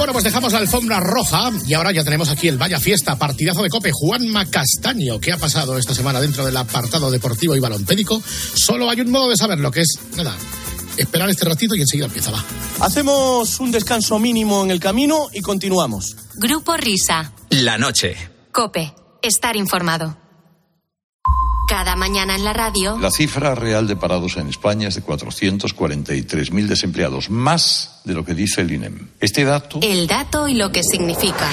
Bueno, 0.00 0.14
pues 0.14 0.24
dejamos 0.24 0.54
la 0.54 0.60
alfombra 0.60 0.98
roja 0.98 1.52
y 1.66 1.74
ahora 1.74 1.92
ya 1.92 2.02
tenemos 2.02 2.30
aquí 2.30 2.48
el 2.48 2.56
Vaya 2.56 2.80
Fiesta, 2.80 3.16
partidazo 3.16 3.62
de 3.62 3.68
Cope, 3.68 3.90
Juanma 3.92 4.46
Castaño. 4.46 5.20
¿Qué 5.20 5.30
ha 5.30 5.36
pasado 5.36 5.76
esta 5.76 5.94
semana 5.94 6.22
dentro 6.22 6.42
del 6.46 6.56
apartado 6.56 7.10
deportivo 7.10 7.54
y 7.54 7.60
balompédico? 7.60 8.22
Solo 8.54 8.88
hay 8.88 9.02
un 9.02 9.10
modo 9.10 9.28
de 9.28 9.36
saberlo, 9.36 9.70
que 9.70 9.82
es, 9.82 9.98
nada, 10.16 10.34
esperar 10.96 11.28
este 11.28 11.44
ratito 11.44 11.74
y 11.74 11.82
enseguida 11.82 12.06
empieza, 12.06 12.30
va. 12.30 12.42
Hacemos 12.80 13.60
un 13.60 13.72
descanso 13.72 14.18
mínimo 14.18 14.64
en 14.64 14.70
el 14.70 14.80
camino 14.80 15.28
y 15.34 15.42
continuamos. 15.42 16.16
Grupo 16.36 16.78
Risa. 16.78 17.34
La 17.50 17.76
noche. 17.76 18.16
Cope. 18.52 18.94
Estar 19.20 19.54
informado. 19.54 20.16
Cada 21.70 21.94
mañana 21.94 22.34
en 22.34 22.42
la 22.42 22.52
radio. 22.52 22.98
La 22.98 23.12
cifra 23.12 23.54
real 23.54 23.86
de 23.86 23.94
parados 23.94 24.36
en 24.36 24.48
España 24.48 24.88
es 24.88 24.96
de 24.96 25.04
443.000 25.04 26.66
desempleados, 26.66 27.30
más 27.30 28.00
de 28.02 28.12
lo 28.12 28.24
que 28.24 28.34
dice 28.34 28.62
el 28.62 28.72
INEM. 28.72 29.10
Este 29.20 29.44
dato 29.44 29.78
El 29.80 30.08
dato 30.08 30.48
y 30.48 30.54
lo 30.54 30.72
que 30.72 30.82
significa. 30.82 31.48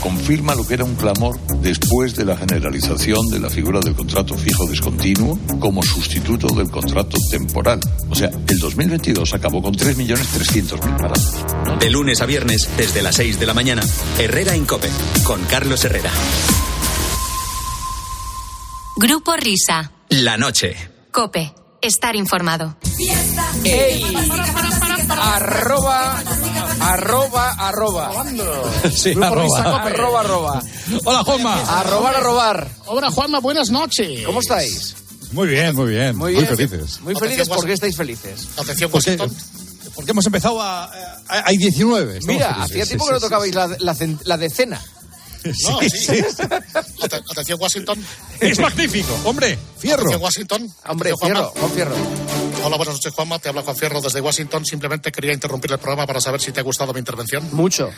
confirma 0.00 0.54
lo 0.54 0.66
que 0.66 0.74
era 0.74 0.84
un 0.84 0.94
clamor 0.94 1.40
después 1.62 2.14
de 2.14 2.26
la 2.26 2.36
generalización 2.36 3.30
de 3.30 3.40
la 3.40 3.48
figura 3.48 3.80
del 3.80 3.94
contrato 3.94 4.36
fijo 4.36 4.66
discontinuo 4.66 5.38
como 5.58 5.82
sustituto 5.82 6.48
del 6.48 6.70
contrato 6.70 7.16
temporal. 7.30 7.80
O 8.10 8.14
sea, 8.14 8.28
el 8.28 8.58
2022 8.58 9.32
acabó 9.32 9.62
con 9.62 9.74
3.300.000 9.74 10.96
parados. 10.98 11.80
De 11.80 11.88
lunes 11.88 12.20
a 12.20 12.26
viernes, 12.26 12.68
desde 12.76 13.00
las 13.00 13.16
6 13.16 13.40
de 13.40 13.46
la 13.46 13.54
mañana, 13.54 13.82
Herrera 14.18 14.54
en 14.54 14.66
Cope, 14.66 14.90
con 15.24 15.42
Carlos 15.44 15.82
Herrera. 15.86 16.10
Grupo 19.02 19.34
Risa. 19.36 19.90
La 20.10 20.36
noche. 20.36 20.76
Cope. 21.10 21.52
Estar 21.80 22.14
informado. 22.14 22.76
¡Ey! 23.64 24.04
Arroba, 25.10 26.22
arroba, 26.80 27.50
arroba. 27.58 28.24
Sí, 28.94 29.10
Grupo 29.10 29.26
arroba. 29.26 29.42
Risa 29.42 29.64
Cope. 29.64 29.88
Arroba, 29.94 30.20
arroba. 30.20 30.62
Hola, 31.04 31.24
Juanma. 31.24 31.80
Arrobar, 31.80 32.16
arrobar. 32.16 32.68
Hola, 32.86 33.10
Juanma, 33.10 33.40
buenas 33.40 33.70
noches. 33.70 34.24
¿Cómo 34.24 34.40
estáis? 34.40 34.94
Muy 35.32 35.48
bien, 35.48 35.74
muy 35.74 35.90
bien. 35.90 36.16
Muy 36.16 36.34
Muy, 36.34 36.42
bien. 36.44 36.56
felices. 36.56 37.00
Muy 37.00 37.14
felices, 37.16 37.48
¿por 37.48 37.64
qué 37.66 37.72
estáis 37.72 37.96
felices? 37.96 38.48
Atención, 38.56 38.90
Porque, 38.90 39.18
porque 39.94 40.10
hemos 40.12 40.26
empezado 40.26 40.62
a. 40.62 40.84
a- 40.84 40.90
hay 41.46 41.56
19. 41.56 42.18
estamos 42.18 42.26
Mira, 42.36 42.48
felices. 42.54 42.70
hacía 42.70 42.84
Sí, 42.84 42.88
tiempo 42.90 43.04
sí, 43.04 43.08
que 43.08 43.14
no 43.14 43.18
sí, 43.20 43.24
tocabais 43.26 43.54
la, 43.54 43.66
la 43.80 43.94
cen- 43.96 44.20
la 44.24 44.36
decena. 44.36 44.80
No, 45.44 45.80
Sí, 45.80 45.90
sí. 45.90 45.98
sí. 46.06 46.22
Ate- 47.02 47.22
Atención, 47.30 47.60
Washington. 47.60 48.04
Es 48.40 48.58
magnífico. 48.58 49.18
Hombre, 49.24 49.58
fierro. 49.78 50.00
Atención, 50.02 50.22
Washington. 50.22 50.74
Hombre, 50.86 51.12
fierro, 51.20 51.52
con 51.52 51.70
fierro. 51.72 51.94
Hola, 52.64 52.76
buenas 52.76 52.94
noches, 52.94 53.12
Juanma. 53.12 53.38
Te 53.40 53.48
habla 53.48 53.62
Juan 53.62 53.76
Fierro 53.76 54.00
desde 54.00 54.20
Washington. 54.20 54.64
Simplemente 54.64 55.10
quería 55.10 55.32
interrumpir 55.32 55.72
el 55.72 55.78
programa 55.78 56.06
para 56.06 56.20
saber 56.20 56.40
si 56.40 56.52
te 56.52 56.60
ha 56.60 56.62
gustado 56.62 56.92
mi 56.92 57.00
intervención. 57.00 57.48
Mucho. 57.52 57.90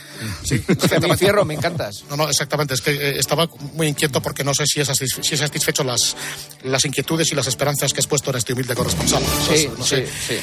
Sí, 0.43 0.57
fierro, 1.19 1.45
me 1.45 1.53
encantas. 1.53 2.03
No, 2.09 2.17
no, 2.17 2.27
exactamente. 2.29 2.73
Es 2.73 2.81
que 2.81 2.91
eh, 2.91 3.19
estaba 3.19 3.47
muy 3.73 3.87
inquieto 3.87 4.21
porque 4.21 4.43
no 4.43 4.53
sé 4.55 4.65
si 4.65 4.79
he 4.81 4.85
satisf- 4.85 5.21
si 5.23 5.35
he 5.35 5.37
satisfecho 5.37 5.83
las, 5.83 6.15
las 6.63 6.83
inquietudes 6.85 7.31
y 7.31 7.35
las 7.35 7.45
esperanzas 7.45 7.93
que 7.93 7.99
has 7.99 8.07
puesto 8.07 8.31
en 8.31 8.37
este 8.37 8.53
humilde 8.53 8.73
corresponsal. 8.75 9.21
Sí, 9.53 9.69
no 9.77 9.83
sí, 9.85 9.95
sé. 9.97 10.07
sí. 10.27 10.35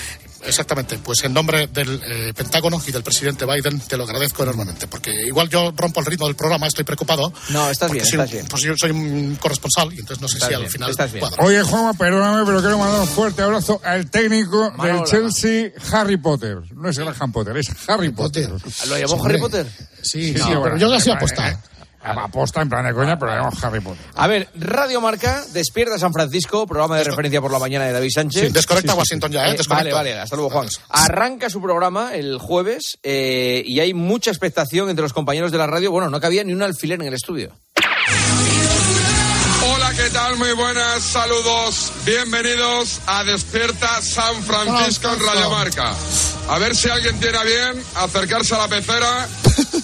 Exactamente. 0.44 0.98
Pues 0.98 1.22
en 1.24 1.32
nombre 1.32 1.68
del 1.68 2.00
eh, 2.04 2.32
Pentágono 2.34 2.80
y 2.86 2.90
del 2.92 3.02
presidente 3.02 3.44
Biden 3.46 3.80
te 3.80 3.96
lo 3.96 4.04
agradezco 4.04 4.42
enormemente. 4.42 4.86
Porque 4.86 5.10
igual 5.26 5.48
yo 5.48 5.72
rompo 5.76 6.00
el 6.00 6.06
ritmo 6.06 6.26
del 6.26 6.36
programa, 6.36 6.66
estoy 6.66 6.84
preocupado. 6.84 7.32
No, 7.50 7.70
estás 7.70 7.90
bien, 7.90 8.04
soy, 8.04 8.18
estás 8.20 8.32
bien. 8.32 8.46
Pues 8.48 8.62
yo 8.62 8.74
soy 8.76 8.90
un 8.90 9.36
corresponsal 9.36 9.92
y 9.92 10.00
entonces 10.00 10.20
no 10.20 10.28
sé 10.28 10.36
Estás 10.36 10.48
si 10.48 10.54
al 10.54 10.68
final. 10.68 10.90
estás 10.90 11.12
bien. 11.12 11.24
Oye, 11.38 11.62
Juanma, 11.62 11.94
perdóname, 11.94 12.44
pero 12.44 12.60
quiero 12.60 12.78
mandar 12.78 13.00
un 13.00 13.08
fuerte 13.08 13.42
abrazo 13.42 13.80
al 13.84 14.10
técnico 14.10 14.72
del 14.82 15.04
Chelsea, 15.04 15.70
Harry 15.92 16.16
Potter. 16.16 16.58
No 16.74 16.88
es 16.88 16.98
Graham 16.98 17.32
Potter, 17.32 17.56
es 17.56 17.68
Harry 17.88 18.10
Potter. 18.10 18.50
¿Lo 18.88 18.98
llamó. 18.98 19.24
Harry 19.24 19.38
Potter? 19.40 19.66
Sí, 20.02 20.02
Sí, 20.02 20.32
sí, 20.32 20.38
sí, 20.38 20.44
pero 20.46 20.60
bueno, 20.60 20.76
yo 20.78 20.90
ya 20.90 21.00
soy 21.00 21.12
eh, 21.12 21.16
apostar. 21.16 21.58
Aposta 22.04 22.60
en 22.62 22.68
plan 22.68 22.84
de 22.84 22.92
coña, 22.92 23.18
pero 23.18 23.30
le 23.30 23.38
llamamos 23.38 23.62
Harry 23.64 23.80
Potter. 23.80 24.04
A 24.14 24.26
ver, 24.26 24.48
Radio 24.54 25.00
Marca, 25.00 25.44
Despierta 25.52 25.98
San 25.98 26.12
Francisco, 26.12 26.66
programa 26.66 26.96
de 26.98 27.04
referencia 27.04 27.40
por 27.40 27.52
la 27.52 27.58
mañana 27.58 27.84
de 27.86 27.92
David 27.92 28.10
Sánchez. 28.12 28.42
Sí, 28.42 28.52
desconecta 28.52 28.94
Washington 28.94 29.30
ya, 29.32 29.46
¿eh? 29.46 29.50
Eh, 29.52 29.56
Desconecta. 29.56 29.94
vale, 29.94 30.10
vale, 30.10 30.20
hasta 30.20 30.36
luego, 30.36 30.50
Juan. 30.50 30.68
Arranca 30.88 31.48
su 31.48 31.60
programa 31.62 32.14
el 32.14 32.38
jueves 32.38 32.98
eh, 33.02 33.62
y 33.64 33.80
hay 33.80 33.94
mucha 33.94 34.30
expectación 34.30 34.90
entre 34.90 35.02
los 35.02 35.12
compañeros 35.12 35.52
de 35.52 35.58
la 35.58 35.66
radio. 35.66 35.90
Bueno, 35.92 36.10
no 36.10 36.20
cabía 36.20 36.42
ni 36.44 36.52
un 36.52 36.62
alfiler 36.62 37.00
en 37.00 37.08
el 37.08 37.14
estudio. 37.14 37.52
Hola, 39.74 39.92
¿qué 39.96 40.10
tal? 40.10 40.36
Muy 40.36 40.52
buenas, 40.54 41.02
saludos. 41.02 41.92
Bienvenidos 42.04 43.00
a 43.06 43.22
Despierta 43.24 44.02
San 44.02 44.42
Francisco 44.42 45.08
en 45.12 45.20
Radio 45.20 45.50
Marca. 45.50 45.94
A 46.48 46.58
ver 46.58 46.74
si 46.74 46.88
alguien 46.90 47.18
tiene 47.20 47.38
a 47.38 47.44
bien 47.44 47.84
acercarse 47.94 48.54
a 48.56 48.58
la 48.58 48.68
pecera 48.68 49.28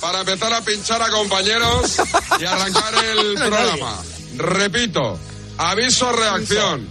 para 0.00 0.20
empezar 0.20 0.52
a 0.52 0.60
pinchar 0.62 1.02
a 1.02 1.08
compañeros 1.10 1.96
y 2.40 2.44
arrancar 2.44 2.94
el 3.16 3.34
programa. 3.34 3.96
Repito, 4.36 5.18
aviso, 5.58 6.12
reacción. 6.12 6.88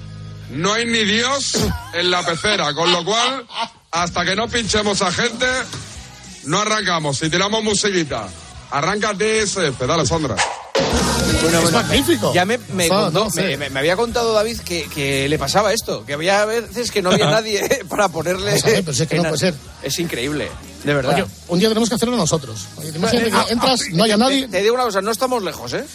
No 0.51 0.73
hay 0.73 0.85
ni 0.85 1.03
Dios 1.03 1.57
en 1.93 2.09
la 2.11 2.25
pecera, 2.25 2.73
con 2.73 2.91
lo 2.91 3.03
cual, 3.03 3.45
hasta 3.91 4.23
que 4.25 4.35
no 4.35 4.47
pinchemos 4.47 5.01
a 5.01 5.11
gente, 5.11 5.45
no 6.45 6.59
arrancamos. 6.59 7.17
Si 7.17 7.29
tiramos 7.29 7.63
musiquita, 7.63 8.27
arranca 8.71 9.13
DSF, 9.13 9.79
dale, 9.85 10.05
Sandra. 10.05 10.35
Bueno, 11.41 11.59
Es 11.59 11.71
magnífico. 11.71 12.33
Ya 12.33 12.45
me, 12.45 12.57
me 12.73 12.87
contó- 12.87 13.25
no 13.25 13.29
sé. 13.29 13.57
me- 13.57 13.77
había 13.79 13.95
contado 13.95 14.33
David 14.33 14.59
que, 14.61 14.87
que 14.93 15.27
le 15.27 15.37
pasaba 15.37 15.73
esto, 15.73 16.05
que 16.05 16.13
había 16.13 16.45
veces 16.45 16.91
que 16.91 17.01
no 17.01 17.11
había 17.11 17.29
nadie 17.29 17.83
para 17.89 18.07
ponerle. 18.09 18.51
Vamos 18.51 18.63
a 18.63 18.67
ver, 18.69 18.83
pero 18.85 18.93
si 18.95 19.03
es 19.03 19.09
que 19.09 19.15
no 19.17 19.23
en- 19.23 19.29
puede 19.29 19.39
ser. 19.39 19.53
Es 19.83 19.99
increíble, 19.99 20.49
de 20.87 20.93
verdad. 20.93 21.13
Oye, 21.15 21.25
un 21.49 21.59
día 21.59 21.67
tenemos 21.69 21.89
que 21.89 21.95
hacerlo 21.95 22.15
nosotros. 22.17 22.65
Oye, 22.77 22.89
imagínate 22.95 23.31
Ah, 23.33 23.45
que 23.45 23.53
entras, 23.53 23.81
ah, 23.83 23.89
no 23.93 24.03
haya 24.03 24.17
nadie. 24.17 24.47
Te 24.47 24.61
digo 24.63 24.73
una 24.73 24.83
cosa, 24.85 25.01
no 25.01 25.11
estamos 25.11 25.43
lejos, 25.43 25.73
¿eh? 25.73 25.85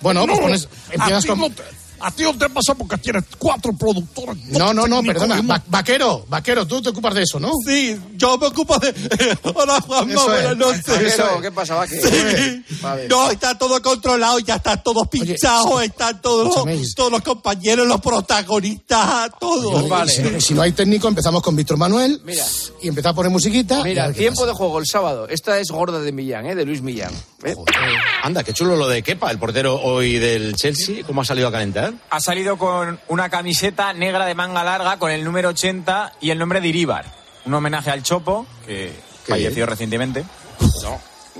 Bueno, 0.00 0.24
pues 0.26 0.36
No, 0.38 0.42
pones, 0.42 0.68
empiezas 0.90 1.18
a 1.18 1.20
ti 1.34 1.40
con... 1.40 1.54
A 2.02 2.10
ti 2.10 2.24
no 2.24 2.36
te 2.36 2.48
pasa 2.50 2.74
porque 2.74 2.98
tienes 2.98 3.24
cuatro 3.38 3.72
productores. 3.72 4.44
No, 4.48 4.74
no, 4.74 4.86
no, 4.86 5.02
perdona. 5.02 5.40
Va- 5.42 5.62
vaquero, 5.68 6.26
vaquero, 6.28 6.66
tú 6.66 6.82
te 6.82 6.88
ocupas 6.90 7.14
de 7.14 7.22
eso, 7.22 7.38
¿no? 7.38 7.52
Sí, 7.66 7.96
yo 8.16 8.36
me 8.38 8.48
ocupo 8.48 8.76
de. 8.78 8.92
Hola, 9.54 9.80
Juanma, 9.80 10.12
Eso 10.12 10.34
es. 10.34 10.42
buenas 10.42 10.56
noches. 10.56 10.86
Vaquero, 10.86 11.40
¿Qué 11.40 11.52
pasa, 11.52 11.74
Vaquero? 11.76 12.08
Sí. 12.08 12.64
Vale. 12.82 13.08
No, 13.08 13.30
está 13.30 13.56
todo 13.56 13.80
controlado, 13.80 14.38
ya 14.40 14.56
están 14.56 14.82
todos 14.82 15.06
pinchados, 15.08 15.82
están 15.82 16.20
todos, 16.20 16.64
todos 16.96 17.12
los 17.12 17.22
compañeros, 17.22 17.86
los 17.86 18.00
protagonistas, 18.00 19.30
todos. 19.40 19.90
Oye, 19.90 20.40
Si, 20.40 20.40
si 20.48 20.54
no 20.54 20.62
hay 20.62 20.72
técnico, 20.72 21.08
empezamos 21.08 21.42
con 21.42 21.54
Víctor 21.56 21.76
Manuel. 21.76 22.20
Mira. 22.24 22.44
Y 22.82 22.88
empezamos 22.88 23.14
a 23.14 23.16
poner 23.16 23.30
musiquita. 23.32 23.82
Mira, 23.84 24.12
tiempo 24.12 24.40
pasa. 24.40 24.46
de 24.52 24.56
juego 24.56 24.78
el 24.78 24.86
sábado. 24.86 25.28
Esta 25.28 25.58
es 25.58 25.68
gorda 25.70 26.00
de 26.00 26.12
Millán, 26.12 26.46
¿eh? 26.46 26.54
De 26.54 26.64
Luis 26.64 26.82
Millán. 26.82 27.12
¿eh? 27.44 27.54
Anda, 28.22 28.42
qué 28.44 28.52
chulo 28.52 28.76
lo 28.76 28.88
de 28.88 29.02
Kepa, 29.02 29.30
el 29.30 29.38
portero 29.38 29.80
hoy 29.80 30.18
del 30.18 30.54
Chelsea. 30.56 31.04
¿Cómo 31.06 31.22
ha 31.22 31.24
salido 31.24 31.48
a 31.48 31.52
calentar? 31.52 31.91
Ha 32.10 32.20
salido 32.20 32.56
con 32.58 32.98
una 33.08 33.28
camiseta 33.28 33.92
negra 33.92 34.26
de 34.26 34.34
manga 34.34 34.62
larga 34.64 34.98
con 34.98 35.10
el 35.10 35.24
número 35.24 35.50
80 35.50 36.12
y 36.20 36.30
el 36.30 36.38
nombre 36.38 36.60
de 36.60 36.68
Iríbar. 36.68 37.04
Un 37.44 37.54
homenaje 37.54 37.90
al 37.90 38.02
Chopo, 38.02 38.46
que 38.66 38.92
falleció 39.26 39.66
recientemente. 39.66 40.24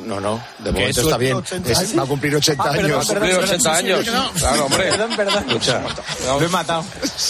No, 0.05 0.19
no, 0.21 0.43
de 0.59 0.65
Que 0.65 0.73
momento 0.73 1.01
está 1.03 1.19
bien. 1.19 1.35
80 1.37 1.71
Es- 1.71 1.99
va 1.99 2.03
a 2.03 2.07
cumplir 2.07 2.35
80 2.35 2.65
Ah, 2.65 2.71
años. 2.73 2.83
perdón, 2.83 3.07
Cumplir 3.07 3.21
perdón, 3.37 3.45
80 3.45 3.77
sí, 3.77 3.83
sí, 3.85 3.93
años. 3.93 4.07
sí, 4.07 4.39
Claro, 4.41 4.65
hombre. 4.65 4.83
Perdón, 4.91 5.11
perdón. 5.17 5.45
Escucha. 5.49 5.83
Lo 6.27 6.43
he 6.43 6.49
matado. 6.49 6.85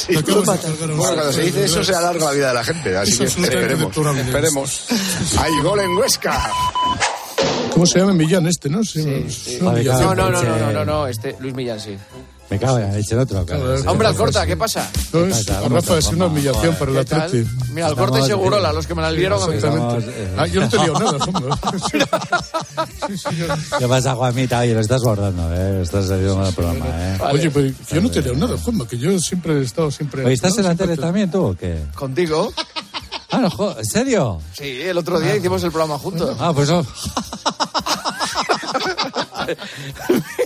Bueno, 0.09 0.97
cuando 0.97 1.33
se 1.33 1.41
dice 1.43 1.65
eso 1.65 1.83
se 1.85 1.95
alarga 1.95 2.27
la 2.27 2.31
vida 2.31 2.49
de 2.49 2.55
la 2.55 2.65
gente, 2.65 2.97
así 2.97 3.19
que 3.19 3.25
esperemos. 3.25 3.89
naturalmente. 3.89 4.31
Esperemos. 4.31 4.87
Hay 5.39 5.61
gol 5.63 5.81
en 5.81 5.97
Huesca. 5.99 6.51
¿Cómo 7.73 7.85
se 7.87 7.99
llama 7.99 8.13
Millán 8.13 8.47
este, 8.47 8.69
no? 8.69 8.85
Sí, 8.85 9.03
Sí. 9.29 9.59
No, 9.61 9.73
no, 9.73 10.15
no, 10.15 10.31
no, 10.31 10.43
no, 10.43 10.73
no, 10.73 10.85
no, 10.85 11.07
este, 11.09 11.37
Luis 11.41 11.55
Millán, 11.55 11.81
sí. 11.81 11.99
Me 12.53 12.59
cago 12.59 12.79
en 12.79 12.93
el 12.95 13.19
otro. 13.19 13.47
claro. 13.47 13.75
Hombre, 13.91 14.09
Alcorta, 14.09 14.47
¿qué 14.47 14.57
pasa? 14.59 14.91
No, 15.13 15.25
es- 15.25 15.47
Rafa, 15.47 15.97
es 15.97 16.07
una 16.09 16.27
humillación 16.27 16.75
para 16.77 16.91
el 16.91 17.05
¿Qué? 17.07 17.15
Atleti. 17.15 17.49
Mira, 17.73 17.87
Alcorta 17.87 18.21
y 18.21 18.25
Segurola, 18.27 18.73
los 18.75 18.87
que 18.87 18.95
me 18.95 19.01
la 19.01 19.11
dieron 19.11 19.43
a 19.43 19.47
mí. 19.47 19.55
Exactamente. 19.55 20.29
Ah, 20.37 20.47
yo 20.47 20.61
no 20.61 20.69
te 20.69 20.79
lío 20.79 20.93
nada, 20.93 21.17
hombre. 21.25 21.55
¿Qué 23.79 23.89
pasa, 23.89 24.15
Juanmita? 24.15 24.59
Oye, 24.59 24.75
lo 24.75 24.81
estás 24.81 25.01
bordando, 25.03 25.51
¿eh? 25.55 25.81
Estás 25.83 26.09
saliendo 26.09 26.45
del 26.45 26.55
programa, 26.55 26.87
¿eh? 26.89 27.19
Oye, 27.33 27.51
pues 27.51 27.73
yo 27.91 28.01
no 28.03 28.11
te 28.11 28.21
leo 28.21 28.35
nada, 28.35 28.59
Juanma, 28.59 28.87
que 28.87 28.99
yo 28.99 29.19
siempre 29.19 29.55
he 29.59 29.63
estado 29.63 29.91
siempre... 29.91 30.25
Oye, 30.27 30.35
¿estás 30.35 30.53
¿no? 30.57 30.61
en 30.61 30.67
la 30.67 30.75
tele 30.75 30.97
te- 30.97 31.01
también 31.03 31.31
tú 31.31 31.43
o 31.43 31.57
qué? 31.57 31.79
¿Contigo? 31.95 32.53
Ah, 33.31 33.39
no, 33.39 33.79
¿en 33.79 33.87
serio? 33.87 34.41
Sí, 34.53 34.83
el 34.83 34.99
otro 34.99 35.19
día 35.19 35.35
hicimos 35.37 35.65
el 35.65 35.71
programa 35.73 35.99
juntos. 35.99 36.37
Ah, 36.39 36.53
pues 36.55 36.69
no. 36.69 36.85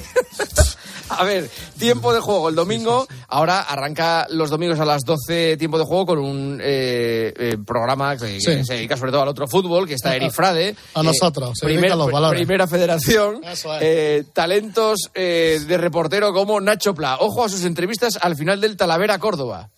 A 1.20 1.24
ver, 1.24 1.50
tiempo 1.78 2.12
de 2.12 2.20
juego 2.20 2.48
el 2.48 2.54
domingo. 2.54 3.06
Ahora 3.28 3.60
arranca 3.60 4.26
los 4.30 4.50
domingos 4.50 4.78
a 4.80 4.84
las 4.84 5.02
12 5.04 5.56
tiempo 5.56 5.78
de 5.78 5.84
juego 5.84 6.06
con 6.06 6.18
un 6.18 6.60
eh, 6.62 7.32
eh, 7.36 7.56
programa 7.66 8.16
que, 8.16 8.40
se 8.40 8.62
dedica 8.74 8.96
sobre 8.96 9.12
todo 9.12 9.22
al 9.22 9.28
otro 9.28 9.46
fútbol, 9.48 9.86
que 9.86 9.94
está 9.94 10.14
Eri 10.14 10.30
Frade. 10.30 10.76
A 10.94 11.02
nosotros, 11.02 11.52
se 11.58 11.66
primer- 11.66 11.92
a 11.92 11.96
los 11.96 12.10
valores. 12.10 12.38
Primera 12.40 12.66
federación. 12.66 13.40
Es. 13.44 13.64
eh, 13.80 14.24
talentos 14.32 15.10
eh, 15.14 15.60
de 15.66 15.78
reportero 15.78 16.32
como 16.32 16.60
Nacho 16.60 16.94
Pla. 16.94 17.16
Ojo 17.20 17.44
a 17.44 17.48
sus 17.48 17.64
entrevistas 17.64 18.18
al 18.20 18.36
final 18.36 18.60
del 18.60 18.76
Talavera 18.76 19.18
Córdoba. 19.18 19.70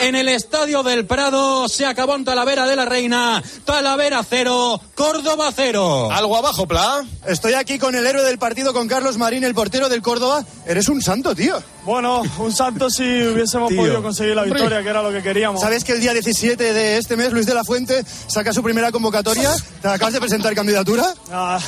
En 0.00 0.14
el 0.14 0.28
Estadio 0.28 0.82
del 0.82 1.04
Prado 1.04 1.68
se 1.68 1.84
acabó 1.84 2.14
en 2.16 2.24
Talavera 2.24 2.66
de 2.66 2.74
la 2.74 2.86
Reina. 2.86 3.42
Talavera 3.66 4.24
cero, 4.28 4.80
Córdoba 4.94 5.52
cero. 5.54 6.10
Algo 6.10 6.38
abajo, 6.38 6.66
Pla. 6.66 7.04
Estoy 7.26 7.52
aquí 7.52 7.78
con 7.78 7.94
el 7.94 8.06
héroe 8.06 8.22
del 8.24 8.38
partido, 8.38 8.72
con 8.72 8.88
Carlos 8.88 9.18
Marín, 9.18 9.44
el 9.44 9.54
portero 9.54 9.90
del 9.90 10.00
Córdoba. 10.00 10.42
Eres 10.66 10.88
un 10.88 11.02
santo, 11.02 11.34
tío. 11.34 11.62
Bueno, 11.84 12.22
un 12.38 12.52
santo 12.52 12.90
si 12.90 13.02
hubiésemos 13.02 13.68
Tío. 13.68 13.78
podido 13.78 14.02
conseguir 14.02 14.36
la 14.36 14.44
victoria, 14.44 14.82
que 14.82 14.88
era 14.88 15.02
lo 15.02 15.10
que 15.10 15.22
queríamos. 15.22 15.60
¿Sabes 15.60 15.82
que 15.84 15.92
el 15.92 16.00
día 16.00 16.12
17 16.12 16.72
de 16.74 16.98
este 16.98 17.16
mes 17.16 17.32
Luis 17.32 17.46
de 17.46 17.54
la 17.54 17.64
Fuente 17.64 18.04
saca 18.26 18.52
su 18.52 18.62
primera 18.62 18.92
convocatoria? 18.92 19.50
¿Te 19.80 19.88
acabas 19.88 20.14
de 20.14 20.20
presentar 20.20 20.54
candidatura? 20.54 21.14
Ah, 21.32 21.58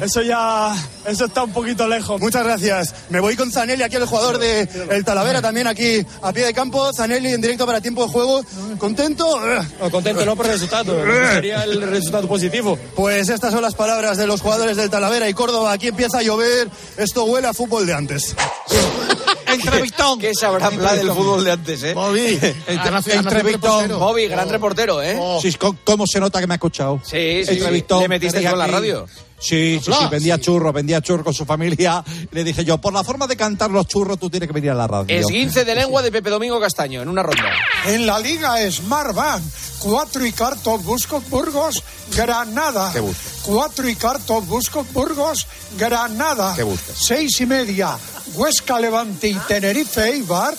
eso 0.00 0.22
ya, 0.22 0.74
eso 1.06 1.24
está 1.24 1.44
un 1.44 1.52
poquito 1.52 1.86
lejos. 1.88 2.20
Muchas 2.20 2.44
gracias. 2.44 2.94
Me 3.10 3.18
voy 3.20 3.36
con 3.36 3.50
Zanelli, 3.50 3.82
aquí 3.82 3.96
el 3.96 4.06
jugador 4.06 4.38
de 4.38 4.68
el 4.90 5.04
Talavera, 5.04 5.42
también 5.42 5.66
aquí 5.66 6.04
a 6.22 6.32
pie 6.32 6.46
de 6.46 6.54
campo. 6.54 6.92
Zanelli 6.92 7.32
en 7.32 7.40
directo 7.44 7.66
para 7.66 7.80
tiempo 7.80 8.04
de 8.04 8.08
juego. 8.12 8.42
¿Contento? 8.78 9.40
No, 9.80 9.90
contento 9.90 10.24
no 10.24 10.34
por 10.36 10.46
el 10.46 10.52
resultado, 10.52 10.94
sería 11.32 11.62
el 11.64 11.80
resultado 11.82 12.26
positivo. 12.28 12.78
Pues 12.94 13.28
estas 13.28 13.52
son 13.52 13.62
las 13.62 13.74
palabras 13.74 14.16
de 14.18 14.26
los 14.26 14.40
jugadores 14.40 14.76
del 14.76 14.90
Talavera 14.90 15.28
y 15.28 15.34
Córdoba. 15.34 15.72
Aquí 15.72 15.88
empieza 15.88 16.18
a 16.18 16.22
llover. 16.22 16.68
Esto 16.96 17.24
huele 17.24 17.46
a 17.48 17.54
fútbol 17.54 17.86
de 17.86 17.94
antes. 17.94 18.34
Entrevistón. 19.46 20.18
¿Qué 20.18 20.32
sabrá 20.34 20.70
Pla 20.70 20.94
del 20.94 21.08
fútbol 21.12 21.44
de 21.44 21.52
antes, 21.52 21.82
eh? 21.84 21.94
Bobby. 21.94 22.38
Entrevistón. 22.66 23.88
Bobby, 23.98 24.26
gran 24.26 24.48
reportero, 24.48 25.00
¿eh? 25.02 25.18
Sí, 25.40 25.52
¿cómo- 25.54 25.78
¿Cómo 25.84 26.06
se 26.06 26.18
nota 26.20 26.40
que 26.40 26.46
me 26.46 26.54
ha 26.54 26.56
escuchado? 26.56 27.00
Sí, 27.04 27.44
sí. 27.44 27.52
Entrevistó, 27.52 28.00
¿Le 28.00 28.08
metiste 28.08 28.38
en 28.38 28.58
la 28.58 28.64
aquí. 28.64 28.72
radio? 28.72 29.06
Sí, 29.38 29.80
sí, 29.84 29.92
sí, 29.92 30.06
vendía 30.10 30.38
churros, 30.38 30.72
vendía 30.72 31.00
churros 31.00 31.24
con 31.24 31.34
su 31.34 31.44
familia. 31.44 32.02
Le 32.30 32.44
dije 32.44 32.64
yo, 32.64 32.78
por 32.78 32.92
la 32.92 33.04
forma 33.04 33.26
de 33.26 33.36
cantar 33.36 33.70
los 33.70 33.86
churros, 33.86 34.18
tú 34.18 34.30
tienes 34.30 34.48
que 34.48 34.52
venir 34.52 34.70
a 34.70 34.74
la 34.74 34.86
radio. 34.86 35.16
Esguince 35.16 35.64
de 35.64 35.74
lengua 35.74 36.02
de 36.02 36.10
Pepe 36.10 36.30
Domingo 36.30 36.60
Castaño, 36.60 37.02
en 37.02 37.08
una 37.08 37.22
ronda. 37.22 37.50
En 37.86 38.06
la 38.06 38.18
Liga 38.18 38.54
Smartbank, 38.70 39.42
4 39.80 40.26
y 40.26 40.32
cuarto 40.32 40.78
Buscos 40.78 41.28
Burgos, 41.28 41.82
Granada. 42.16 42.90
¿Qué 42.92 43.00
busca? 43.00 43.22
4 43.44 43.88
y 43.88 43.94
cuarto 43.96 44.40
Buscos 44.40 44.90
Burgos, 44.92 45.46
Granada. 45.78 46.54
¿Qué 46.56 46.62
busca? 46.62 46.92
Seis 46.94 47.40
y 47.40 47.46
media, 47.46 47.98
Huesca 48.34 48.80
Levante 48.80 49.28
y 49.28 49.34
Tenerife 49.34 50.04
Eibar. 50.04 50.54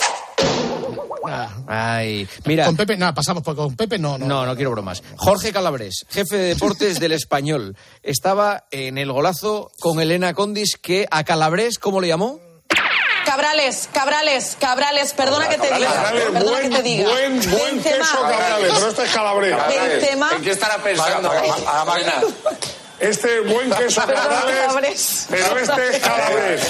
Ay, 1.68 2.28
mira. 2.46 2.66
Con 2.66 2.76
Pepe, 2.78 2.98
nada, 2.98 3.14
pasamos, 3.14 3.42
porque 3.44 3.58
con 3.62 3.76
Pepe 3.76 3.98
no, 3.98 4.18
no. 4.18 4.26
No, 4.28 4.46
no 4.46 4.56
quiero 4.56 4.72
bromas. 4.72 5.02
Jorge 5.18 5.52
Calabres, 5.52 6.06
jefe 6.10 6.38
de 6.38 6.44
deportes 6.50 7.00
del 7.00 7.14
Español, 7.14 7.76
estaba 8.04 8.66
en 8.72 8.98
el 8.98 9.12
golazo 9.12 9.72
con 9.80 10.00
Elena 10.00 10.34
Condis, 10.34 10.78
que 10.82 11.08
a 11.10 11.24
Calabres, 11.24 11.80
¿cómo 11.80 12.00
le 12.02 12.08
llamó? 12.10 12.40
Cabrales, 13.26 13.90
Cabrales, 13.92 14.56
Cabrales, 14.60 15.14
perdona 15.14 15.50
que 15.50 15.58
te 15.58 15.74
diga, 15.74 16.12
perdona 16.32 16.60
que 16.62 16.70
te 16.70 16.84
diga. 16.84 17.10
Buen, 17.10 17.40
buen 17.50 17.76
Benzema. 17.84 17.98
queso 17.98 18.22
Cabrales, 18.22 18.72
pero 18.76 18.88
este 18.90 19.04
es 19.04 19.12
Calabrera. 19.12 19.68
Benzema. 19.68 20.30
¿En 20.36 20.42
qué 20.44 20.52
estará 20.52 20.78
pensando? 20.78 21.32
A, 21.32 21.82
a 21.82 21.86
máquina. 21.86 22.14
Este 23.00 23.40
buen 23.42 23.72
queso 23.78 24.02
Cabrales, 24.02 24.56
Calabres. 24.56 25.26
pero 25.30 25.58
este 25.58 25.90
es 25.98 26.00
Calabrés. 26.04 26.62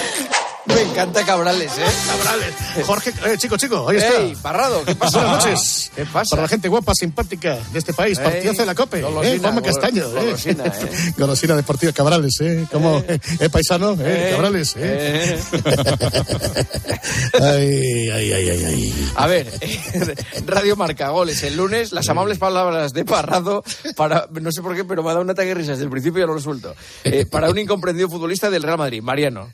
Me 0.68 0.82
encanta 0.82 1.24
Cabrales, 1.26 1.72
¿eh? 1.78 1.86
Cabrales. 2.08 2.86
Jorge, 2.88 3.14
eh, 3.26 3.38
chico, 3.38 3.56
chico, 3.58 3.88
ahí 3.88 3.98
está. 3.98 4.20
Ey, 4.20 4.36
Parrado, 4.42 4.84
¿qué 4.84 4.96
pasa? 4.96 5.20
Buenas 5.20 5.46
noches. 5.46 5.92
¿Qué 5.96 6.06
pasa? 6.06 6.32
Para 6.32 6.42
la 6.44 6.48
gente 6.48 6.68
guapa, 6.70 6.94
simpática 6.96 7.58
de 7.72 7.80
este 7.80 7.94
país, 7.94 8.18
Ey, 8.18 8.24
partidazo 8.24 8.62
de 8.62 8.66
la 8.66 8.76
COPE. 8.76 9.02
golosina, 9.02 9.36
eh, 9.36 9.40
Juanma 9.40 9.62
Castaño. 9.62 10.10
golosina, 10.10 10.66
eh. 10.66 10.72
eh. 10.92 11.14
Golosina 11.18 11.56
Deportiva 11.56 11.92
Cabrales, 11.92 12.42
¿eh? 12.42 12.66
Como, 12.72 12.98
eh, 13.08 13.20
eh, 13.40 13.50
paisano, 13.50 13.92
eh, 13.94 13.98
Eh, 14.30 14.32
Cabrales, 14.32 14.74
eh. 14.78 15.40
ay, 17.42 18.10
ay, 18.10 18.34
ay, 18.34 18.50
ay, 18.50 18.66
ay. 18.66 19.12
A 19.16 19.28
ver, 19.28 19.48
Radio 20.48 20.76
Marca 20.76 21.10
Goles 21.10 21.44
el 21.44 21.58
lunes, 21.58 21.92
las 21.92 22.10
amables 22.10 22.38
palabras 22.40 22.92
de 22.94 23.06
Parrado 23.06 23.64
para, 23.96 24.28
no 24.32 24.52
sé 24.52 24.62
por 24.62 24.76
qué, 24.76 24.84
pero 24.84 25.04
me 25.04 25.10
ha 25.10 25.14
dado 25.14 25.24
un 25.24 25.30
ataque 25.30 25.50
de 25.50 25.56
risas 25.56 25.78
desde 25.78 25.84
el 25.86 25.92
principio 25.92 26.20
y 26.20 26.22
ya 26.24 26.28
lo 26.28 26.34
resuelto. 26.36 26.76
Eh, 27.04 27.26
para 27.30 27.50
un 27.52 27.58
incomprendido 27.60 28.10
futbolista 28.10 28.50
del 28.50 28.64
Real 28.64 28.78
Madrid, 28.80 29.02
Mariano. 29.04 29.54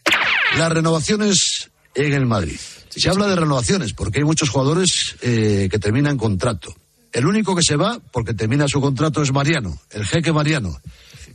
Las 0.57 0.71
renovaciones 0.71 1.71
en 1.95 2.13
el 2.13 2.25
Madrid. 2.25 2.59
Se 2.89 3.09
habla 3.09 3.27
de 3.27 3.35
renovaciones 3.35 3.93
porque 3.93 4.19
hay 4.19 4.25
muchos 4.25 4.49
jugadores 4.49 5.15
eh, 5.21 5.69
que 5.71 5.79
terminan 5.79 6.17
contrato. 6.17 6.75
El 7.13 7.25
único 7.25 7.55
que 7.55 7.63
se 7.63 7.75
va 7.75 7.99
porque 8.11 8.33
termina 8.33 8.67
su 8.67 8.81
contrato 8.81 9.21
es 9.21 9.31
Mariano, 9.31 9.79
el 9.91 10.05
jeque 10.05 10.31
Mariano, 10.31 10.79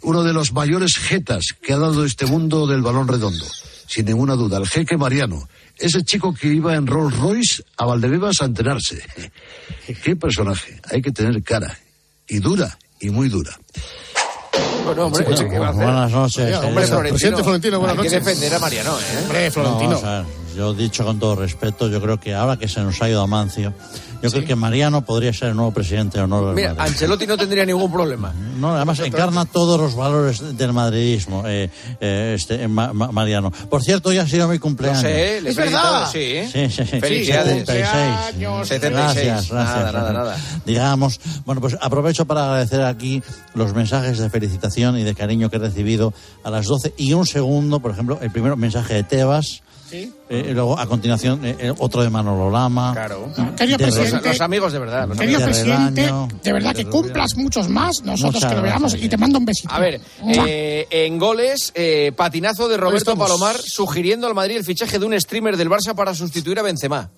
uno 0.03 0.23
de 0.23 0.33
los 0.33 0.53
mayores 0.53 0.97
jetas 0.97 1.55
que 1.61 1.73
ha 1.73 1.79
dado 1.79 2.05
este 2.05 2.27
mundo 2.27 2.67
del 2.67 2.83
balón 2.83 3.09
redondo. 3.09 3.45
Sin 3.87 4.07
ninguna 4.07 4.35
duda, 4.35 4.59
el 4.59 4.69
jeque 4.69 4.97
Mariano, 4.97 5.49
ese 5.77 6.03
chico 6.03 6.35
que 6.35 6.49
iba 6.49 6.75
en 6.75 6.87
Rolls 6.87 7.17
Royce 7.17 7.63
a 7.77 7.85
Valdebebas 7.85 8.41
a 8.41 8.47
entrenarse. 8.47 9.03
Qué 10.03 10.17
personaje, 10.17 10.81
hay 10.91 11.03
que 11.03 11.13
tener 11.13 11.43
cara, 11.43 11.79
y 12.27 12.39
dura, 12.39 12.79
y 13.01 13.11
muy 13.11 13.29
dura. 13.29 13.59
Bueno, 14.87 15.07
hombre, 15.07 15.25
Chico, 15.35 15.51
¿qué 15.51 15.59
va 15.59 15.67
a 15.67 15.71
hacer? 15.71 15.83
buenas 15.85 16.11
noches. 16.13 16.57
Hombre, 16.59 16.87
Florentino. 16.87 17.39
Florentino, 17.39 17.79
buenas 17.81 17.99
Hay 17.99 18.03
que 18.05 18.09
noches. 18.11 18.25
defender 18.25 18.55
a 18.55 18.59
Mariano, 18.59 18.99
¿eh? 18.99 19.19
Hombre, 19.23 19.51
Florentino. 19.51 20.01
No, 20.01 20.46
yo 20.57 20.75
dicho 20.75 21.05
con 21.05 21.19
todo 21.19 21.37
respeto, 21.37 21.89
yo 21.89 22.01
creo 22.01 22.19
que 22.19 22.35
ahora 22.35 22.57
que 22.57 22.69
se 22.69 22.81
nos 22.81 23.01
ha 23.03 23.09
ido 23.09 23.23
Amancio, 23.23 23.73
yo 24.23 24.31
creo 24.31 24.45
que 24.45 24.57
Mariano 24.57 25.05
podría 25.05 25.33
ser 25.33 25.51
el 25.51 25.57
nuevo 25.57 25.73
presidente 25.73 26.17
de 26.19 26.25
honor 26.25 26.47
del 26.47 26.55
Mira, 26.55 26.75
Madrid. 26.75 26.93
Ancelotti 26.93 27.27
no 27.27 27.37
tendría 27.37 27.65
ningún 27.67 27.93
problema. 27.93 28.33
No, 28.57 28.75
además 28.75 28.99
encarna 29.01 29.45
todos 29.45 29.79
los 29.79 29.95
valores 29.95 30.57
del 30.57 30.73
madridismo, 30.73 31.43
eh, 31.47 31.69
eh, 32.01 32.33
este 32.39 32.63
eh, 32.63 32.69
Ma- 32.69 32.95
Ma- 32.95 33.13
Mariano. 33.13 33.51
Por 33.51 33.83
cierto, 33.83 34.09
hoy 34.09 34.17
ha 34.17 34.27
sido 34.27 34.49
mi 34.49 34.59
cumpleaños. 34.59 35.03
No 35.03 35.09
sé, 35.11 35.41
le 35.43 35.49
he 35.49 35.51
Es 35.51 35.57
verdad. 35.57 36.09
sí. 36.11 36.19
¿eh? 36.21 36.49
Sí, 36.51 36.71
sí, 36.71 36.91
sí. 36.91 36.99
Felicidades. 36.99 37.67
76. 37.67 38.67
76. 38.67 38.93
Gracias, 38.93 39.51
gracias. 39.51 39.53
Nada, 39.53 39.93
nada, 39.93 40.13
nada. 40.15 40.37
Digamos, 40.65 41.21
bueno, 41.45 41.61
pues 41.61 41.77
aprovecho 41.83 42.25
para 42.25 42.45
agradecer 42.47 42.81
aquí 42.83 43.23
los 43.55 43.75
mensajes 43.75 44.17
de 44.17 44.31
felicitación 44.31 44.97
y 44.99 45.05
de 45.05 45.15
cariño 45.15 45.51
que 45.51 45.57
he 45.57 45.61
recibido 45.61 46.15
a 46.43 46.49
las 46.51 46.65
12 46.65 46.95
y 46.97 47.13
un 47.13 47.27
segundo, 47.27 47.81
por 47.81 47.91
ejemplo, 47.91 48.19
el 48.23 48.31
primero 48.31 48.57
mensaje 48.57 48.95
de 48.95 49.03
Tebas. 49.05 49.61
Sí. 49.89 50.13
eh, 50.29 50.51
luego, 50.53 50.79
a 50.79 50.87
continuación, 50.87 51.45
eh, 51.45 51.57
eh, 51.59 51.73
otro 51.79 52.03
de 52.03 52.11
Manolo 52.11 52.51
Lama. 52.51 52.93
Claro. 52.93 53.29
Querido 53.57 53.79
De 53.79 53.87
Los, 53.87 53.97
presidente, 53.97 54.29
los 54.31 54.41
amigos 54.41 54.73
de 54.73 54.79
verdad. 54.81 55.09
los 55.09 55.17
querido 55.19 55.39
amigos. 55.39 55.59
presidente, 55.61 56.03
Rebaño, 56.07 56.29
de 56.43 56.53
verdad 56.53 56.75
que 56.75 56.85
de 56.85 56.91
cumplas 56.91 57.37
muchos 57.37 57.69
más, 57.69 58.03
nosotros 58.03 58.35
Muchas 58.35 58.51
que 58.51 58.57
lo 58.57 58.63
veamos 58.63 58.93
gracias. 58.93 59.03
y 59.03 59.09
te 59.09 59.17
mando 59.17 59.39
un 59.39 59.45
besito. 59.45 59.73
A 59.73 59.79
ver, 59.81 60.01
eh, 60.29 60.87
en 60.91 61.19
goles, 61.19 61.73
eh, 61.75 62.13
patinazo 62.17 62.69
de 62.69 62.77
Roberto. 62.77 63.17
Palomar 63.17 63.57
sugiriendo 63.57 64.27
al 64.27 64.35
Madrid 64.35 64.57
el 64.57 64.65
fichaje 64.65 64.99
de 64.99 65.07
un 65.07 65.19
streamer 65.21 65.57
del 65.57 65.71
Barça 65.71 65.95
para 65.95 66.15
sustituir 66.15 66.59
a 66.59 66.63
Benzema. 66.63 67.09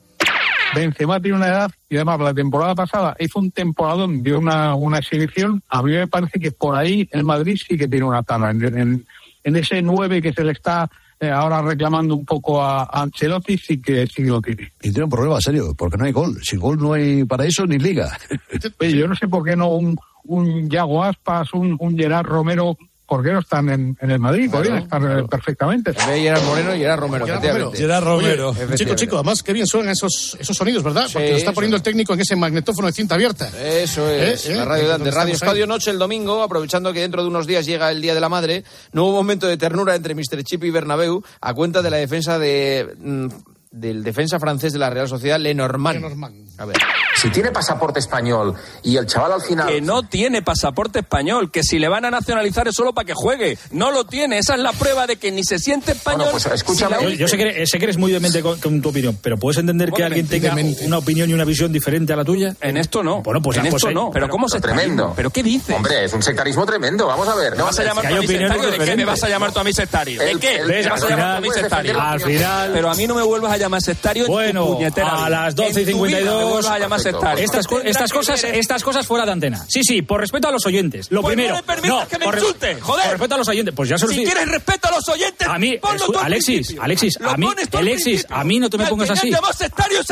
Benzema 0.75 1.19
tiene 1.21 1.39
una 1.39 1.49
edad 1.49 1.71
y 1.89 1.97
además 1.97 2.21
la 2.21 2.35
temporada 2.35 2.75
pasada 2.75 3.17
hizo 3.19 3.39
un 3.39 3.51
temporadón, 3.51 4.23
dio 4.23 4.39
una, 4.39 4.75
una 4.75 4.99
exhibición. 4.99 5.63
A 5.71 5.83
mí 5.83 5.93
me 5.93 6.07
parece 6.07 6.39
que 6.39 6.53
por 6.53 6.77
ahí 6.77 7.09
el 7.11 7.25
Madrid 7.25 7.57
sí 7.67 7.79
que 7.79 7.89
tiene 7.89 8.05
una 8.05 8.23
tala. 8.23 8.51
En, 8.51 8.63
en- 8.79 9.07
en 9.45 9.57
ese 9.57 9.81
9 9.81 10.21
que 10.21 10.33
se 10.35 10.45
le 10.45 10.53
está 10.53 10.91
eh, 11.21 11.31
ahora 11.31 11.63
reclamando 11.63 12.15
un 12.15 12.25
poco 12.25 12.63
a, 12.63 12.83
a 12.85 13.03
Ancelotti, 13.03 13.59
sí 13.59 13.81
que 13.81 14.07
sí 14.07 14.23
que 14.23 14.29
lo 14.29 14.41
tiene. 14.41 14.73
Y 14.81 14.91
tiene 14.91 15.05
un 15.05 15.11
problema 15.11 15.41
serio, 15.41 15.75
porque 15.77 15.97
no 15.97 16.05
hay 16.05 16.13
gol. 16.13 16.39
Sin 16.43 16.61
gol 16.61 16.79
no 16.79 16.93
hay 16.93 17.25
paraíso 17.25 17.67
ni 17.67 17.79
liga. 17.79 18.17
Oye, 18.81 18.97
yo 18.97 19.09
no 19.09 19.17
sé 19.17 19.27
por 19.27 19.45
qué 19.45 19.57
no 19.57 19.69
un, 19.69 19.99
un 20.25 20.71
Yago 20.71 21.03
Aspas, 21.03 21.53
un, 21.55 21.77
un 21.81 21.97
Gerard 21.97 22.27
Romero 22.27 22.77
¿por 23.09 23.25
qué 23.25 23.33
no 23.33 23.41
están 23.41 23.71
en, 23.71 23.97
en 24.01 24.11
el 24.11 24.19
Madrid? 24.19 24.51
Podrían 24.51 24.79
estar 24.79 25.03
eh, 25.03 25.25
perfectamente. 25.29 25.93
En 25.99 26.11
de 26.11 26.21
Gerard 26.21 26.45
Moreno, 26.45 26.73
Gerard 26.73 27.01
Romero, 27.01 27.27
Gerard 27.27 27.45
efectivamente. 27.45 28.01
Romero. 28.01 28.51
Oye, 28.51 28.75
chico, 28.77 28.95
chico, 28.95 29.17
además, 29.17 29.43
qué 29.43 29.55
bien 29.55 29.67
suenan 29.67 29.91
esos, 29.93 30.37
esos 30.39 30.55
sonidos, 30.55 30.83
¿verdad? 30.83 31.07
Sí, 31.07 31.15
Porque 31.15 31.31
lo 31.31 31.37
está 31.39 31.51
eso 31.51 31.55
poniendo 31.55 31.77
el 31.77 31.83
técnico 31.83 32.13
en 32.13 32.21
ese 32.21 32.37
magnetófono 32.37 32.87
de 32.87 32.93
cinta 32.93 33.15
abierta. 33.15 33.49
Eso 33.59 34.09
es, 34.09 34.47
¿Eh? 34.47 34.53
¿Eh? 34.53 34.57
la 34.57 34.67
radio 34.67 34.85
de 34.85 34.93
¿Dónde 34.93 35.11
Radio 35.11 35.35
Estadio 35.35 35.65
ahí? 35.65 35.69
Noche 35.69 35.91
el 35.91 35.99
domingo, 35.99 36.43
aprovechando 36.43 36.93
que 36.93 37.01
dentro 37.01 37.23
de 37.23 37.29
unos 37.29 37.47
días 37.47 37.65
llega 37.65 37.91
el 37.91 38.03
Día 38.03 38.15
de 38.15 38.21
la 38.21 38.29
Madre, 38.29 38.63
no 38.93 39.05
hubo 39.05 39.15
momento 39.15 39.47
de 39.47 39.57
ternura 39.57 39.95
entre 39.95 40.15
Mr. 40.15 40.45
Chip 40.45 40.65
y 40.65 40.71
Bernabéu 40.71 41.23
a 41.41 41.55
cuenta 41.55 41.81
de 41.81 41.91
la 41.91 41.97
defensa 41.97 42.39
de, 42.39 42.95
mm, 42.99 43.29
del 43.71 44.03
defensa 44.03 44.39
francés 44.39 44.73
de 44.73 44.79
la 44.79 44.91
Real 44.91 45.09
Sociedad, 45.09 45.39
Lenormand. 45.39 46.49
A 46.59 46.65
ver. 46.65 46.77
Si 47.17 47.31
tiene 47.31 47.51
pasaporte 47.51 47.99
español 47.99 48.55
y 48.83 48.97
el 48.97 49.07
chaval 49.07 49.33
al 49.33 49.41
final... 49.43 49.67
Que 49.69 49.81
no 49.81 50.05
tiene 50.05 50.41
pasaporte 50.43 51.01
español, 51.01 51.51
que 51.51 51.63
si 51.65 51.79
le 51.79 51.89
van 51.89 52.05
a 52.05 52.11
nacionalizar 52.11 52.69
es 52.69 52.75
solo 52.75 52.93
para 52.93 53.07
que 53.07 53.15
juegue. 53.15 53.59
No 53.73 53.91
lo 53.91 54.05
tiene, 54.05 54.39
esa 54.39 54.55
es 54.55 54.61
la 54.61 54.73
prueba 54.73 55.07
de 55.07 55.17
que 55.17 55.33
ni 55.33 55.43
se 55.45 55.59
siente 55.59 55.93
español. 55.93 56.29
pues, 56.31 56.45
si 56.45 56.85
la 56.85 57.01
Yo, 57.03 57.09
yo 57.11 57.29
sé, 57.29 57.37
que 57.37 57.43
eres, 57.43 57.71
sé 57.71 57.79
que 57.79 57.85
eres 57.85 57.97
muy 57.99 58.13
demente 58.13 58.41
con, 58.41 58.59
con 58.61 58.81
tu 58.81 58.91
opinión, 58.91 59.19
pero 59.21 59.37
¿puedes 59.37 59.59
entender 59.59 59.89
que 59.89 59.93
Bueno, 59.93 60.07
alguien 60.07 60.29
tenga 60.29 60.51
demente. 60.51 60.87
una 60.87 60.99
opinión 60.99 61.29
y 61.29 61.33
una 61.35 61.45
visión 61.45 61.73
diferente 61.73 62.13
a 62.13 62.17
la 62.17 62.25
tuya? 62.25 62.55
En 62.61 62.77
esto 62.77 63.03
no. 63.03 63.23
Bueno, 63.23 63.43
pues 63.43 63.57
en 63.59 63.65
pues 63.69 63.75
esto 63.83 63.91
no. 63.93 64.11
Pero 64.13 64.29
¿cómo 64.29 64.49
se 64.49 64.59
está 64.59 64.69
Tremendo. 64.69 65.13
¿Pero 65.17 65.31
qué 65.31 65.43
dices? 65.43 65.75
Hombre, 65.75 66.05
es 66.05 66.13
un 66.13 66.23
sectarismo 66.23 66.65
tremendo, 66.67 67.07
vamos 67.07 67.27
a 67.27 67.35
ver. 67.35 67.57
¿Me 67.57 67.63
vas 67.63 67.79
a 67.79 67.85
llamar 67.85 68.09
tú 68.09 68.15
a 68.15 68.21
mí 68.21 68.27
sectario? 68.27 68.71
¿De 68.71 68.79
qué 68.79 68.97
me 68.97 69.05
vas 69.05 69.23
a 69.25 69.29
llamar 69.29 69.53
tú 69.53 69.59
a 69.61 69.65
mí 69.65 69.73
sectario? 69.73 70.21
¿De 70.23 70.37
qué? 70.39 70.63
¿Me 70.65 70.89
vas 70.89 71.03
a 71.03 71.09
llamar 71.09 71.31
tú 71.33 71.37
a 71.37 71.41
mí 71.41 71.49
sectario? 71.53 72.01
Al 72.01 72.21
final- 72.21 72.71
Pero 72.73 72.91
a 72.91 72.95
mí 72.95 73.07
no 73.07 73.15
me 73.17 73.23
vuelvas 73.23 73.53
a 73.53 73.57
llamar 73.59 73.81
sectario 73.83 74.23
en 74.25 74.27
tu 74.27 74.33
Bueno, 74.33 74.67
puñetera 74.67 75.09
a 75.11 75.17
vida. 75.17 75.31
las 75.31 75.55
12 75.55 75.81
y 75.81 75.85
En 75.85 75.91
tu 75.91 76.03
vida 76.05 76.17
me 76.19 76.23
52. 76.25 76.51
vuelvas 76.53 76.67
a 76.73 76.79
llamar 76.79 77.01
sectario. 77.01 77.45
Estas, 77.45 77.67
co- 77.67 77.81
estas 77.81 78.13
cosas, 78.13 78.45
estas 78.45 78.83
cosas 78.85 79.07
fuera 79.07 79.27
de 79.27 79.33
antena. 79.33 79.65
Sí, 79.69 79.83
sí, 79.85 80.03
por 80.03 80.21
respeto 80.21 80.49
a 80.49 80.53
los 80.53 80.65
oyentes. 80.67 81.11
Lo 81.11 81.23
Pues 81.23 81.37
no 81.37 81.43
primero. 81.43 81.57
le 81.57 81.63
permitas 81.63 82.09
que 82.09 82.19
me 82.19 82.25
por, 82.25 82.35
insulte, 82.39 82.81
joder. 82.81 83.03
Por 83.05 83.13
respeto 83.13 83.35
a 83.35 83.39
los 83.39 83.49
oyentes. 83.49 83.75
Pues 83.75 83.89
ya 83.89 83.99
se 83.99 84.07
lo 84.07 84.13
Si 84.13 84.25
quieres 84.25 84.49
respeto 84.49 84.89
a 84.89 84.91
los 84.93 85.09
oyentes, 85.09 85.49
A 85.49 85.59
mí, 85.59 85.79
ponlo 85.79 86.07
tú 86.07 86.19
al 86.19 86.27
Alexis. 86.27 86.77
Alexis, 86.81 87.19
a 87.21 87.37
mí, 87.37 87.49
Alexis, 87.73 88.27
a 88.29 88.45
mí 88.45 88.59
no 88.59 88.71
te 88.71 88.79
me 88.79 88.87
pongas 88.87 89.09
me 89.11 89.15
así. 89.15 89.31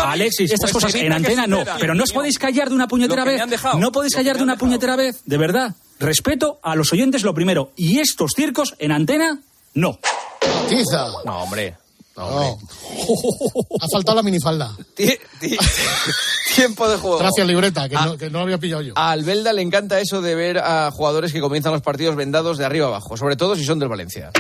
Alexis, 0.03 0.51
estas 0.53 0.71
Pues 0.73 0.85
cosas 0.85 0.95
en 1.01 1.13
antena 1.13 1.47
no. 1.47 1.65
Pero 1.79 1.95
no 1.95 2.05
os 2.05 2.13
podéis 2.13 2.39
callar 2.39 2.69
de 2.69 2.75
una 2.75 2.89
puñetera 2.89 3.25
me 3.25 3.33
vez. 3.33 3.43
No 3.79 3.93
podéis 3.93 4.15
callar 4.15 4.35
me 4.37 4.39
de 4.41 4.45
una 4.45 4.57
puñetera 4.57 4.97
vez, 4.97 5.23
de 5.25 5.37
verdad. 5.37 5.75
Respeto 5.99 6.59
a 6.63 6.75
los 6.77 6.93
oyentes 6.93 7.23
lo 7.23 7.33
primero. 7.35 7.73
Y 7.77 8.01
estos 8.01 8.33
circos 8.37 8.75
en 8.79 8.93
antena, 8.93 9.39
no. 9.75 9.99
Tiza. 10.69 11.07
No, 11.25 11.43
hombre. 11.43 11.75
No. 12.17 12.59
Ha 13.81 13.89
faltado 13.93 14.17
la 14.17 14.23
minifalda. 14.23 14.75
Ti- 14.95 15.19
ti- 15.41 15.57
Tiempo 16.55 16.89
de 16.89 16.97
juego. 16.97 17.19
Gracias, 17.19 17.47
libreta, 17.47 17.89
que, 17.89 17.97
Ah. 17.97 18.07
no, 18.07 18.17
que 18.17 18.31
no 18.31 18.39
lo 18.39 18.45
había 18.45 18.59
pillado 18.59 18.81
yo. 18.83 18.95
A 18.97 19.11
Albelda 19.11 19.53
le 19.53 19.61
encanta 19.63 20.01
eso 20.01 20.23
de 20.23 20.35
ver 20.35 20.59
a 20.59 20.91
jugadores 20.91 21.33
que 21.33 21.41
comienzan 21.41 21.73
los 21.73 21.83
partidos 21.83 22.17
vendados 22.17 22.57
de 22.57 22.65
arriba 22.65 22.87
abajo, 22.87 23.17
sobre 23.19 23.37
todo 23.37 23.55
si 23.57 23.65
son 23.65 23.79
del 23.79 23.89
Valencia. 23.91 24.31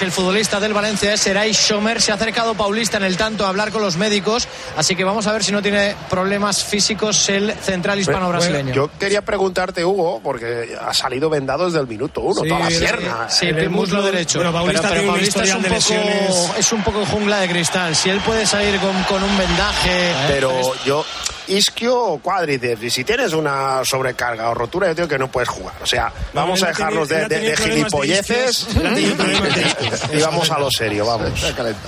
El 0.00 0.12
futbolista 0.12 0.60
del 0.60 0.74
Valencia 0.74 1.14
es 1.14 1.20
Seray 1.22 1.54
Schomer. 1.54 2.02
Se 2.02 2.12
ha 2.12 2.16
acercado 2.16 2.54
Paulista 2.54 2.98
en 2.98 3.04
el 3.04 3.16
tanto 3.16 3.46
a 3.46 3.48
hablar 3.48 3.70
con 3.70 3.80
los 3.80 3.96
médicos. 3.96 4.46
Así 4.76 4.94
que 4.94 5.04
vamos 5.04 5.26
a 5.26 5.32
ver 5.32 5.42
si 5.42 5.52
no 5.52 5.62
tiene 5.62 5.94
problemas 6.10 6.62
físicos 6.62 7.28
el 7.30 7.54
central 7.54 7.98
hispano-brasileño. 8.00 8.74
Yo 8.74 8.90
quería 8.98 9.22
preguntarte, 9.22 9.84
Hugo, 9.86 10.20
porque 10.22 10.76
ha 10.78 10.92
salido 10.92 11.30
vendado 11.30 11.64
desde 11.66 11.80
el 11.80 11.86
minuto 11.86 12.20
uno, 12.20 12.42
Sí, 12.42 12.48
toda 12.48 12.60
la 12.60 12.68
pierna. 12.68 13.30
Sí, 13.30 13.46
el 13.46 13.70
muslo 13.70 14.02
derecho. 14.02 14.38
Bueno, 14.38 14.52
Paulista 14.52 14.88
pero, 14.90 15.00
pero 15.00 15.12
Paulista 15.12 15.42
es 15.44 15.54
un, 15.54 15.62
de 15.62 15.68
poco, 15.70 16.54
es 16.58 16.72
un 16.72 16.82
poco 16.82 17.06
jungla 17.06 17.40
de 17.40 17.48
cristal. 17.48 17.96
Si 17.96 18.10
él 18.10 18.20
puede 18.20 18.44
salir 18.44 18.78
con, 18.78 19.02
con 19.04 19.22
un 19.22 19.38
vendaje. 19.38 20.12
Pero 20.28 20.50
pues- 20.50 20.84
yo, 20.84 21.06
isquio 21.48 21.98
o 21.98 22.18
cuádriceps, 22.18 22.82
y 22.84 22.90
si 22.90 23.04
tienes 23.04 23.32
una 23.32 23.82
sobrecarga 23.84 24.50
o 24.50 24.54
rotura, 24.54 24.88
yo 24.88 24.94
digo 24.94 25.08
que 25.08 25.18
no 25.18 25.30
puedes 25.30 25.48
jugar. 25.48 25.74
O 25.82 25.86
sea, 25.86 26.12
vamos 26.34 26.62
a 26.62 26.68
dejarnos 26.68 27.08
de, 27.08 27.26
de- 27.28 27.56
gilipolleces 27.56 28.66
y, 30.12 30.16
y 30.16 30.20
vamos 30.20 30.50
a 30.50 30.58
lo 30.58 30.70
serio, 30.70 31.06
vamos. 31.06 31.30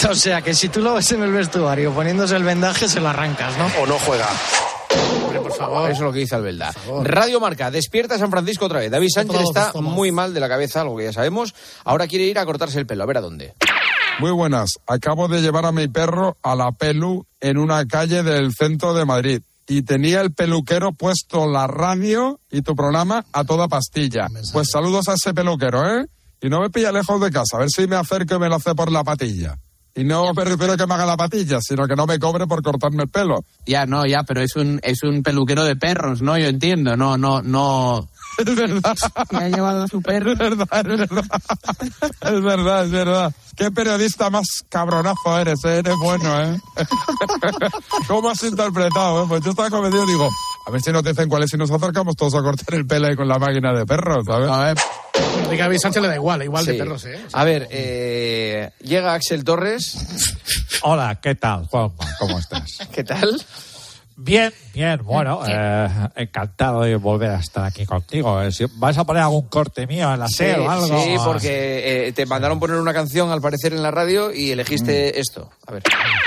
O 0.09 0.15
sea, 0.15 0.43
que 0.43 0.55
si 0.55 0.69
tú 0.69 0.81
lo 0.81 0.95
ves 0.95 1.11
en 1.13 1.23
el 1.23 1.33
vestuario 1.33 1.93
poniéndose 1.93 2.37
el 2.37 2.45
vendaje, 2.45 2.89
se 2.89 3.01
lo 3.01 3.09
arrancas, 3.09 3.57
¿no? 3.59 3.67
O 3.83 3.87
no 3.87 3.99
juega. 3.99 4.27
por 5.43 5.53
favor. 5.55 5.85
Eso 5.91 5.93
es 5.93 6.01
lo 6.01 6.13
que 6.13 6.21
dice 6.21 6.35
Albelda. 6.35 6.73
Radio 7.03 7.41
Marca, 7.41 7.71
despierta 7.71 8.19
San 8.19 8.31
Francisco 8.31 8.67
otra 8.67 8.81
vez. 8.81 8.91
David 8.91 9.09
Sánchez 9.15 9.41
está 9.43 9.73
muy 9.81 10.13
mal 10.13 10.35
de 10.35 10.41
la 10.41 10.49
cabeza, 10.49 10.81
algo 10.81 10.97
que 10.97 11.05
ya 11.05 11.13
sabemos. 11.13 11.55
Ahora 11.85 12.07
quiere 12.07 12.25
ir 12.25 12.39
a 12.39 12.45
cortarse 12.47 12.79
el 12.79 12.87
pelo, 12.87 13.03
a 13.03 13.07
ver 13.07 13.19
a 13.19 13.21
dónde. 13.21 13.55
Muy 14.19 14.33
buenas. 14.33 14.71
Acabo 14.87 15.29
de 15.29 15.41
llevar 15.41 15.65
a 15.65 15.71
mi 15.73 15.87
perro 15.87 16.37
a 16.43 16.57
la 16.57 16.73
pelu 16.73 17.25
en 17.41 17.57
una 17.57 17.87
calle 17.87 18.25
del 18.25 18.53
centro 18.53 18.93
de 18.93 19.05
Madrid. 19.05 19.43
Y 19.69 19.83
tenía 19.83 20.23
el 20.23 20.33
peluquero 20.33 20.93
puesto 20.93 21.47
la 21.47 21.67
radio 21.67 22.41
y 22.51 22.63
tu 22.63 22.75
programa 22.75 23.27
a 23.33 23.45
toda 23.45 23.69
pastilla. 23.69 24.27
Pues 24.53 24.69
saludos 24.73 25.09
a 25.09 25.15
ese 25.15 25.35
peluquero, 25.35 25.87
¿eh? 25.87 26.07
Y 26.41 26.49
no 26.49 26.61
me 26.61 26.71
pilla 26.71 26.91
lejos 26.91 27.21
de 27.21 27.31
casa, 27.31 27.57
a 27.57 27.61
ver 27.61 27.69
si 27.69 27.87
me 27.87 27.97
acerco 27.97 28.37
y 28.37 28.39
me 28.39 28.49
lo 28.49 28.57
hace 28.57 28.75
por 28.75 28.91
la 28.91 29.05
patilla. 29.05 29.59
Y 29.95 30.05
no 30.05 30.33
me 30.33 30.45
refiero 30.45 30.75
a 30.75 30.77
que 30.77 30.87
me 30.87 30.95
haga 30.95 31.05
la 31.05 31.17
patilla, 31.17 31.59
sino 31.61 31.89
que 31.89 31.97
no 31.97 32.07
me 32.07 32.21
cobre 32.21 32.47
por 32.47 32.63
cortarme 32.63 33.03
el 33.03 33.09
pelo. 33.09 33.45
Ya, 33.67 33.85
no, 33.85 34.07
ya, 34.07 34.23
pero 34.23 34.41
es 34.41 34.55
un, 34.55 34.79
es 34.85 35.03
un 35.03 35.25
peluquero 35.25 35.65
de 35.65 35.75
perros, 35.75 36.23
¿no? 36.23 36.39
Yo 36.39 36.47
entiendo, 36.47 36.97
no, 36.97 37.19
no, 37.19 37.43
no. 37.43 38.09
Es 38.39 38.55
verdad. 38.55 38.97
Me 39.33 39.39
ha 39.45 39.49
llevado 39.49 39.83
a 39.83 39.89
su 39.89 40.01
perro. 40.01 40.33
Es 40.33 40.39
verdad, 40.39 40.69
es 40.73 40.99
verdad. 40.99 41.25
Es 42.23 42.43
verdad, 42.43 42.85
es 42.85 42.91
verdad. 42.91 43.35
Qué 43.57 43.71
periodista 43.73 44.31
más 44.31 44.47
cabronazo 44.69 45.39
eres, 45.39 45.65
¿eh? 45.65 45.79
eres 45.79 45.95
bueno, 46.01 46.43
¿eh? 46.43 46.57
¿Cómo 48.07 48.31
has 48.31 48.43
interpretado? 48.45 49.25
eh? 49.25 49.27
Pues 49.29 49.43
yo 49.45 49.51
estaba 49.51 49.71
convencido, 49.71 50.07
digo, 50.07 50.31
a 50.67 50.71
ver 50.71 50.81
si 50.81 50.93
nos 50.93 51.03
dicen 51.03 51.29
cuál 51.29 51.43
es, 51.43 51.51
si 51.51 51.57
nos 51.57 51.71
acercamos 51.71 52.15
todos 52.15 52.35
a 52.37 52.43
cortar 52.43 52.75
el 52.77 52.87
pelo 52.87 53.09
ahí 53.09 53.17
con 53.17 53.27
la 53.27 53.39
máquina 53.39 53.73
de 53.73 53.85
perros, 53.85 54.25
¿sabes? 54.27 54.49
A 54.49 54.59
ver. 54.65 54.79
A 55.51 55.57
David 55.57 55.79
Sánchez 55.79 56.03
le 56.03 56.09
da 56.09 56.15
igual, 56.15 56.43
igual 56.45 56.65
de 56.65 56.73
Sí. 56.73 56.79
perros, 56.79 57.05
¿eh? 57.07 57.21
A 57.33 57.43
ver, 57.45 57.67
eh, 57.73 58.71
llega 58.81 59.15
Axel 59.15 59.43
Torres. 59.43 59.97
Hola, 60.83 61.19
¿qué 61.21 61.35
tal, 61.35 61.67
Juanma? 61.67 61.95
¿Cómo 62.21 62.39
estás? 62.39 62.79
¿Qué 62.93 63.03
tal? 63.03 63.45
Bien, 64.17 64.53
bien, 64.79 65.01
bueno, 65.05 65.41
eh, 65.47 65.89
encantado 66.17 66.83
de 66.83 66.97
volver 66.97 67.31
a 67.31 67.39
estar 67.41 67.65
aquí 67.65 67.85
contigo. 67.85 68.41
Eh, 68.43 68.53
si 68.53 68.65
¿Vas 68.77 68.97
a 68.97 69.05
poner 69.05 69.23
algún 69.25 69.49
corte 69.49 69.87
mío 69.87 70.13
en 70.13 70.21
la 70.21 70.29
Sí, 70.29 70.45
o 70.45 70.71
algo? 70.71 71.03
sí, 71.03 71.17
porque 71.25 72.07
eh, 72.09 72.13
te 72.13 72.27
mandaron 72.27 72.61
poner 72.61 72.77
una 72.77 72.93
canción 72.95 73.31
al 73.31 73.41
parecer 73.41 73.73
en 73.73 73.83
la 73.83 73.91
radio 73.91 74.33
y 74.33 74.51
elegiste 74.53 75.13
Mm. 75.17 75.21
esto. 75.21 75.51
A 75.67 75.73
ver. 75.73 75.83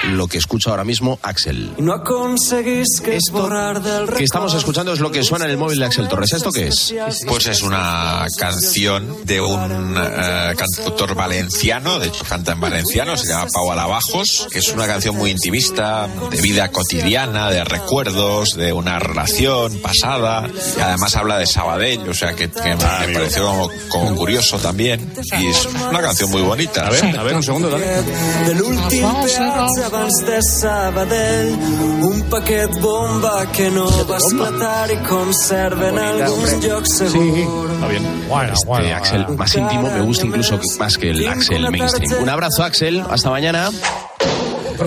Lo 0.10 0.28
que 0.28 0.38
escucha 0.38 0.70
ahora 0.72 0.84
mismo 0.84 1.18
Axel. 1.24 1.74
No 1.78 2.04
conseguís 2.04 2.99
que 3.04 3.18
borrar 3.32 3.82
del 3.82 4.10
que 4.10 4.24
estamos 4.24 4.54
escuchando 4.54 4.91
es 4.93 4.99
lo 4.99 5.12
que 5.12 5.24
suena 5.24 5.45
en 5.45 5.52
el 5.52 5.58
móvil 5.58 5.80
de 5.80 5.86
Axel 5.86 6.08
Torres. 6.08 6.34
¿Esto 6.34 6.52
qué 6.52 6.68
es? 6.68 6.93
Pues 7.28 7.47
es 7.47 7.62
una 7.62 8.26
canción 8.38 9.26
de 9.26 9.39
un 9.41 9.95
eh, 9.97 10.54
cantautor 10.58 11.16
valenciano, 11.16 11.99
de 11.99 12.08
hecho 12.08 12.24
canta 12.28 12.52
en 12.52 12.60
valenciano, 12.60 13.16
se 13.18 13.28
llama 13.30 13.47
Pau 13.54 13.72
Alabajos, 13.72 14.47
que 14.52 14.60
es 14.60 14.68
una 14.70 14.86
canción 14.88 15.16
muy 15.16 15.32
intimista, 15.32 16.08
de 16.30 16.41
vida 16.41 16.70
cotidiana, 16.70 17.49
de 17.49 17.64
recuerdos, 17.64 18.41
de 18.50 18.74
una 18.74 19.00
relación 19.00 19.78
pasada, 19.80 20.48
y 20.78 20.80
además 20.80 21.16
habla 21.16 21.38
de 21.38 21.46
Sabadell, 21.46 22.10
o 22.10 22.14
sea 22.14 22.34
que, 22.34 22.50
que 22.50 22.76
me 22.76 23.14
pareció 23.14 23.46
como, 23.46 23.70
como 23.89 24.16
curioso 24.16 24.58
también, 24.58 25.12
y 25.39 25.48
es 25.48 25.66
una 25.66 26.02
canción 26.02 26.30
muy 26.30 26.42
bonita. 26.42 26.88
A 26.88 26.89
ver, 26.89 27.20
a 27.20 27.24
ver, 27.24 27.36
un 27.36 27.44
segundo, 27.44 27.70
dale. 27.70 27.86
de 28.46 28.56
l'últim 28.56 29.02
peatge 29.02 29.84
abans 29.84 30.18
de 30.26 30.42
Sabadell 30.42 31.58
un 32.02 32.22
paquet 32.30 32.72
bomba 32.80 33.46
que 33.52 33.70
no 33.70 33.88
va 34.10 34.18
esclatar 34.18 34.92
i 34.92 34.98
conserva 35.08 35.89
en 35.89 36.00
alguns 36.00 36.58
llocs 36.64 36.98
segurs 36.98 37.74
Está 37.74 37.88
bien. 37.88 38.04
Bueno, 38.28 38.54
este 38.54 38.94
Axel 38.94 39.28
más 39.38 39.56
íntimo 39.56 39.84
me 39.84 40.02
gusta 40.02 40.26
incluso 40.26 40.60
más 40.80 40.98
que 40.98 41.12
el 41.12 41.28
Axel 41.28 41.70
mainstream. 41.70 42.24
Un 42.24 42.30
abrazo, 42.30 42.64
Axel. 42.64 43.04
Hasta 43.10 43.30
mañana. 43.30 43.70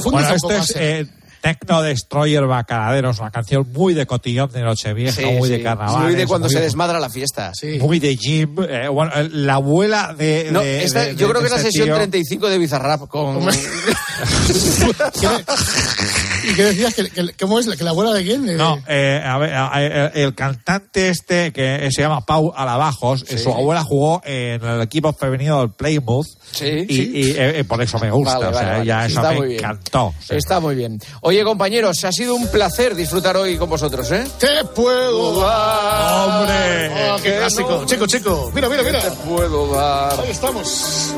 Bueno, 0.05 0.35
este 0.35 0.57
es 0.59 0.73
eh, 0.77 1.07
Tecno 1.45 1.83
Destroyer 1.83 2.47
Bacaladeros, 2.47 3.19
una 3.21 3.31
canción 3.31 3.71
muy 3.71 3.93
de 3.93 4.07
cotillón 4.07 4.51
de 4.51 4.63
Nochevieja, 4.63 5.21
Sí, 5.21 5.27
muy 5.27 5.51
de 5.51 5.63
carnaval. 5.63 6.05
Muy 6.05 6.15
de 6.15 6.27
cuando 6.27 6.49
se 6.49 6.59
desmadra 6.59 6.99
la 6.99 7.11
fiesta. 7.11 7.53
Muy 7.81 7.99
de 7.99 8.17
Jim. 8.17 8.57
eh, 8.67 8.89
bueno, 8.89 9.13
eh, 9.15 9.29
la 9.31 9.57
abuela 9.57 10.15
de. 10.17 10.49
No, 10.51 10.63
de- 10.63 10.85
esta- 10.85 11.01
de- 11.05 11.17
yo 11.17 11.27
de 11.27 11.33
creo 11.35 11.41
que 11.43 11.47
es 11.49 11.53
la 11.53 11.59
este 11.59 11.71
sesión 11.71 11.89
tío. 11.89 11.97
35 11.97 12.49
de 12.49 12.57
Bizarrap 12.59 13.07
con... 13.09 13.45
¿Y 16.45 16.55
qué 16.55 16.63
decías? 16.65 16.95
¿Que, 16.95 17.09
que- 17.11 17.33
¿Cómo 17.41 17.59
es? 17.59 17.67
¿Que 17.69 17.85
la 17.85 17.91
abuela 17.91 18.13
de 18.13 18.23
quién? 18.25 18.49
Eh, 18.49 18.55
No, 18.57 18.79
eh, 18.87 19.23
a 19.25 19.39
ver, 19.39 19.55
a- 19.55 19.75
a- 19.75 19.83
el, 19.83 20.11
el 20.15 20.35
cantante 20.35 21.09
este 21.09 21.53
que 21.53 21.89
se 21.91 22.03
llama 22.03 22.21
Pau 22.25 22.53
Alabajos, 22.57 23.25
eh, 23.29 23.39
su 23.39 23.51
abuela 23.51 23.83
jugó 23.83 24.21
en 24.25 24.63
el 24.65 24.81
equipo 24.83 25.13
femenino 25.13 25.61
del 25.61 25.71
Plymouth 25.71 26.27
Sí, 26.53 26.87
y, 26.89 26.95
sí. 26.97 27.11
y, 27.15 27.31
eh, 27.31 27.61
eh, 27.61 27.65
por 27.65 27.81
eso 27.83 27.99
me 27.99 28.11
gusta, 28.11 28.39
Vale, 28.39 28.47
o 28.47 28.53
sea, 28.53 28.61
vale, 28.63 28.73
vale. 28.79 28.87
ya 28.87 29.07
eso 29.07 29.19
Está 29.21 29.31
me 29.31 29.37
muy 29.39 29.47
bien. 29.49 29.59
encantó. 29.61 30.15
Está 30.29 30.61
muy 30.61 30.75
bien. 30.75 30.99
Oye, 31.23 31.43
compañeros, 31.45 32.05
ha 32.05 32.13
sido 32.13 32.35
un 32.35 32.47
placer 32.49 32.95
disfrutar 32.95 33.37
hoy 33.37 33.57
con 33.57 33.69
vosotros, 33.71 34.11
¿eh? 34.13 34.25
Te 34.39 34.65
puedo 34.75 35.41
dar. 35.41 36.41
¡Hombre! 36.41 36.91
Ah, 36.95 37.17
qué 37.23 37.37
clásico. 37.39 37.85
Chico, 37.87 38.07
chico. 38.07 38.53
Mira, 38.55 38.69
mira, 38.69 38.83
mira. 38.83 39.01
Te 39.01 39.11
puedo 39.11 39.75
dar. 39.75 40.21
Ahí 40.21 40.31
estamos. 40.31 41.15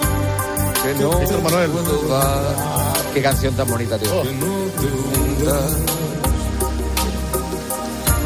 Que 0.83 1.03
no 1.03 1.19
Víctor 1.19 1.43
Manuel. 1.43 1.71
puedo 1.71 2.09
dar. 2.09 2.57
Qué 3.13 3.23
canción 3.23 3.55
tan 3.55 3.69
bonita, 3.69 3.99
tío. 3.99 4.23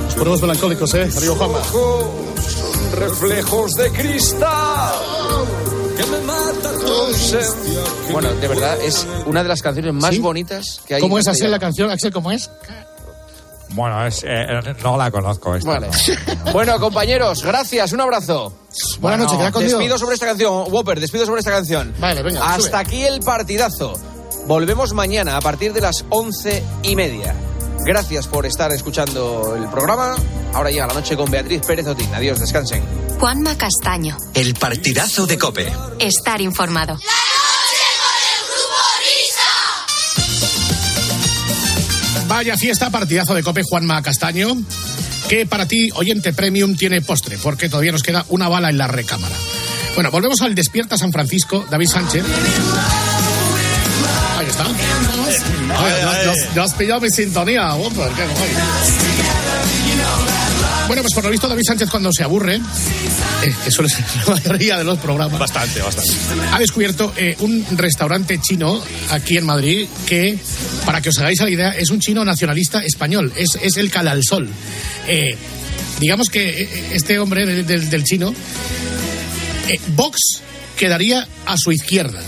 Nos 0.04 0.14
ponemos 0.14 0.40
melancólicos, 0.42 0.94
¿eh? 0.94 1.08
Arriba, 1.16 1.34
Juanma. 1.36 1.64
son 1.64 2.10
reflejos 2.96 3.72
de 3.74 3.90
cristal. 3.90 4.94
Que 5.96 6.06
me 6.06 6.18
mata 6.20 6.72
tu 6.80 6.86
ausencia. 6.86 7.80
Bueno, 8.12 8.30
de 8.34 8.48
verdad, 8.48 8.78
es 8.80 9.06
una 9.26 9.42
de 9.42 9.48
las 9.48 9.60
canciones 9.62 9.92
más 9.92 10.14
¿Sí? 10.14 10.20
bonitas 10.20 10.80
que 10.86 10.94
hay. 10.94 11.00
¿Cómo 11.00 11.18
es 11.18 11.28
así 11.28 11.46
la 11.46 11.58
canción, 11.58 11.90
Axel? 11.90 12.12
¿Cómo 12.12 12.30
es? 12.32 12.50
Bueno, 13.72 14.04
es, 14.04 14.24
eh, 14.26 14.46
no 14.82 14.96
la 14.96 15.10
conozco 15.10 15.54
esta. 15.54 15.70
Vale. 15.70 15.88
no. 15.88 16.52
Bueno, 16.52 16.78
compañeros, 16.80 17.42
gracias, 17.44 17.92
un 17.92 18.00
abrazo. 18.00 18.52
Buenas 19.00 19.20
noches, 19.20 19.38
queda 19.38 19.52
contigo. 19.52 19.78
Despido 19.78 19.98
sobre 19.98 20.14
esta 20.14 20.26
canción, 20.26 20.64
Whopper, 20.72 20.98
despido 20.98 21.24
sobre 21.26 21.38
esta 21.40 21.52
canción. 21.52 21.94
Vale, 22.00 22.22
venga, 22.22 22.40
Hasta 22.44 22.62
sube. 22.68 22.76
aquí 22.76 23.02
el 23.04 23.20
partidazo. 23.20 23.94
Volvemos 24.46 24.92
mañana 24.92 25.36
a 25.36 25.40
partir 25.40 25.72
de 25.72 25.80
las 25.80 26.04
once 26.08 26.62
y 26.82 26.96
media. 26.96 27.34
Gracias 27.84 28.26
por 28.26 28.46
estar 28.46 28.72
escuchando 28.72 29.56
el 29.56 29.68
programa. 29.70 30.16
Ahora 30.52 30.70
llega 30.70 30.86
la 30.86 30.94
noche 30.94 31.16
con 31.16 31.30
Beatriz 31.30 31.62
Pérez 31.66 31.86
Otín. 31.86 32.12
Adiós, 32.14 32.40
descansen. 32.40 32.82
Juanma 33.18 33.56
Castaño. 33.56 34.16
El 34.34 34.54
partidazo 34.54 35.26
de 35.26 35.38
Cope. 35.38 35.72
Estar 35.98 36.40
informado. 36.40 36.98
Vaya 42.30 42.56
fiesta, 42.56 42.90
partidazo 42.90 43.34
de 43.34 43.42
Cope 43.42 43.62
Juanma 43.64 44.02
Castaño, 44.02 44.56
que 45.28 45.46
para 45.46 45.66
ti, 45.66 45.90
oyente 45.94 46.32
premium, 46.32 46.76
tiene 46.76 47.00
postre, 47.02 47.38
porque 47.38 47.68
todavía 47.68 47.90
nos 47.90 48.04
queda 48.04 48.24
una 48.28 48.48
bala 48.48 48.70
en 48.70 48.78
la 48.78 48.86
recámara. 48.86 49.34
Bueno, 49.96 50.12
volvemos 50.12 50.40
al 50.40 50.54
Despierta 50.54 50.96
San 50.96 51.10
Francisco, 51.10 51.66
David 51.68 51.88
Sánchez. 51.88 52.24
Está. 55.28 56.62
Has 56.62 56.74
pillado 56.74 57.00
mi 57.00 57.10
sintonía, 57.10 57.74
qué. 58.16 58.22
Bueno, 60.86 61.02
pues 61.02 61.14
por 61.14 61.24
lo 61.24 61.30
visto 61.30 61.46
David 61.48 61.62
Sánchez 61.64 61.88
cuando 61.88 62.10
se 62.12 62.24
aburre, 62.24 62.56
eh, 62.56 63.54
que 63.64 63.70
suele 63.70 63.88
ser 63.88 64.04
la 64.26 64.34
mayoría 64.34 64.76
de 64.78 64.82
los 64.84 64.98
programas, 64.98 65.38
Bastante, 65.38 65.80
bastante. 65.80 66.10
ha 66.52 66.58
descubierto 66.58 67.12
eh, 67.16 67.36
un 67.38 67.64
restaurante 67.76 68.40
chino 68.40 68.82
aquí 69.10 69.36
en 69.36 69.46
Madrid 69.46 69.86
que, 70.06 70.36
para 70.84 71.00
que 71.00 71.10
os 71.10 71.18
hagáis 71.18 71.40
la 71.40 71.48
idea, 71.48 71.70
es 71.70 71.90
un 71.90 72.00
chino 72.00 72.24
nacionalista 72.24 72.82
español. 72.82 73.32
Es, 73.36 73.56
es 73.62 73.76
el 73.76 73.88
Calalsol. 73.88 74.48
Eh, 75.06 75.36
digamos 76.00 76.28
que 76.28 76.62
eh, 76.62 76.86
este 76.92 77.20
hombre 77.20 77.46
del, 77.46 77.64
del- 77.66 77.88
del 77.88 78.02
chino, 78.02 78.34
Vox 79.94 80.18
quedaría 80.76 81.26
a 81.46 81.56
su 81.56 81.70
izquierda. 81.70 82.20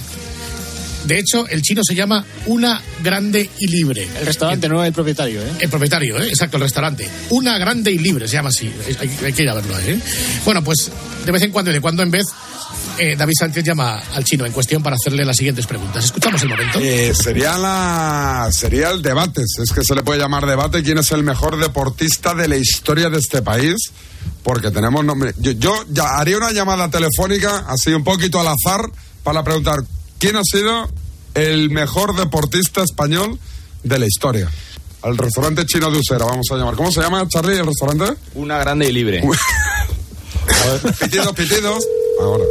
De 1.04 1.18
hecho, 1.18 1.46
el 1.48 1.62
chino 1.62 1.82
se 1.84 1.94
llama 1.94 2.24
Una 2.46 2.80
Grande 3.02 3.48
y 3.58 3.66
Libre. 3.66 4.08
El 4.18 4.26
restaurante, 4.26 4.68
no 4.68 4.84
el 4.84 4.92
propietario, 4.92 5.42
¿eh? 5.42 5.52
El 5.60 5.68
propietario, 5.68 6.20
¿eh? 6.20 6.28
exacto, 6.28 6.56
el 6.56 6.62
restaurante. 6.62 7.08
Una 7.30 7.58
grande 7.58 7.90
y 7.90 7.98
libre, 7.98 8.28
se 8.28 8.34
llama 8.34 8.50
así. 8.50 8.72
Hay, 9.00 9.10
hay 9.24 9.32
que 9.32 9.42
ir 9.42 9.48
a 9.48 9.54
verlo, 9.54 9.78
¿eh? 9.78 9.98
Bueno, 10.44 10.62
pues 10.62 10.90
de 11.24 11.32
vez 11.32 11.42
en 11.42 11.50
cuando 11.50 11.70
y 11.70 11.74
de 11.74 11.80
cuando 11.80 12.02
en 12.02 12.10
vez, 12.10 12.24
eh, 12.98 13.16
David 13.16 13.34
Sánchez 13.38 13.64
llama 13.64 14.00
al 14.14 14.24
chino 14.24 14.44
en 14.44 14.52
cuestión 14.52 14.82
para 14.82 14.96
hacerle 14.96 15.24
las 15.24 15.36
siguientes 15.36 15.66
preguntas. 15.66 16.04
Escuchamos 16.04 16.42
el 16.42 16.48
momento. 16.48 16.78
Eh, 16.80 17.12
sería 17.14 17.56
la 17.58 18.48
sería 18.52 18.90
el 18.90 19.02
debate, 19.02 19.42
es 19.42 19.72
que 19.72 19.82
se 19.84 19.94
le 19.94 20.02
puede 20.02 20.20
llamar 20.20 20.46
debate, 20.46 20.82
quién 20.82 20.98
es 20.98 21.10
el 21.12 21.22
mejor 21.22 21.58
deportista 21.58 22.34
de 22.34 22.48
la 22.48 22.56
historia 22.56 23.08
de 23.08 23.18
este 23.18 23.42
país, 23.42 23.76
porque 24.42 24.70
tenemos 24.70 25.04
nombre. 25.04 25.34
Yo, 25.38 25.52
yo 25.52 25.84
ya 25.90 26.16
haría 26.18 26.36
una 26.36 26.52
llamada 26.52 26.90
telefónica, 26.90 27.64
así 27.68 27.92
un 27.92 28.04
poquito 28.04 28.40
al 28.40 28.48
azar, 28.48 28.90
para 29.22 29.42
preguntar 29.42 29.78
quién 30.22 30.36
ha 30.36 30.42
sido 30.44 30.88
el 31.34 31.70
mejor 31.70 32.14
deportista 32.14 32.84
español 32.84 33.40
de 33.82 33.98
la 33.98 34.06
historia. 34.06 34.48
Al 35.02 35.18
restaurante 35.18 35.66
chino 35.66 35.90
de 35.90 35.98
Usera, 35.98 36.24
vamos 36.24 36.46
a 36.52 36.54
llamar. 36.54 36.76
¿Cómo 36.76 36.92
se 36.92 37.00
llama, 37.00 37.26
Charlie, 37.26 37.58
el 37.58 37.66
restaurante? 37.66 38.20
Una 38.34 38.58
grande 38.58 38.86
y 38.86 38.92
libre. 38.92 39.20
Pitidos, 41.00 41.32
pitidos. 41.32 41.84
Ahora. 42.20 42.44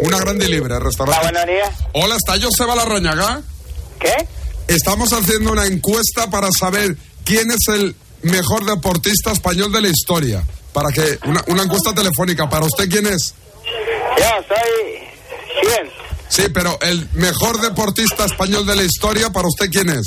Una 0.00 0.18
grande 0.18 0.46
y 0.46 0.48
libre, 0.48 0.78
restaurante. 0.78 1.20
buenos 1.22 1.46
días. 1.46 1.70
Hola, 1.92 2.16
¿está 2.16 2.40
Joseba 2.40 2.74
Larrañaga? 2.74 3.42
¿Qué? 3.98 4.14
Estamos 4.68 5.12
haciendo 5.12 5.52
una 5.52 5.66
encuesta 5.66 6.30
para 6.30 6.48
saber 6.58 6.96
quién 7.24 7.50
es 7.50 7.68
el 7.68 7.94
mejor 8.22 8.64
deportista 8.64 9.32
español 9.32 9.70
de 9.72 9.82
la 9.82 9.88
historia. 9.88 10.42
Para 10.72 10.88
que 10.90 11.18
una, 11.26 11.44
una 11.48 11.64
encuesta 11.64 11.94
telefónica. 11.94 12.48
¿Para 12.48 12.64
usted 12.64 12.88
quién 12.88 13.06
es? 13.08 13.34
Yo 14.16 14.24
soy 14.48 14.96
100. 14.96 15.09
Sí, 16.30 16.44
pero 16.54 16.78
el 16.80 17.08
mejor 17.12 17.60
deportista 17.60 18.24
español 18.24 18.64
de 18.64 18.76
la 18.76 18.82
historia, 18.84 19.30
¿para 19.30 19.48
usted 19.48 19.66
quién 19.70 19.88
es? 19.90 20.06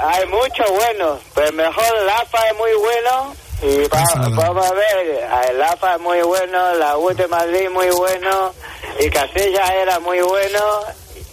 Hay 0.00 0.26
muchos 0.28 0.70
buenos, 0.70 1.18
pero 1.34 1.52
mejor 1.52 1.84
Lafa 2.06 2.38
es 2.50 2.56
muy 2.58 2.70
bueno. 2.78 3.34
Y 3.60 3.88
va- 3.88 4.04
vamos 4.36 4.64
a 4.66 4.72
ver, 4.72 5.28
el 5.50 5.58
Lafa 5.58 5.94
es 5.96 6.00
muy 6.00 6.20
bueno, 6.22 6.74
la 6.74 6.96
U 6.96 7.08
de 7.14 7.26
Madrid 7.26 7.68
muy 7.72 7.88
bueno, 7.88 8.52
y 9.00 9.08
Casillas 9.10 9.70
era 9.82 9.98
muy 9.98 10.20
bueno, 10.20 10.60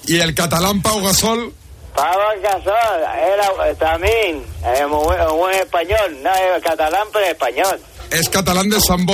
Y 0.08 0.20
el 0.20 0.34
catalán 0.34 0.82
Pau 0.82 1.02
Gasol. 1.04 1.54
Pablo 1.96 2.24
Gasol 2.42 3.04
era 3.32 3.70
eh, 3.70 3.76
también 3.78 4.44
un 4.90 5.38
buen 5.38 5.56
español, 5.56 6.18
no 6.24 6.32
es 6.34 6.64
catalán 6.64 7.08
pero 7.14 7.26
español. 7.28 7.80
Es 8.10 8.28
catalán 8.30 8.70
de 8.70 8.80
San 8.82 9.06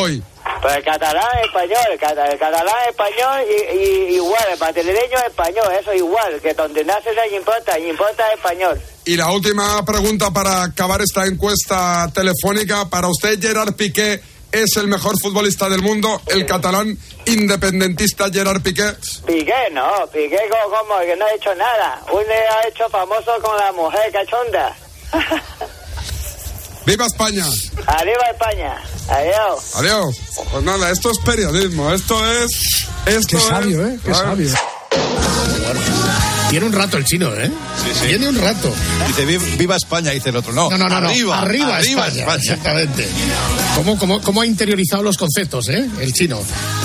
Pero 0.61 0.73
el 0.75 0.83
catalán 0.83 1.25
es 1.39 1.45
español, 1.47 1.85
el, 1.91 1.99
cata- 1.99 2.25
el 2.27 2.37
catalán 2.39 2.75
es 2.83 2.89
español 2.89 3.41
y, 3.49 3.75
y- 3.77 4.15
igual, 4.15 4.43
el 4.53 4.59
madrileño 4.59 5.17
es 5.19 5.25
español, 5.27 5.65
eso 5.79 5.93
igual, 5.93 6.39
que 6.41 6.53
donde 6.53 6.83
nace 6.83 7.09
no 7.15 7.35
importa, 7.35 7.79
importa 7.79 8.27
es 8.29 8.35
español. 8.35 8.81
Y 9.05 9.15
la 9.17 9.31
última 9.31 9.83
pregunta 9.85 10.29
para 10.31 10.63
acabar 10.63 11.01
esta 11.01 11.25
encuesta 11.25 12.07
telefónica. 12.13 12.87
Para 12.89 13.07
usted, 13.07 13.39
Gerard 13.41 13.73
Piqué 13.73 14.21
es 14.51 14.75
el 14.77 14.87
mejor 14.87 15.19
futbolista 15.19 15.67
del 15.69 15.81
mundo, 15.81 16.21
el 16.27 16.45
catalán 16.45 16.95
independentista 17.25 18.29
Gerard 18.31 18.61
Piqué. 18.61 18.83
Piqué, 19.25 19.69
no, 19.71 20.07
Piqué 20.13 20.37
como, 20.49 20.77
como 20.77 20.99
que 20.99 21.15
no 21.15 21.25
ha 21.25 21.33
hecho 21.33 21.55
nada. 21.55 22.01
Uno 22.11 22.21
ha 22.21 22.67
hecho 22.67 22.87
famoso 22.89 23.31
con 23.41 23.57
la 23.57 23.71
mujer 23.71 24.11
cachonda. 24.11 24.75
¡Viva 26.85 27.05
España! 27.05 27.45
Arriba 27.87 28.21
España. 28.31 28.75
Adiós. 29.07 29.75
Adiós. 29.75 30.15
Pues 30.51 30.63
nada, 30.63 30.89
esto 30.91 31.11
es 31.11 31.17
periodismo, 31.19 31.91
esto 31.93 32.19
es... 32.31 32.87
Esto 33.05 33.37
Qué 33.37 33.43
sabio, 33.43 33.87
es- 33.87 33.93
¿eh? 33.95 33.99
Qué 34.03 34.13
sabio. 34.13 34.49
Tiene 36.49 36.65
un 36.65 36.73
rato 36.73 36.97
el 36.97 37.05
chino, 37.05 37.33
¿eh? 37.33 37.49
Tiene 38.05 38.27
un 38.27 38.35
rato. 38.37 38.73
Dice 39.07 39.25
"Vi- 39.25 39.37
viva 39.57 39.77
España, 39.77 40.11
dice 40.11 40.29
el 40.29 40.35
otro. 40.35 40.51
No, 40.51 40.69
No, 40.69 40.77
no, 40.77 40.89
no, 40.89 40.99
no. 40.99 41.07
arriba, 41.07 41.39
arriba, 41.39 41.77
arriba 41.77 42.07
España, 42.07 42.35
Exactamente. 42.35 43.07
¿Cómo, 43.75 43.97
cómo, 43.97 44.21
¿Cómo 44.21 44.41
ha 44.41 44.45
interiorizado 44.45 45.01
los 45.01 45.17
conceptos, 45.17 45.69
eh? 45.69 45.87
El 46.01 46.11
chino. 46.11 46.39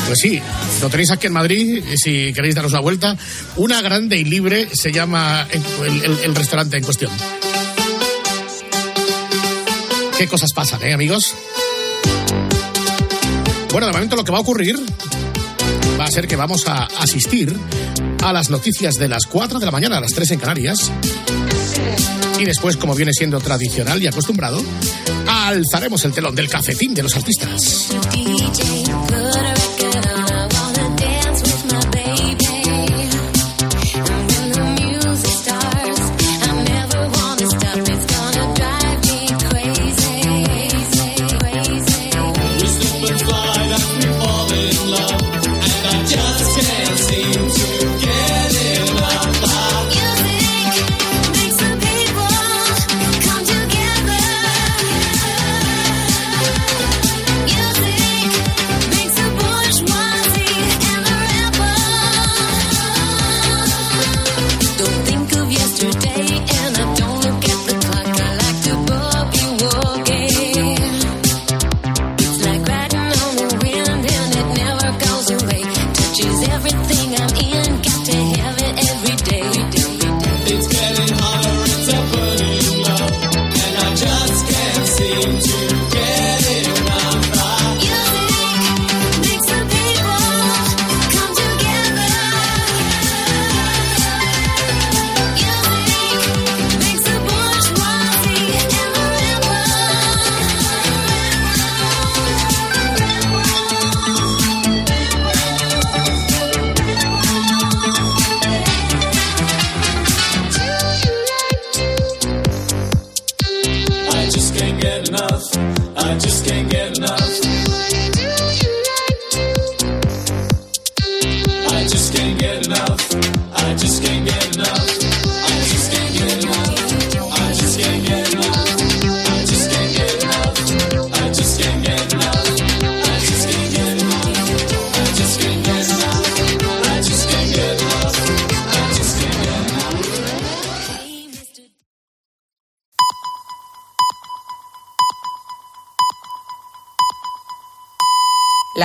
Pues 0.07 0.20
sí, 0.20 0.40
lo 0.80 0.88
tenéis 0.88 1.11
aquí 1.11 1.26
en 1.26 1.32
Madrid, 1.32 1.82
si 1.97 2.32
queréis 2.32 2.55
daros 2.55 2.70
la 2.70 2.80
vuelta. 2.80 3.16
Una 3.57 3.82
grande 3.82 4.16
y 4.16 4.24
libre 4.24 4.68
se 4.72 4.92
llama 4.92 5.49
el, 5.51 5.62
el- 6.05 6.18
el 6.22 6.34
restaurante 6.36 6.76
en 6.76 6.84
cuestión. 6.84 7.11
¿Qué 10.19 10.27
cosas 10.27 10.53
pasan, 10.55 10.83
eh, 10.83 10.95
amigos? 10.95 11.35
Bueno, 13.71 13.87
de 13.87 13.93
momento 13.93 14.17
lo 14.17 14.25
que 14.25 14.33
va 14.33 14.39
a 14.39 14.41
ocurrir 14.41 14.75
va 16.01 16.05
a 16.05 16.11
ser 16.11 16.27
que 16.27 16.37
vamos 16.37 16.67
a 16.67 16.85
asistir 17.01 17.55
a 18.23 18.33
las 18.33 18.49
noticias 18.49 18.95
de 18.95 19.09
las 19.09 19.27
4 19.27 19.59
de 19.59 19.67
la 19.67 19.73
mañana 19.73 19.99
a 19.99 20.01
las 20.01 20.12
3 20.12 20.31
en 20.31 20.41
Canarias. 20.41 20.91
Y 22.39 22.45
después, 22.47 22.79
como 22.79 22.95
viene 22.95 23.12
siendo 23.12 23.41
tradicional 23.41 24.03
y 24.03 24.07
acostumbrado, 24.07 24.62
alzaremos 25.29 26.03
el 26.07 26.12
telón 26.12 26.35
del 26.35 26.49
cafetín 26.49 26.95
de 26.95 27.03
los 27.03 27.14
artistas. 27.14 27.89